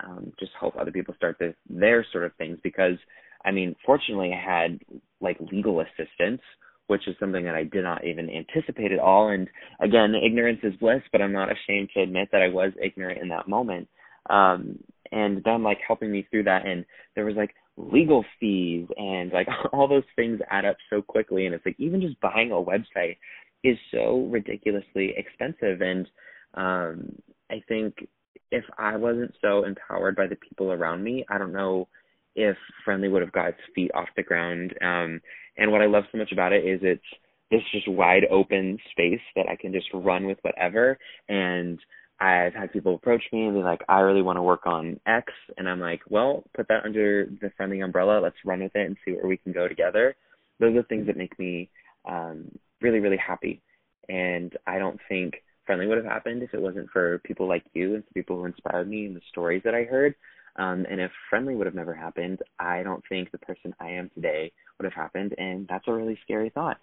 um, 0.04 0.32
just 0.38 0.52
help 0.58 0.76
other 0.76 0.92
people 0.92 1.14
start 1.14 1.36
this, 1.38 1.54
their 1.68 2.06
sort 2.12 2.24
of 2.24 2.34
things 2.36 2.58
because 2.62 2.96
I 3.44 3.50
mean, 3.50 3.74
fortunately, 3.84 4.32
I 4.32 4.60
had 4.60 4.80
like 5.20 5.38
legal 5.52 5.80
assistance 5.80 6.40
which 6.88 7.06
is 7.06 7.14
something 7.20 7.44
that 7.44 7.54
I 7.54 7.64
did 7.64 7.84
not 7.84 8.04
even 8.04 8.30
anticipate 8.30 8.92
at 8.92 8.98
all. 8.98 9.28
And 9.28 9.46
again, 9.78 10.14
ignorance 10.14 10.60
is 10.62 10.74
bliss, 10.80 11.02
but 11.12 11.20
I'm 11.20 11.34
not 11.34 11.50
ashamed 11.52 11.90
to 11.94 12.02
admit 12.02 12.30
that 12.32 12.42
I 12.42 12.48
was 12.48 12.72
ignorant 12.82 13.20
in 13.22 13.28
that 13.28 13.46
moment. 13.46 13.88
Um, 14.28 14.78
and 15.12 15.44
them 15.44 15.62
like 15.62 15.78
helping 15.86 16.10
me 16.10 16.26
through 16.30 16.44
that, 16.44 16.66
and 16.66 16.84
there 17.14 17.26
was 17.26 17.36
like 17.36 17.54
legal 17.76 18.24
fees 18.40 18.86
and 18.96 19.30
like 19.32 19.46
all 19.72 19.86
those 19.86 20.02
things 20.16 20.40
add 20.50 20.64
up 20.64 20.76
so 20.90 21.02
quickly. 21.02 21.46
And 21.46 21.54
it's 21.54 21.64
like 21.64 21.76
even 21.78 22.00
just 22.00 22.20
buying 22.20 22.52
a 22.52 22.54
website 22.54 23.18
is 23.64 23.76
so 23.90 24.28
ridiculously 24.30 25.14
expensive. 25.16 25.80
And 25.80 26.06
um, 26.54 27.12
I 27.50 27.62
think 27.68 28.06
if 28.50 28.64
I 28.78 28.96
wasn't 28.96 29.34
so 29.40 29.64
empowered 29.64 30.16
by 30.16 30.26
the 30.26 30.36
people 30.36 30.72
around 30.72 31.02
me, 31.02 31.24
I 31.28 31.38
don't 31.38 31.52
know 31.52 31.88
if 32.34 32.56
Friendly 32.84 33.08
would 33.08 33.22
have 33.22 33.32
got 33.32 33.48
its 33.48 33.58
feet 33.74 33.90
off 33.94 34.08
the 34.16 34.22
ground. 34.22 34.74
Um, 34.80 35.20
and 35.56 35.72
what 35.72 35.82
I 35.82 35.86
love 35.86 36.04
so 36.12 36.18
much 36.18 36.32
about 36.32 36.52
it 36.52 36.64
is 36.64 36.80
it's 36.82 37.02
this 37.50 37.62
just 37.72 37.88
wide 37.88 38.24
open 38.30 38.78
space 38.92 39.20
that 39.34 39.48
I 39.48 39.56
can 39.56 39.72
just 39.72 39.88
run 39.92 40.26
with 40.26 40.38
whatever. 40.42 40.98
And 41.28 41.78
I've 42.20 42.54
had 42.54 42.72
people 42.72 42.94
approach 42.94 43.22
me 43.32 43.46
and 43.46 43.54
be 43.54 43.62
like, 43.62 43.80
I 43.88 44.00
really 44.00 44.22
want 44.22 44.36
to 44.36 44.42
work 44.42 44.66
on 44.66 45.00
X. 45.06 45.32
And 45.56 45.68
I'm 45.68 45.80
like, 45.80 46.00
well, 46.08 46.44
put 46.54 46.68
that 46.68 46.84
under 46.84 47.26
the 47.40 47.50
friendly 47.56 47.80
umbrella. 47.80 48.20
Let's 48.20 48.36
run 48.44 48.62
with 48.62 48.74
it 48.74 48.86
and 48.86 48.96
see 49.04 49.12
where 49.12 49.26
we 49.26 49.36
can 49.36 49.52
go 49.52 49.68
together. 49.68 50.14
Those 50.60 50.76
are 50.76 50.82
things 50.84 51.06
that 51.06 51.16
make 51.16 51.38
me 51.38 51.70
um, 52.08 52.50
really, 52.80 53.00
really 53.00 53.16
happy. 53.16 53.62
And 54.08 54.56
I 54.66 54.78
don't 54.78 54.98
think 55.08 55.34
friendly 55.66 55.86
would 55.86 55.98
have 55.98 56.06
happened 56.06 56.42
if 56.42 56.54
it 56.54 56.62
wasn't 56.62 56.88
for 56.90 57.18
people 57.24 57.46
like 57.46 57.64
you 57.74 57.94
and 57.94 58.02
the 58.02 58.14
people 58.14 58.36
who 58.36 58.46
inspired 58.46 58.88
me 58.88 59.06
and 59.06 59.14
the 59.14 59.20
stories 59.30 59.62
that 59.64 59.74
I 59.74 59.84
heard. 59.84 60.14
Um, 60.56 60.86
and 60.90 61.00
if 61.00 61.10
friendly 61.30 61.54
would 61.54 61.66
have 61.66 61.74
never 61.74 61.94
happened, 61.94 62.40
I 62.58 62.82
don't 62.82 63.04
think 63.08 63.30
the 63.30 63.38
person 63.38 63.74
I 63.78 63.90
am 63.90 64.10
today 64.14 64.52
would 64.78 64.84
have 64.84 64.94
happened. 64.94 65.34
And 65.38 65.66
that's 65.68 65.86
a 65.86 65.92
really 65.92 66.18
scary 66.24 66.50
thought. 66.50 66.78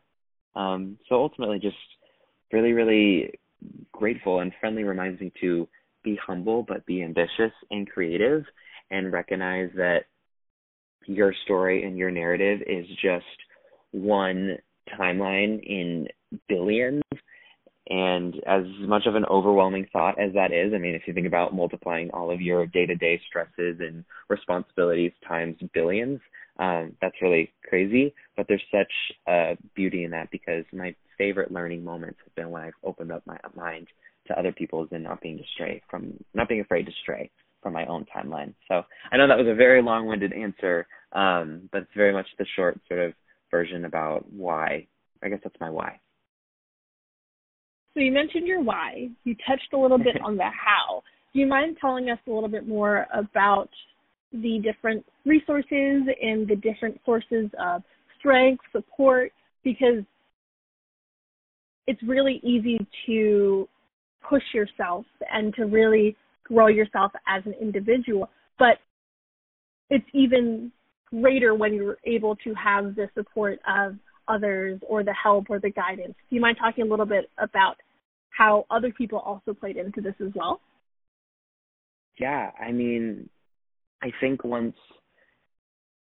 Um, 0.56 0.98
so 1.10 1.16
ultimately, 1.16 1.60
just 1.60 1.76
really, 2.54 2.72
really 2.72 3.34
grateful 3.92 4.40
and 4.40 4.54
friendly 4.60 4.84
reminds 4.84 5.20
me 5.20 5.32
to 5.42 5.68
be 6.04 6.18
humble, 6.26 6.64
but 6.64 6.86
be 6.86 7.04
ambitious 7.04 7.52
and 7.72 7.90
creative 7.90 8.44
and 8.92 9.12
recognize 9.12 9.72
that 9.76 10.06
your 11.08 11.34
story 11.44 11.84
and 11.84 11.98
your 11.98 12.12
narrative 12.12 12.62
is 12.66 12.86
just 13.02 13.26
one 13.92 14.58
timeline 15.00 15.64
in 15.64 16.08
billions 16.48 17.04
and 17.88 18.36
as 18.48 18.64
much 18.80 19.06
of 19.06 19.16
an 19.16 19.26
overwhelming 19.30 19.88
thought 19.94 20.20
as 20.20 20.34
that 20.34 20.52
is, 20.52 20.74
I 20.74 20.80
mean, 20.80 20.96
if 20.96 21.04
you 21.06 21.14
think 21.14 21.28
about 21.28 21.54
multiplying 21.54 22.10
all 22.12 22.32
of 22.32 22.42
your 22.42 22.66
day 22.66 22.86
to 22.88 22.96
day 22.96 23.22
stresses 23.28 23.78
and 23.80 24.04
responsibilities 24.28 25.12
times 25.28 25.58
billions, 25.74 26.20
um, 26.58 26.94
that's 27.00 27.22
really 27.22 27.54
crazy. 27.68 28.14
But 28.36 28.48
there's 28.48 28.64
such 28.72 28.92
a 29.28 29.56
beauty 29.76 30.04
in 30.04 30.12
that 30.12 30.32
because 30.32 30.66
my 30.74 30.96
favorite 31.18 31.52
learning 31.52 31.84
moments 31.84 32.20
have 32.24 32.34
been 32.34 32.50
when 32.50 32.64
I've 32.64 32.74
opened 32.84 33.12
up 33.12 33.22
my 33.28 33.38
mind 33.56 33.88
to 34.28 34.40
other 34.40 34.52
people's 34.52 34.90
and 34.92 35.04
not 35.04 35.22
being 35.22 35.40
astray 35.40 35.84
from 35.90 36.14
not 36.34 36.50
being 36.50 36.62
afraid 36.62 36.88
to 36.88 36.92
stray 37.04 37.30
from 37.62 37.74
my 37.74 37.86
own 37.86 38.06
timeline. 38.16 38.56
So 38.68 38.82
I 39.12 39.18
know 39.18 39.28
that 39.28 39.38
was 39.38 39.48
a 39.48 39.54
very 39.54 39.84
long 39.84 40.08
winded 40.08 40.34
answer, 40.34 40.88
um, 41.12 41.70
but 41.72 41.84
it's 41.84 41.92
very 41.96 42.14
much 42.14 42.28
the 42.40 42.46
short 42.56 42.80
sort 42.88 43.02
of 43.02 43.14
version 43.56 43.86
about 43.86 44.26
why. 44.32 44.86
I 45.24 45.30
guess 45.30 45.40
that's 45.44 45.60
my 45.62 45.70
why. 45.70 45.98
So 47.94 48.02
you 48.02 48.12
mentioned 48.12 48.48
your 48.48 48.62
why. 48.62 49.08
You 49.24 49.36
touched 49.48 49.72
a 49.74 49.78
little 49.78 49.98
bit 49.98 50.20
on 50.24 50.36
the 50.36 50.44
how. 50.44 51.04
Do 51.34 51.40
you 51.40 51.48
mind 51.48 51.78
telling 51.80 52.10
us 52.10 52.20
a 52.28 52.32
little 52.32 52.50
bit 52.50 52.68
more 52.68 53.08
about 53.14 53.70
the 54.34 54.60
different 54.62 55.06
resources 55.26 56.04
and 56.22 56.46
the 56.48 56.58
different 56.62 57.00
sources 57.06 57.50
of 57.58 57.82
strength, 58.20 58.64
support? 58.74 59.32
Because 59.64 60.04
it's 61.88 62.04
really 62.04 62.42
easy 62.44 62.78
to 63.06 63.70
push 64.28 64.44
yourself 64.54 65.06
and 65.32 65.54
to 65.56 65.66
really 65.66 66.18
grow 66.44 66.68
yourself 66.68 67.12
as 67.26 67.42
an 67.46 67.54
individual, 67.62 68.30
but 68.60 68.80
it's 69.90 70.06
even 70.14 70.72
greater 71.06 71.56
when 71.56 71.74
you're 71.74 71.98
able 72.06 72.36
to 72.38 72.54
have 72.54 72.96
the 72.96 73.10
support 73.14 73.60
of 73.68 73.96
others 74.28 74.80
or 74.88 75.04
the 75.04 75.14
help 75.14 75.46
or 75.50 75.60
the 75.60 75.70
guidance. 75.70 76.16
Do 76.30 76.36
you 76.36 76.42
mind 76.42 76.58
talking 76.60 76.86
a 76.86 76.88
little 76.88 77.06
bit 77.06 77.30
about 77.38 77.76
how 78.30 78.66
other 78.70 78.92
people 78.92 79.20
also 79.20 79.54
played 79.54 79.78
into 79.78 80.02
this 80.02 80.16
as 80.20 80.32
well? 80.36 80.60
Yeah, 82.20 82.52
I 82.60 82.72
mean, 82.72 83.30
I 84.02 84.12
think 84.20 84.44
once 84.44 84.76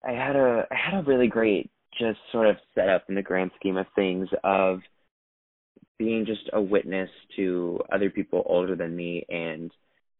I 0.05 0.11
had 0.11 0.35
a 0.35 0.65
I 0.71 0.75
had 0.75 0.99
a 0.99 1.03
really 1.03 1.27
great 1.27 1.69
just 1.97 2.19
sort 2.31 2.47
of 2.47 2.55
set 2.73 2.89
up 2.89 3.03
in 3.09 3.15
the 3.15 3.21
grand 3.21 3.51
scheme 3.59 3.77
of 3.77 3.85
things 3.95 4.27
of 4.43 4.79
being 5.97 6.25
just 6.25 6.49
a 6.53 6.61
witness 6.61 7.09
to 7.35 7.79
other 7.91 8.09
people 8.09 8.43
older 8.45 8.75
than 8.75 8.95
me 8.95 9.25
and 9.29 9.71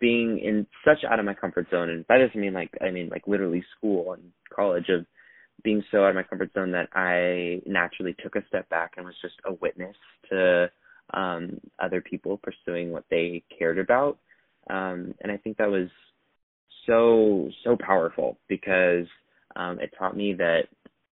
being 0.01 0.39
in 0.39 0.67
such 0.83 1.05
out 1.09 1.19
of 1.19 1.25
my 1.25 1.33
comfort 1.33 1.67
zone 1.71 1.89
and 1.89 2.05
this 2.09 2.31
I 2.35 2.37
mean 2.37 2.53
like 2.53 2.71
I 2.81 2.91
mean 2.91 3.07
like 3.09 3.27
literally 3.27 3.63
school 3.77 4.13
and 4.13 4.23
college 4.53 4.89
of 4.89 5.05
being 5.63 5.83
so 5.91 6.03
out 6.03 6.09
of 6.09 6.15
my 6.15 6.23
comfort 6.23 6.51
zone 6.53 6.71
that 6.71 6.89
I 6.93 7.61
naturally 7.69 8.15
took 8.21 8.35
a 8.35 8.45
step 8.47 8.67
back 8.69 8.93
and 8.97 9.05
was 9.05 9.15
just 9.21 9.35
a 9.45 9.53
witness 9.53 9.95
to 10.29 10.71
um, 11.13 11.59
other 11.79 12.01
people 12.01 12.39
pursuing 12.41 12.91
what 12.91 13.05
they 13.09 13.43
cared 13.57 13.79
about. 13.79 14.17
Um, 14.69 15.13
and 15.21 15.31
I 15.31 15.37
think 15.37 15.57
that 15.57 15.69
was 15.69 15.89
so, 16.87 17.49
so 17.63 17.77
powerful 17.79 18.37
because 18.47 19.05
um, 19.55 19.79
it 19.79 19.93
taught 19.97 20.15
me 20.15 20.33
that, 20.33 20.63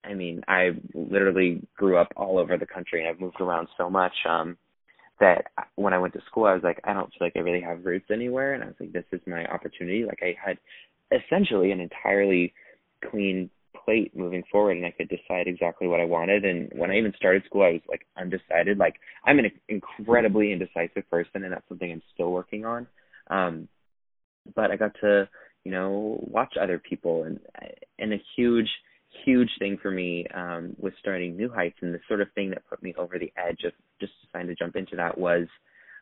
I 0.03 0.13
mean, 0.13 0.41
I 0.47 0.71
literally 0.93 1.61
grew 1.75 1.97
up 1.97 2.11
all 2.15 2.37
over 2.37 2.57
the 2.57 2.65
country 2.65 3.01
and 3.01 3.09
I've 3.09 3.19
moved 3.19 3.41
around 3.41 3.67
so 3.77 3.89
much 3.89 4.13
um, 4.27 4.57
that 5.19 5.51
when 5.75 5.93
I 5.93 5.97
went 5.97 6.13
to 6.13 6.21
school, 6.27 6.45
I 6.45 6.53
was 6.53 6.63
like, 6.63 6.79
I 6.83 6.93
don't 6.93 7.09
feel 7.09 7.27
like 7.27 7.35
I 7.35 7.39
really 7.39 7.61
have 7.61 7.85
roots 7.85 8.09
anywhere. 8.11 8.53
And 8.53 8.63
I 8.63 8.67
was 8.67 8.75
like, 8.79 8.93
this 8.93 9.05
is 9.11 9.21
my 9.27 9.45
opportunity. 9.45 10.05
Like 10.05 10.21
I 10.21 10.35
had 10.43 10.57
essentially 11.11 11.71
an 11.71 11.79
entirely 11.79 12.53
clean 13.09 13.49
plate 13.85 14.15
moving 14.15 14.43
forward 14.51 14.77
and 14.77 14.85
I 14.85 14.91
could 14.91 15.09
decide 15.09 15.47
exactly 15.47 15.87
what 15.87 15.99
I 15.99 16.05
wanted. 16.05 16.45
And 16.45 16.71
when 16.75 16.91
I 16.91 16.97
even 16.97 17.13
started 17.15 17.43
school, 17.45 17.63
I 17.63 17.73
was 17.73 17.81
like 17.87 18.05
undecided. 18.17 18.77
Like 18.77 18.95
I'm 19.25 19.39
an 19.39 19.51
incredibly 19.67 20.51
indecisive 20.51 21.09
person 21.09 21.43
and 21.43 21.53
that's 21.53 21.67
something 21.67 21.91
I'm 21.91 22.01
still 22.13 22.31
working 22.31 22.65
on. 22.65 22.87
Um, 23.29 23.67
but 24.55 24.71
I 24.71 24.77
got 24.77 24.93
to, 25.01 25.27
you 25.63 25.71
know, 25.71 26.19
watch 26.21 26.55
other 26.59 26.79
people 26.79 27.23
and, 27.23 27.39
and 27.99 28.13
a 28.13 28.21
huge, 28.35 28.69
huge 29.25 29.49
thing 29.59 29.77
for 29.81 29.91
me, 29.91 30.25
um, 30.33 30.75
was 30.79 30.93
starting 30.99 31.35
New 31.35 31.49
Heights 31.49 31.77
and 31.81 31.93
the 31.93 31.99
sort 32.07 32.21
of 32.21 32.31
thing 32.33 32.49
that 32.51 32.67
put 32.69 32.81
me 32.83 32.93
over 32.97 33.17
the 33.19 33.31
edge 33.37 33.63
of 33.65 33.73
just 33.99 34.13
deciding 34.25 34.47
to 34.47 34.55
jump 34.55 34.75
into 34.75 34.95
that 34.95 35.17
was, 35.17 35.47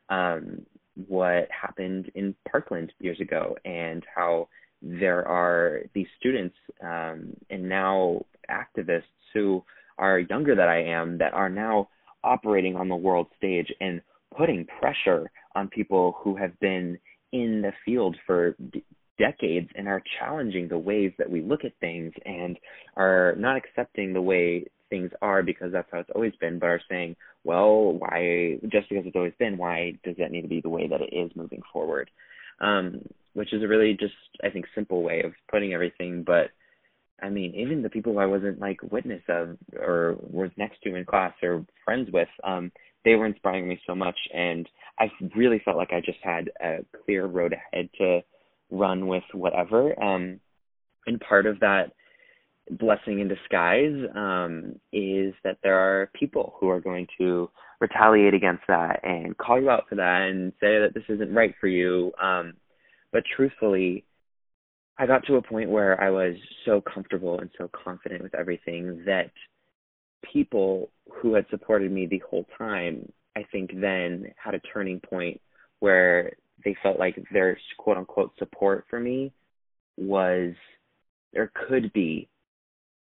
um, 0.09 0.65
what 1.07 1.47
happened 1.51 2.11
in 2.15 2.33
Parkland 2.49 2.91
years 2.99 3.19
ago 3.19 3.55
and 3.65 4.03
how 4.15 4.47
there 4.81 5.27
are 5.27 5.81
these 5.93 6.07
students 6.19 6.55
um, 6.83 7.33
and 7.49 7.67
now 7.67 8.21
activists 8.49 9.03
who 9.33 9.63
are 9.97 10.19
younger 10.19 10.55
than 10.55 10.67
I 10.67 10.83
am 10.83 11.17
that 11.17 11.33
are 11.33 11.49
now 11.49 11.89
operating 12.23 12.75
on 12.75 12.89
the 12.89 12.95
world 12.95 13.27
stage 13.37 13.71
and 13.79 14.01
putting 14.35 14.65
pressure 14.79 15.29
on 15.55 15.67
people 15.67 16.15
who 16.21 16.35
have 16.35 16.59
been 16.59 16.97
in 17.31 17.61
the 17.61 17.73
field 17.85 18.15
for 18.25 18.55
decades 19.17 19.69
and 19.75 19.87
are 19.87 20.03
challenging 20.19 20.67
the 20.67 20.77
ways 20.77 21.11
that 21.17 21.29
we 21.29 21.41
look 21.41 21.63
at 21.63 21.77
things 21.79 22.13
and 22.25 22.57
are 22.95 23.35
not 23.37 23.57
accepting 23.57 24.13
the 24.13 24.21
way 24.21 24.65
things 24.89 25.11
are 25.21 25.43
because 25.43 25.71
that's 25.71 25.87
how 25.91 25.99
it's 25.99 26.09
always 26.15 26.33
been, 26.39 26.59
but 26.59 26.67
are 26.67 26.81
saying, 26.89 27.15
well, 27.43 27.93
why, 27.93 28.57
just 28.71 28.89
because 28.89 29.05
it's 29.05 29.15
always 29.15 29.33
been, 29.39 29.57
why 29.57 29.93
does 30.03 30.15
that 30.17 30.31
need 30.31 30.41
to 30.41 30.47
be 30.47 30.61
the 30.61 30.69
way 30.69 30.87
that 30.87 31.01
it 31.01 31.13
is 31.13 31.31
moving 31.35 31.61
forward? 31.71 32.09
Um, 32.59 33.01
which 33.33 33.53
is 33.53 33.61
a 33.61 33.67
really 33.67 33.93
just 33.93 34.15
I 34.43 34.49
think 34.49 34.65
simple 34.73 35.03
way 35.03 35.21
of 35.23 35.33
putting 35.51 35.73
everything. 35.73 36.23
But 36.25 36.49
I 37.21 37.29
mean, 37.29 37.53
even 37.55 37.83
the 37.83 37.89
people 37.89 38.17
I 38.17 38.25
wasn't 38.25 38.59
like 38.59 38.79
witness 38.91 39.21
of 39.29 39.57
or 39.77 40.15
was 40.19 40.49
next 40.57 40.81
to 40.83 40.95
in 40.95 41.05
class 41.05 41.33
or 41.43 41.65
friends 41.85 42.09
with, 42.11 42.29
um, 42.43 42.71
they 43.05 43.15
were 43.15 43.27
inspiring 43.27 43.67
me 43.67 43.79
so 43.85 43.93
much, 43.95 44.17
and 44.33 44.67
I 44.99 45.09
really 45.35 45.61
felt 45.63 45.77
like 45.77 45.93
I 45.93 46.01
just 46.01 46.17
had 46.23 46.49
a 46.61 46.79
clear 47.05 47.27
road 47.27 47.53
ahead 47.53 47.89
to 47.99 48.21
run 48.69 49.07
with 49.07 49.23
whatever. 49.33 50.01
Um, 50.01 50.39
and 51.05 51.19
part 51.19 51.45
of 51.45 51.59
that 51.61 51.91
blessing 52.71 53.19
in 53.19 53.27
disguise 53.27 53.95
um, 54.15 54.75
is 54.91 55.33
that 55.43 55.57
there 55.63 55.77
are 55.77 56.09
people 56.13 56.53
who 56.59 56.69
are 56.69 56.81
going 56.81 57.07
to 57.17 57.49
retaliate 57.79 58.33
against 58.33 58.63
that 58.67 58.99
and 59.03 59.37
call 59.37 59.61
you 59.61 59.69
out 59.69 59.85
for 59.87 59.95
that 59.95 60.23
and 60.29 60.51
say 60.59 60.79
that 60.79 60.93
this 60.93 61.03
isn't 61.07 61.33
right 61.33 61.53
for 61.61 61.67
you. 61.67 62.11
Um, 62.21 62.53
but 63.11 63.23
truthfully, 63.35 64.03
I 64.97 65.05
got 65.05 65.25
to 65.27 65.35
a 65.35 65.41
point 65.41 65.69
where 65.69 66.01
I 66.01 66.09
was 66.09 66.35
so 66.65 66.81
comfortable 66.81 67.39
and 67.39 67.49
so 67.57 67.69
confident 67.71 68.23
with 68.23 68.35
everything 68.35 69.03
that 69.05 69.31
people 70.33 70.89
who 71.13 71.35
had 71.35 71.45
supported 71.49 71.91
me 71.91 72.07
the 72.07 72.21
whole 72.29 72.45
time, 72.57 73.11
I 73.35 73.45
think 73.51 73.71
then 73.79 74.33
had 74.43 74.55
a 74.55 74.59
turning 74.73 74.99
point 74.99 75.39
where 75.79 76.33
they 76.63 76.75
felt 76.81 76.99
like 76.99 77.15
their 77.31 77.57
quote 77.77 77.97
unquote 77.97 78.31
support 78.37 78.85
for 78.89 78.99
me 78.99 79.31
was 79.97 80.53
or 81.35 81.51
could 81.67 81.91
be 81.93 82.29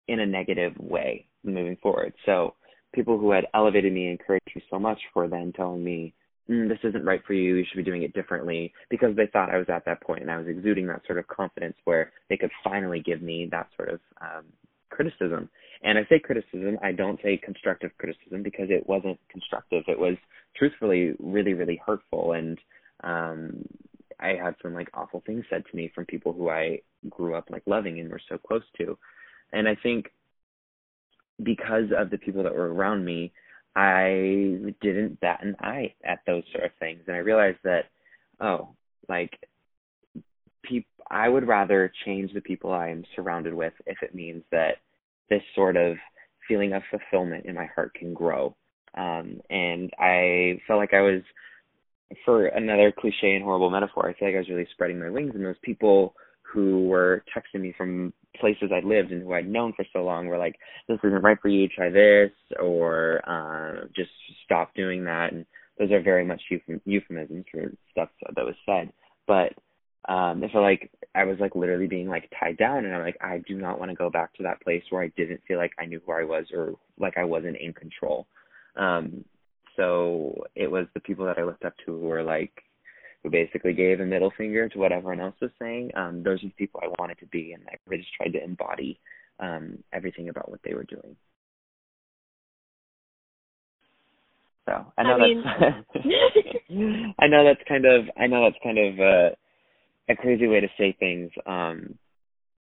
in 0.09 0.21
a 0.21 0.27
negative 0.27 0.73
way 0.79 1.27
moving 1.45 1.77
forward. 1.83 2.13
So 2.27 2.55
people 2.93 3.19
who 3.19 3.31
had 3.31 3.47
elevated 3.55 3.93
me 3.93 4.09
and 4.09 4.19
encouraged 4.19 4.51
me 4.55 4.63
so 4.71 4.79
much 4.79 4.99
for 5.15 5.29
then 5.29 5.53
telling 5.55 5.83
me, 5.83 6.15
mm, 6.49 6.69
this 6.69 6.79
isn't 6.83 7.05
right 7.05 7.23
for 7.27 7.33
you, 7.33 7.57
you 7.57 7.65
should 7.69 7.77
be 7.77 7.89
doing 7.89 8.03
it 8.03 8.13
differently, 8.13 8.73
because 8.91 9.15
they 9.17 9.29
thought 9.33 9.51
I 9.51 9.59
was 9.59 9.69
at 9.69 9.85
that 9.85 10.03
point 10.03 10.23
and 10.23 10.31
I 10.31 10.39
was 10.39 10.49
exuding 10.49 10.87
that 10.89 11.03
sort 11.07 11.19
of 11.19 11.29
confidence 11.29 11.77
where 11.85 12.13
they 12.29 12.37
could 12.37 12.51
finally 12.65 13.01
give 13.01 13.23
me 13.23 13.49
that 13.53 13.69
sort 13.77 13.91
of 13.91 14.01
um, 14.21 14.45
criticism. 14.91 15.49
And 15.83 15.97
I 15.97 16.03
say 16.09 16.19
criticism, 16.19 16.79
I 16.83 16.93
don't 16.93 17.21
say 17.23 17.41
constructive 17.43 17.93
criticism 17.99 18.43
because 18.43 18.67
it 18.69 18.87
wasn't 18.87 19.19
constructive. 19.31 19.85
It 19.87 19.99
was 19.99 20.17
truthfully 20.57 21.15
really, 21.19 21.55
really 21.55 21.81
hurtful. 21.85 22.33
And 22.33 22.59
um, 23.03 23.65
I 24.19 24.35
had 24.43 24.55
some 24.63 24.75
like 24.75 24.89
awful 24.95 25.23
things 25.25 25.45
said 25.51 25.65
to 25.69 25.77
me 25.77 25.91
from 25.95 26.05
people 26.07 26.33
who 26.33 26.51
I 26.51 26.81
grew 27.09 27.35
up 27.35 27.49
like 27.51 27.63
loving 27.67 28.01
and 28.01 28.11
were 28.11 28.21
so 28.29 28.39
close 28.39 28.63
to. 28.79 28.99
And 29.53 29.67
I 29.69 29.77
think 29.83 30.13
because 31.43 31.87
of 31.97 32.11
the 32.11 32.19
people 32.19 32.43
that 32.43 32.55
were 32.55 32.73
around 32.73 33.05
me, 33.05 33.33
I 33.75 34.75
didn't 34.83 35.21
bat 35.21 35.41
an 35.43 35.57
eye 35.61 35.95
at 36.05 36.21
those 36.27 36.43
sort 36.53 36.65
of 36.65 36.73
things. 36.79 37.03
And 37.07 37.17
I 37.17 37.21
realized 37.21 37.59
that, 37.65 37.87
oh, 38.41 38.75
like, 39.09 39.39
peop- 40.63 40.87
I 41.11 41.29
would 41.29 41.47
rather 41.47 41.93
change 42.05 42.33
the 42.33 42.41
people 42.41 42.73
I 42.73 42.89
am 42.89 43.05
surrounded 43.15 43.55
with 43.55 43.73
if 43.87 44.03
it 44.03 44.15
means 44.15 44.43
that 44.51 44.77
this 45.29 45.43
sort 45.55 45.77
of 45.77 45.97
feeling 46.47 46.73
of 46.73 46.83
fulfillment 46.91 47.47
in 47.47 47.55
my 47.55 47.67
heart 47.67 47.95
can 47.95 48.13
grow. 48.13 48.57
Um, 48.95 49.41
and 49.51 49.91
I 49.99 50.61
felt 50.67 50.81
like 50.81 50.95
I 50.95 51.01
was, 51.01 51.23
for 52.25 52.47
another 52.47 52.93
cliche 52.97 53.35
and 53.35 53.45
horrible 53.45 53.71
metaphor, 53.71 54.09
I 54.09 54.15
feel 54.19 54.29
like 54.29 54.35
I 54.35 54.39
was 54.39 54.49
really 54.49 54.69
spreading 54.73 54.99
my 54.99 55.11
wings, 55.11 55.33
and 55.35 55.45
those 55.45 55.57
people 55.63 56.15
who 56.43 56.89
were 56.89 57.25
texting 57.37 57.61
me 57.61 57.73
from 57.77 58.13
places 58.41 58.71
I'd 58.73 58.85
lived 58.85 59.13
and 59.13 59.23
who 59.23 59.33
I'd 59.33 59.49
known 59.49 59.73
for 59.75 59.85
so 59.93 60.05
long 60.05 60.27
were 60.27 60.39
like, 60.39 60.57
"This 60.89 60.99
isn't 61.05 61.23
right 61.23 61.39
for 61.41 61.49
you. 61.49 61.69
Try 61.69 61.91
this," 61.91 62.33
or 62.59 63.21
uh, 63.29 63.87
"Just 63.95 64.11
stop 64.45 64.75
doing 64.75 65.05
that." 65.05 65.33
And 65.33 65.47
those 65.79 65.93
are 65.93 66.03
very 66.03 66.25
much 66.25 66.43
euphemisms 66.85 67.47
for 67.51 67.73
stuff 67.91 68.09
that 68.35 68.45
was 68.45 68.57
said. 68.67 68.93
But 69.27 69.55
um, 70.09 70.43
I 70.43 70.49
felt 70.53 70.65
like 70.65 70.91
I 71.15 71.25
was 71.25 71.39
like 71.41 71.55
literally 71.55 71.87
being 71.87 72.09
like 72.09 72.31
tied 72.39 72.57
down, 72.57 72.85
and 72.85 72.95
I'm 72.95 73.03
like, 73.03 73.19
I 73.21 73.39
do 73.47 73.57
not 73.57 73.79
want 73.79 73.91
to 73.91 73.97
go 73.97 74.11
back 74.11 74.35
to 74.35 74.43
that 74.43 74.63
place 74.63 74.83
where 74.91 75.03
I 75.03 75.13
didn't 75.17 75.43
feel 75.47 75.59
like 75.59 75.73
I 75.79 75.87
knew 75.87 76.01
who 76.05 76.13
I 76.13 76.25
was 76.25 76.47
or 76.53 76.75
like 76.99 77.17
I 77.17 77.25
wasn't 77.25 77.57
in 77.57 77.73
control. 77.73 78.27
Um, 78.77 79.25
so 79.81 80.35
it 80.55 80.71
was 80.71 80.87
the 80.93 81.01
people 81.01 81.25
that 81.25 81.39
I 81.39 81.43
looked 81.43 81.65
up 81.65 81.73
to 81.87 81.99
who 81.99 82.01
were 82.01 82.23
like 82.23 82.53
who 83.23 83.31
basically 83.31 83.73
gave 83.73 84.01
a 84.01 84.05
middle 84.05 84.33
finger 84.37 84.69
to 84.69 84.79
what 84.79 84.93
everyone 84.93 85.21
else 85.21 85.35
was 85.41 85.51
saying. 85.59 85.91
Um, 85.95 86.23
those 86.23 86.43
are 86.43 86.49
the 86.49 86.55
people 86.57 86.81
I 86.83 86.89
wanted 86.99 87.19
to 87.21 87.27
be, 87.27 87.53
and 87.53 87.63
I 87.69 87.77
really 87.87 88.03
just 88.03 88.15
tried 88.15 88.33
to 88.33 88.45
embody 88.45 88.99
um, 89.39 89.79
everything 89.93 90.29
about 90.29 90.51
what 90.51 90.61
they 90.65 90.75
were 90.75 90.85
doing. 90.85 91.17
So 94.67 94.85
I 94.99 95.03
know 95.03 95.15
I 95.15 95.19
mean... 95.19 95.45
that's 95.45 96.05
I 97.19 97.27
know 97.27 97.45
that's 97.45 97.69
kind 97.69 97.85
of 97.87 98.05
I 98.19 98.27
know 98.27 98.45
that's 98.45 98.63
kind 98.63 98.79
of 98.79 98.99
a, 98.99 99.37
a 100.11 100.17
crazy 100.17 100.47
way 100.47 100.61
to 100.61 100.69
say 100.79 100.95
things, 100.99 101.31
um, 101.47 101.99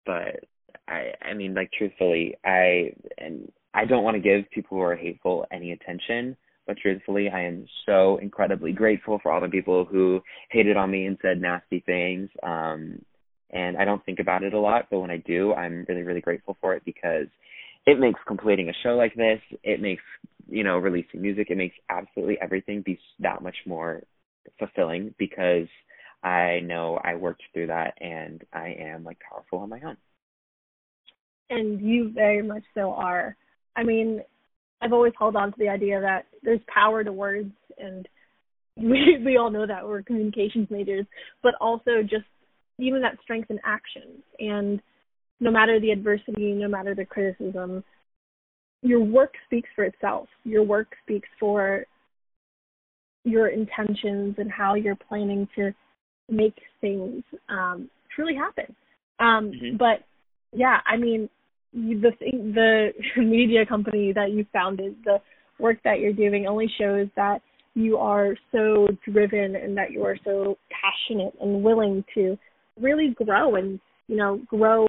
but 0.06 0.44
I 0.88 1.12
I 1.22 1.34
mean 1.34 1.54
like 1.54 1.70
truthfully 1.76 2.34
I 2.44 2.92
and 3.18 3.52
I 3.74 3.84
don't 3.84 4.04
want 4.04 4.16
to 4.16 4.22
give 4.22 4.50
people 4.50 4.78
who 4.78 4.82
are 4.82 4.96
hateful 4.96 5.46
any 5.52 5.72
attention 5.72 6.36
but 6.70 6.78
truthfully, 6.78 7.28
I 7.28 7.42
am 7.42 7.66
so 7.84 8.18
incredibly 8.18 8.70
grateful 8.70 9.18
for 9.20 9.32
all 9.32 9.40
the 9.40 9.48
people 9.48 9.84
who 9.84 10.20
hated 10.52 10.76
on 10.76 10.88
me 10.88 11.06
and 11.06 11.18
said 11.20 11.40
nasty 11.40 11.80
things. 11.80 12.30
Um, 12.44 13.04
and 13.50 13.76
I 13.76 13.84
don't 13.84 14.04
think 14.06 14.20
about 14.20 14.44
it 14.44 14.54
a 14.54 14.60
lot, 14.60 14.86
but 14.88 15.00
when 15.00 15.10
I 15.10 15.16
do, 15.16 15.52
I'm 15.52 15.84
really, 15.88 16.02
really 16.02 16.20
grateful 16.20 16.56
for 16.60 16.74
it 16.74 16.84
because 16.84 17.26
it 17.88 17.98
makes 17.98 18.20
completing 18.24 18.68
a 18.68 18.72
show 18.84 18.90
like 18.90 19.16
this, 19.16 19.40
it 19.64 19.82
makes, 19.82 20.04
you 20.48 20.62
know, 20.62 20.78
releasing 20.78 21.20
music, 21.20 21.48
it 21.50 21.56
makes 21.56 21.74
absolutely 21.88 22.38
everything 22.40 22.82
be 22.82 23.00
that 23.18 23.42
much 23.42 23.56
more 23.66 24.04
fulfilling 24.60 25.12
because 25.18 25.66
I 26.22 26.60
know 26.62 27.00
I 27.02 27.16
worked 27.16 27.42
through 27.52 27.66
that 27.66 27.94
and 28.00 28.44
I 28.52 28.76
am 28.78 29.02
like 29.02 29.18
powerful 29.28 29.58
on 29.58 29.70
my 29.70 29.80
own. 29.84 29.96
And 31.50 31.80
you 31.80 32.12
very 32.14 32.42
much 32.42 32.62
so 32.74 32.92
are. 32.92 33.36
I 33.74 33.82
mean, 33.82 34.22
I've 34.82 34.92
always 34.92 35.12
held 35.18 35.36
on 35.36 35.52
to 35.52 35.58
the 35.58 35.68
idea 35.68 36.00
that 36.00 36.26
there's 36.42 36.60
power 36.72 37.04
to 37.04 37.12
words, 37.12 37.52
and 37.78 38.08
we 38.76 39.20
we 39.24 39.36
all 39.36 39.50
know 39.50 39.66
that 39.66 39.86
we're 39.86 40.02
communications 40.02 40.68
majors, 40.70 41.06
but 41.42 41.54
also 41.60 42.02
just 42.02 42.24
even 42.78 43.02
that 43.02 43.18
strength 43.22 43.50
in 43.50 43.58
action. 43.64 44.22
And 44.38 44.80
no 45.40 45.50
matter 45.50 45.80
the 45.80 45.90
adversity, 45.90 46.52
no 46.52 46.68
matter 46.68 46.94
the 46.94 47.04
criticism, 47.04 47.84
your 48.82 49.00
work 49.00 49.34
speaks 49.46 49.68
for 49.74 49.84
itself. 49.84 50.28
Your 50.44 50.62
work 50.62 50.88
speaks 51.04 51.28
for 51.38 51.84
your 53.24 53.48
intentions 53.48 54.36
and 54.38 54.50
how 54.50 54.74
you're 54.74 54.96
planning 54.96 55.46
to 55.56 55.72
make 56.30 56.56
things 56.80 57.22
um, 57.48 57.90
truly 58.14 58.34
happen. 58.34 58.74
Um, 59.18 59.52
mm-hmm. 59.52 59.76
But 59.76 60.04
yeah, 60.52 60.78
I 60.86 60.96
mean, 60.96 61.28
the 61.72 62.12
thing, 62.18 62.52
the 62.54 62.90
media 63.16 63.64
company 63.66 64.12
that 64.12 64.30
you 64.32 64.46
founded, 64.52 64.96
the 65.04 65.18
work 65.58 65.78
that 65.84 66.00
you're 66.00 66.12
doing 66.12 66.46
only 66.46 66.70
shows 66.78 67.08
that 67.16 67.40
you 67.74 67.96
are 67.96 68.34
so 68.50 68.88
driven 69.04 69.54
and 69.56 69.76
that 69.76 69.92
you 69.92 70.02
are 70.04 70.16
so 70.24 70.56
passionate 70.70 71.34
and 71.40 71.62
willing 71.62 72.04
to 72.14 72.36
really 72.80 73.14
grow 73.24 73.54
and 73.56 73.78
you 74.08 74.16
know 74.16 74.40
grow 74.48 74.86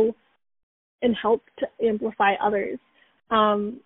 and 1.01 1.15
help 1.21 1.43
to 1.59 1.67
amplify 1.85 2.33
others. 2.43 2.77
Um, 3.29 3.79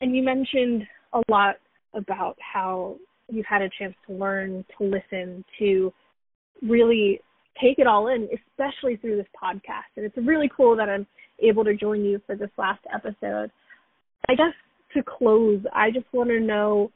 and 0.00 0.14
you 0.14 0.22
mentioned 0.22 0.82
a 1.12 1.22
lot 1.30 1.56
about 1.94 2.36
how 2.40 2.96
you've 3.30 3.46
had 3.46 3.62
a 3.62 3.70
chance 3.78 3.94
to 4.06 4.14
learn, 4.14 4.64
to 4.78 4.84
listen, 4.84 5.44
to 5.58 5.92
really 6.62 7.20
take 7.60 7.78
it 7.78 7.86
all 7.86 8.08
in, 8.08 8.28
especially 8.32 8.96
through 8.96 9.16
this 9.16 9.26
podcast. 9.40 9.90
And 9.96 10.04
it's 10.04 10.16
really 10.16 10.50
cool 10.54 10.76
that 10.76 10.88
I'm 10.88 11.06
able 11.40 11.64
to 11.64 11.74
join 11.74 12.04
you 12.04 12.20
for 12.26 12.36
this 12.36 12.50
last 12.58 12.80
episode. 12.92 13.50
I 14.28 14.34
guess 14.34 14.54
to 14.94 15.02
close, 15.02 15.60
I 15.72 15.90
just 15.90 16.06
want 16.12 16.30
to 16.30 16.40
know 16.40 16.90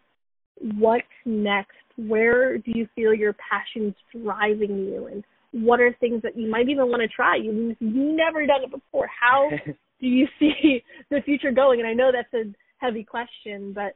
what's 0.79 1.05
next. 1.25 1.73
Where 1.97 2.59
do 2.59 2.73
you 2.75 2.89
feel 2.95 3.13
your 3.13 3.35
passion's 3.35 3.95
driving 4.13 4.87
you, 4.87 5.07
and 5.07 5.25
what 5.65 5.81
are 5.81 5.95
things 5.99 6.23
that 6.23 6.37
you 6.37 6.49
might 6.49 6.69
even 6.69 6.89
want 6.89 7.03
to 7.03 7.09
try? 7.09 7.37
You, 7.37 7.77
you've 7.81 7.95
never 7.95 8.47
done 8.47 8.63
it 8.65 8.71
before. 8.71 9.09
How 9.21 9.51
do 10.01 10.07
you 10.07 10.27
see 10.39 10.83
the 11.11 11.21
future 11.25 11.51
going? 11.51 11.81
And 11.81 11.89
I 11.89 11.95
know 11.95 12.11
that's 12.13 12.33
a 12.35 12.55
heavy 12.79 13.05
question, 13.05 13.73
but 13.73 13.95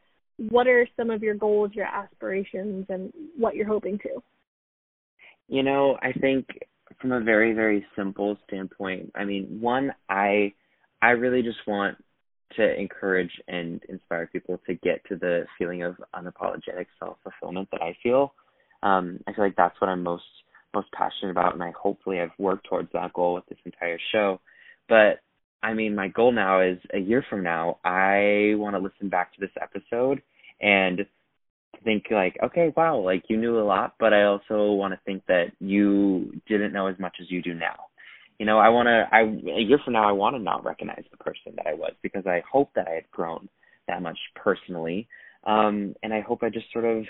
what 0.48 0.66
are 0.66 0.88
some 0.96 1.10
of 1.10 1.22
your 1.22 1.34
goals, 1.34 1.70
your 1.74 1.86
aspirations, 1.86 2.86
and 2.88 3.12
what 3.36 3.54
you're 3.54 3.68
hoping 3.68 3.98
to? 3.98 4.22
You 5.52 5.62
know, 5.62 5.98
I 6.00 6.12
think 6.12 6.46
from 6.98 7.12
a 7.12 7.20
very 7.20 7.52
very 7.52 7.84
simple 7.94 8.38
standpoint, 8.48 9.12
I 9.14 9.26
mean, 9.26 9.58
one 9.60 9.92
I 10.08 10.54
I 11.02 11.10
really 11.10 11.42
just 11.42 11.58
want 11.66 12.02
to 12.56 12.80
encourage 12.80 13.30
and 13.48 13.82
inspire 13.90 14.30
people 14.32 14.58
to 14.66 14.74
get 14.76 15.04
to 15.10 15.16
the 15.16 15.44
feeling 15.58 15.82
of 15.82 15.96
unapologetic 16.14 16.86
self 16.98 17.18
fulfillment 17.22 17.68
that 17.72 17.82
I 17.82 17.94
feel. 18.02 18.32
Um, 18.82 19.20
I 19.26 19.34
feel 19.34 19.44
like 19.44 19.56
that's 19.56 19.78
what 19.78 19.90
I'm 19.90 20.02
most 20.02 20.24
most 20.74 20.90
passionate 20.92 21.32
about, 21.32 21.52
and 21.52 21.62
I 21.62 21.70
hopefully 21.78 22.18
I've 22.18 22.30
worked 22.38 22.66
towards 22.66 22.88
that 22.94 23.12
goal 23.12 23.34
with 23.34 23.44
this 23.44 23.58
entire 23.66 23.98
show. 24.10 24.40
But 24.88 25.20
I 25.62 25.74
mean, 25.74 25.94
my 25.94 26.08
goal 26.08 26.32
now 26.32 26.62
is 26.62 26.78
a 26.94 26.98
year 26.98 27.22
from 27.28 27.42
now, 27.42 27.78
I 27.84 28.54
want 28.56 28.74
to 28.74 28.80
listen 28.80 29.10
back 29.10 29.34
to 29.34 29.40
this 29.40 29.52
episode 29.60 30.22
and 30.62 31.04
think 31.84 32.04
like, 32.10 32.36
okay, 32.42 32.72
wow, 32.76 32.98
like 32.98 33.24
you 33.28 33.36
knew 33.36 33.58
a 33.58 33.64
lot, 33.64 33.94
but 33.98 34.12
I 34.12 34.24
also 34.24 34.72
want 34.72 34.94
to 34.94 35.00
think 35.04 35.24
that 35.26 35.52
you 35.60 36.32
didn't 36.48 36.72
know 36.72 36.86
as 36.86 36.98
much 36.98 37.16
as 37.20 37.30
you 37.30 37.42
do 37.42 37.54
now. 37.54 37.76
You 38.38 38.46
know, 38.46 38.58
I 38.58 38.68
want 38.70 38.86
to. 38.86 39.06
I 39.12 39.20
a 39.20 39.60
year 39.60 39.78
from 39.84 39.92
now, 39.92 40.08
I 40.08 40.12
want 40.12 40.34
to 40.36 40.42
not 40.42 40.64
recognize 40.64 41.04
the 41.10 41.16
person 41.18 41.52
that 41.56 41.66
I 41.66 41.74
was 41.74 41.92
because 42.02 42.26
I 42.26 42.42
hope 42.50 42.70
that 42.74 42.88
I 42.88 42.94
had 42.94 43.10
grown 43.10 43.48
that 43.88 44.02
much 44.02 44.18
personally, 44.34 45.06
um, 45.44 45.94
and 46.02 46.12
I 46.12 46.20
hope 46.20 46.42
I 46.42 46.48
just 46.48 46.72
sort 46.72 46.84
of 46.84 47.04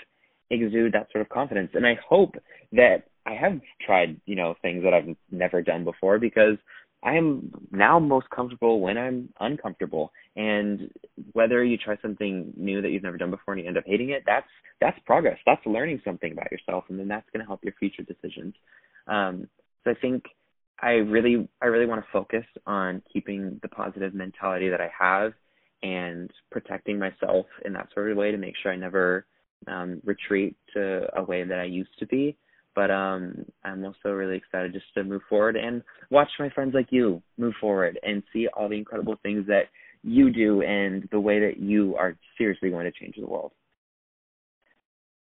exude 0.49 0.93
that 0.93 1.07
sort 1.11 1.23
of 1.23 1.29
confidence. 1.29 1.71
And 1.73 1.87
I 1.87 1.97
hope 2.07 2.35
that 2.73 3.03
I 3.25 3.33
have 3.33 3.59
tried, 3.85 4.19
you 4.25 4.35
know, 4.35 4.55
things 4.61 4.83
that 4.83 4.93
I've 4.93 5.15
never 5.31 5.61
done 5.61 5.83
before 5.83 6.19
because 6.19 6.57
I 7.03 7.15
am 7.15 7.51
now 7.71 7.99
most 7.99 8.29
comfortable 8.29 8.79
when 8.79 8.97
I'm 8.97 9.29
uncomfortable. 9.39 10.11
And 10.35 10.89
whether 11.33 11.63
you 11.63 11.77
try 11.77 11.97
something 12.01 12.53
new 12.55 12.81
that 12.81 12.89
you've 12.89 13.03
never 13.03 13.17
done 13.17 13.31
before 13.31 13.53
and 13.53 13.61
you 13.61 13.67
end 13.67 13.77
up 13.77 13.83
hating 13.85 14.11
it, 14.11 14.23
that's 14.25 14.47
that's 14.79 14.97
progress. 15.05 15.37
That's 15.45 15.65
learning 15.65 16.01
something 16.05 16.31
about 16.31 16.51
yourself, 16.51 16.85
and 16.89 16.99
then 16.99 17.07
that's 17.07 17.29
going 17.31 17.41
to 17.41 17.47
help 17.47 17.63
your 17.63 17.73
future 17.79 18.03
decisions. 18.03 18.53
Um, 19.07 19.47
so 19.83 19.91
I 19.91 19.95
think 19.95 20.23
I 20.81 20.91
really 20.91 21.47
I 21.61 21.67
really 21.67 21.85
want 21.85 22.01
to 22.01 22.11
focus 22.11 22.45
on 22.65 23.01
keeping 23.11 23.59
the 23.61 23.69
positive 23.69 24.13
mentality 24.13 24.69
that 24.69 24.81
I 24.81 24.89
have 24.97 25.33
and 25.83 26.31
protecting 26.51 26.97
myself 26.97 27.45
in 27.65 27.73
that 27.73 27.89
sort 27.93 28.09
of 28.09 28.17
way 28.17 28.31
to 28.31 28.37
make 28.37 28.55
sure 28.61 28.71
I 28.71 28.77
never 28.77 29.25
um, 29.67 30.01
retreat 30.05 30.55
to 30.73 31.07
a 31.17 31.23
way 31.23 31.43
that 31.43 31.59
I 31.59 31.65
used 31.65 31.97
to 31.99 32.05
be. 32.05 32.37
But 32.75 32.89
um, 32.91 33.45
I'm 33.63 33.85
also 33.85 34.09
really 34.09 34.37
excited 34.37 34.73
just 34.73 34.85
to 34.95 35.03
move 35.03 35.21
forward 35.29 35.55
and 35.55 35.83
watch 36.09 36.29
my 36.39 36.49
friends 36.49 36.73
like 36.73 36.87
you 36.89 37.21
move 37.37 37.53
forward 37.61 37.99
and 38.03 38.23
see 38.31 38.47
all 38.47 38.67
the 38.67 38.77
incredible 38.77 39.15
things 39.21 39.45
that 39.47 39.65
you 40.03 40.31
do 40.31 40.61
and 40.61 41.07
the 41.11 41.19
way 41.19 41.39
that 41.39 41.59
you 41.59 41.95
are 41.95 42.17
seriously 42.37 42.69
going 42.69 42.85
to 42.85 42.91
change 42.91 43.15
the 43.17 43.25
world. 43.25 43.51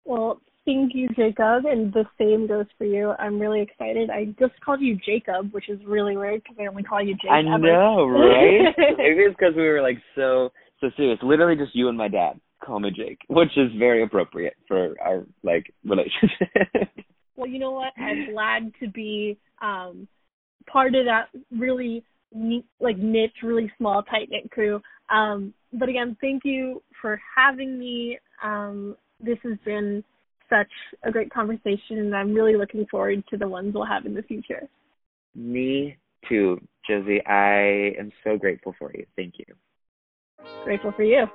Well, 0.05 0.41
thank 0.65 0.93
you, 0.95 1.09
Jacob, 1.09 1.65
and 1.65 1.93
the 1.93 2.05
same 2.17 2.47
goes 2.47 2.65
for 2.77 2.85
you. 2.85 3.13
I'm 3.19 3.39
really 3.39 3.61
excited. 3.61 4.09
I 4.09 4.25
just 4.39 4.59
called 4.63 4.81
you 4.81 4.97
Jacob, 5.05 5.51
which 5.51 5.69
is 5.69 5.79
really 5.85 6.15
weird 6.15 6.43
because 6.43 6.57
I 6.59 6.67
only 6.67 6.83
call 6.83 7.01
you 7.01 7.15
Jacob. 7.15 7.31
I 7.31 7.41
know, 7.41 8.05
right? 8.05 8.73
Maybe 8.97 9.21
it's 9.21 9.35
because 9.37 9.55
we 9.55 9.67
were 9.67 9.81
like 9.81 9.97
so 10.15 10.49
so 10.81 10.89
serious. 10.95 11.19
Literally, 11.21 11.57
just 11.57 11.75
you 11.75 11.89
and 11.89 11.97
my 11.97 12.07
dad 12.07 12.39
call 12.63 12.79
me 12.79 12.91
Jake, 12.91 13.19
which 13.27 13.57
is 13.57 13.71
very 13.77 14.03
appropriate 14.03 14.55
for 14.67 14.95
our 15.01 15.25
like 15.43 15.73
relationship. 15.83 16.89
well, 17.39 17.49
you 17.49 17.57
know 17.57 17.71
what? 17.71 17.93
I'm 17.97 18.25
glad 18.31 18.71
to 18.81 18.89
be 18.89 19.37
um 19.61 20.07
part 20.71 20.93
of 20.93 21.05
that 21.05 21.29
really 21.51 22.03
neat, 22.33 22.65
like 22.79 22.97
niche, 22.97 23.37
really 23.41 23.71
small, 23.77 24.03
tight 24.03 24.29
knit 24.29 24.51
crew. 24.51 24.81
Um, 25.09 25.53
but 25.73 25.89
again, 25.89 26.15
thank 26.21 26.43
you 26.45 26.83
for 27.01 27.19
having 27.35 27.79
me. 27.79 28.19
Um, 28.43 28.95
this 29.19 29.37
has 29.43 29.57
been 29.65 30.03
such 30.49 30.71
a 31.03 31.11
great 31.11 31.31
conversation, 31.31 31.99
and 31.99 32.15
I'm 32.15 32.33
really 32.33 32.55
looking 32.55 32.85
forward 32.89 33.23
to 33.29 33.37
the 33.37 33.47
ones 33.47 33.73
we'll 33.73 33.85
have 33.85 34.05
in 34.05 34.13
the 34.13 34.23
future. 34.23 34.67
Me 35.35 35.97
too, 36.27 36.59
Josie. 36.87 37.25
I 37.25 37.93
am 37.99 38.11
so 38.23 38.37
grateful 38.37 38.75
for 38.77 38.91
you. 38.93 39.05
Thank 39.15 39.35
you. 39.37 39.45
Grateful 40.63 40.91
for 40.91 41.03
you. 41.03 41.25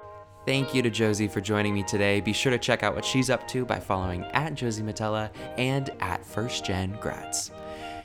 Thank 0.46 0.74
you 0.74 0.82
to 0.82 0.90
Josie 0.90 1.26
for 1.26 1.40
joining 1.40 1.72
me 1.72 1.82
today. 1.82 2.20
Be 2.20 2.34
sure 2.34 2.52
to 2.52 2.58
check 2.58 2.82
out 2.82 2.94
what 2.94 3.04
she's 3.04 3.30
up 3.30 3.48
to 3.48 3.64
by 3.64 3.80
following 3.80 4.24
at 4.32 4.54
Josie 4.54 4.82
Matella 4.82 5.30
and 5.56 5.88
at 6.00 6.24
First 6.24 6.66
Gen 6.66 6.98
Grads. 7.00 7.50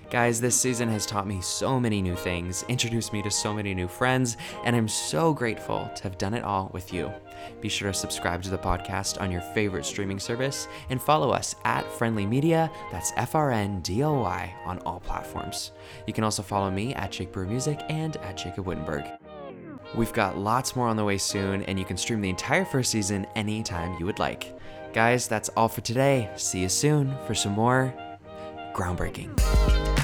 Guys, 0.10 0.40
this 0.40 0.60
season 0.60 0.88
has 0.88 1.06
taught 1.06 1.28
me 1.28 1.42
so 1.42 1.80
many 1.80 2.02
new 2.02 2.16
things, 2.16 2.64
introduced 2.70 3.12
me 3.12 3.22
to 3.22 3.30
so 3.30 3.54
many 3.54 3.76
new 3.76 3.90
friends, 3.90 4.38
and 4.64 4.74
I'm 4.74 4.88
so 4.88 5.34
grateful 5.34 5.92
to 5.96 6.04
have 6.04 6.18
done 6.18 6.34
it 6.34 6.46
all 6.46 6.72
with 6.74 6.94
you. 6.94 7.12
Be 7.60 7.68
sure 7.68 7.92
to 7.92 7.98
subscribe 7.98 8.42
to 8.44 8.50
the 8.50 8.58
podcast 8.58 9.20
on 9.22 9.32
your 9.32 9.42
favorite 9.42 9.86
streaming 9.86 10.18
service 10.18 10.68
and 10.90 11.02
follow 11.02 11.32
us 11.32 11.56
at 11.66 11.86
Friendly 11.92 12.26
Media, 12.26 12.72
that's 12.90 13.12
F 13.18 13.36
R 13.36 13.52
N 13.52 13.82
D 13.82 14.02
O 14.04 14.14
Y, 14.14 14.56
on 14.66 14.80
all 14.80 15.02
platforms. 15.02 15.74
You 16.08 16.14
can 16.14 16.24
also 16.24 16.42
follow 16.42 16.72
me 16.72 16.96
at 16.96 17.12
Jake 17.12 17.34
Brewer 17.34 17.46
Music 17.46 17.82
and 17.90 18.16
at 18.18 18.38
Jacob 18.38 18.66
Wittenberg. 18.66 19.19
We've 19.96 20.14
got 20.14 20.38
lots 20.38 20.76
more 20.76 20.88
on 20.88 20.96
the 20.96 21.04
way 21.04 21.18
soon, 21.18 21.64
and 21.64 21.80
you 21.80 21.86
can 21.86 21.98
stream 21.98 22.22
the 22.22 22.30
entire 22.30 22.66
first 22.66 22.92
season 22.92 23.26
anytime 23.36 23.98
you 24.00 24.06
would 24.06 24.20
like. 24.20 24.58
Guys, 24.94 25.28
that's 25.28 25.50
all 25.50 25.68
for 25.68 25.82
today. 25.82 26.30
See 26.36 26.60
you 26.60 26.70
soon 26.70 27.16
for 27.26 27.36
some 27.36 27.54
more 27.54 27.94
groundbreaking. 28.74 29.99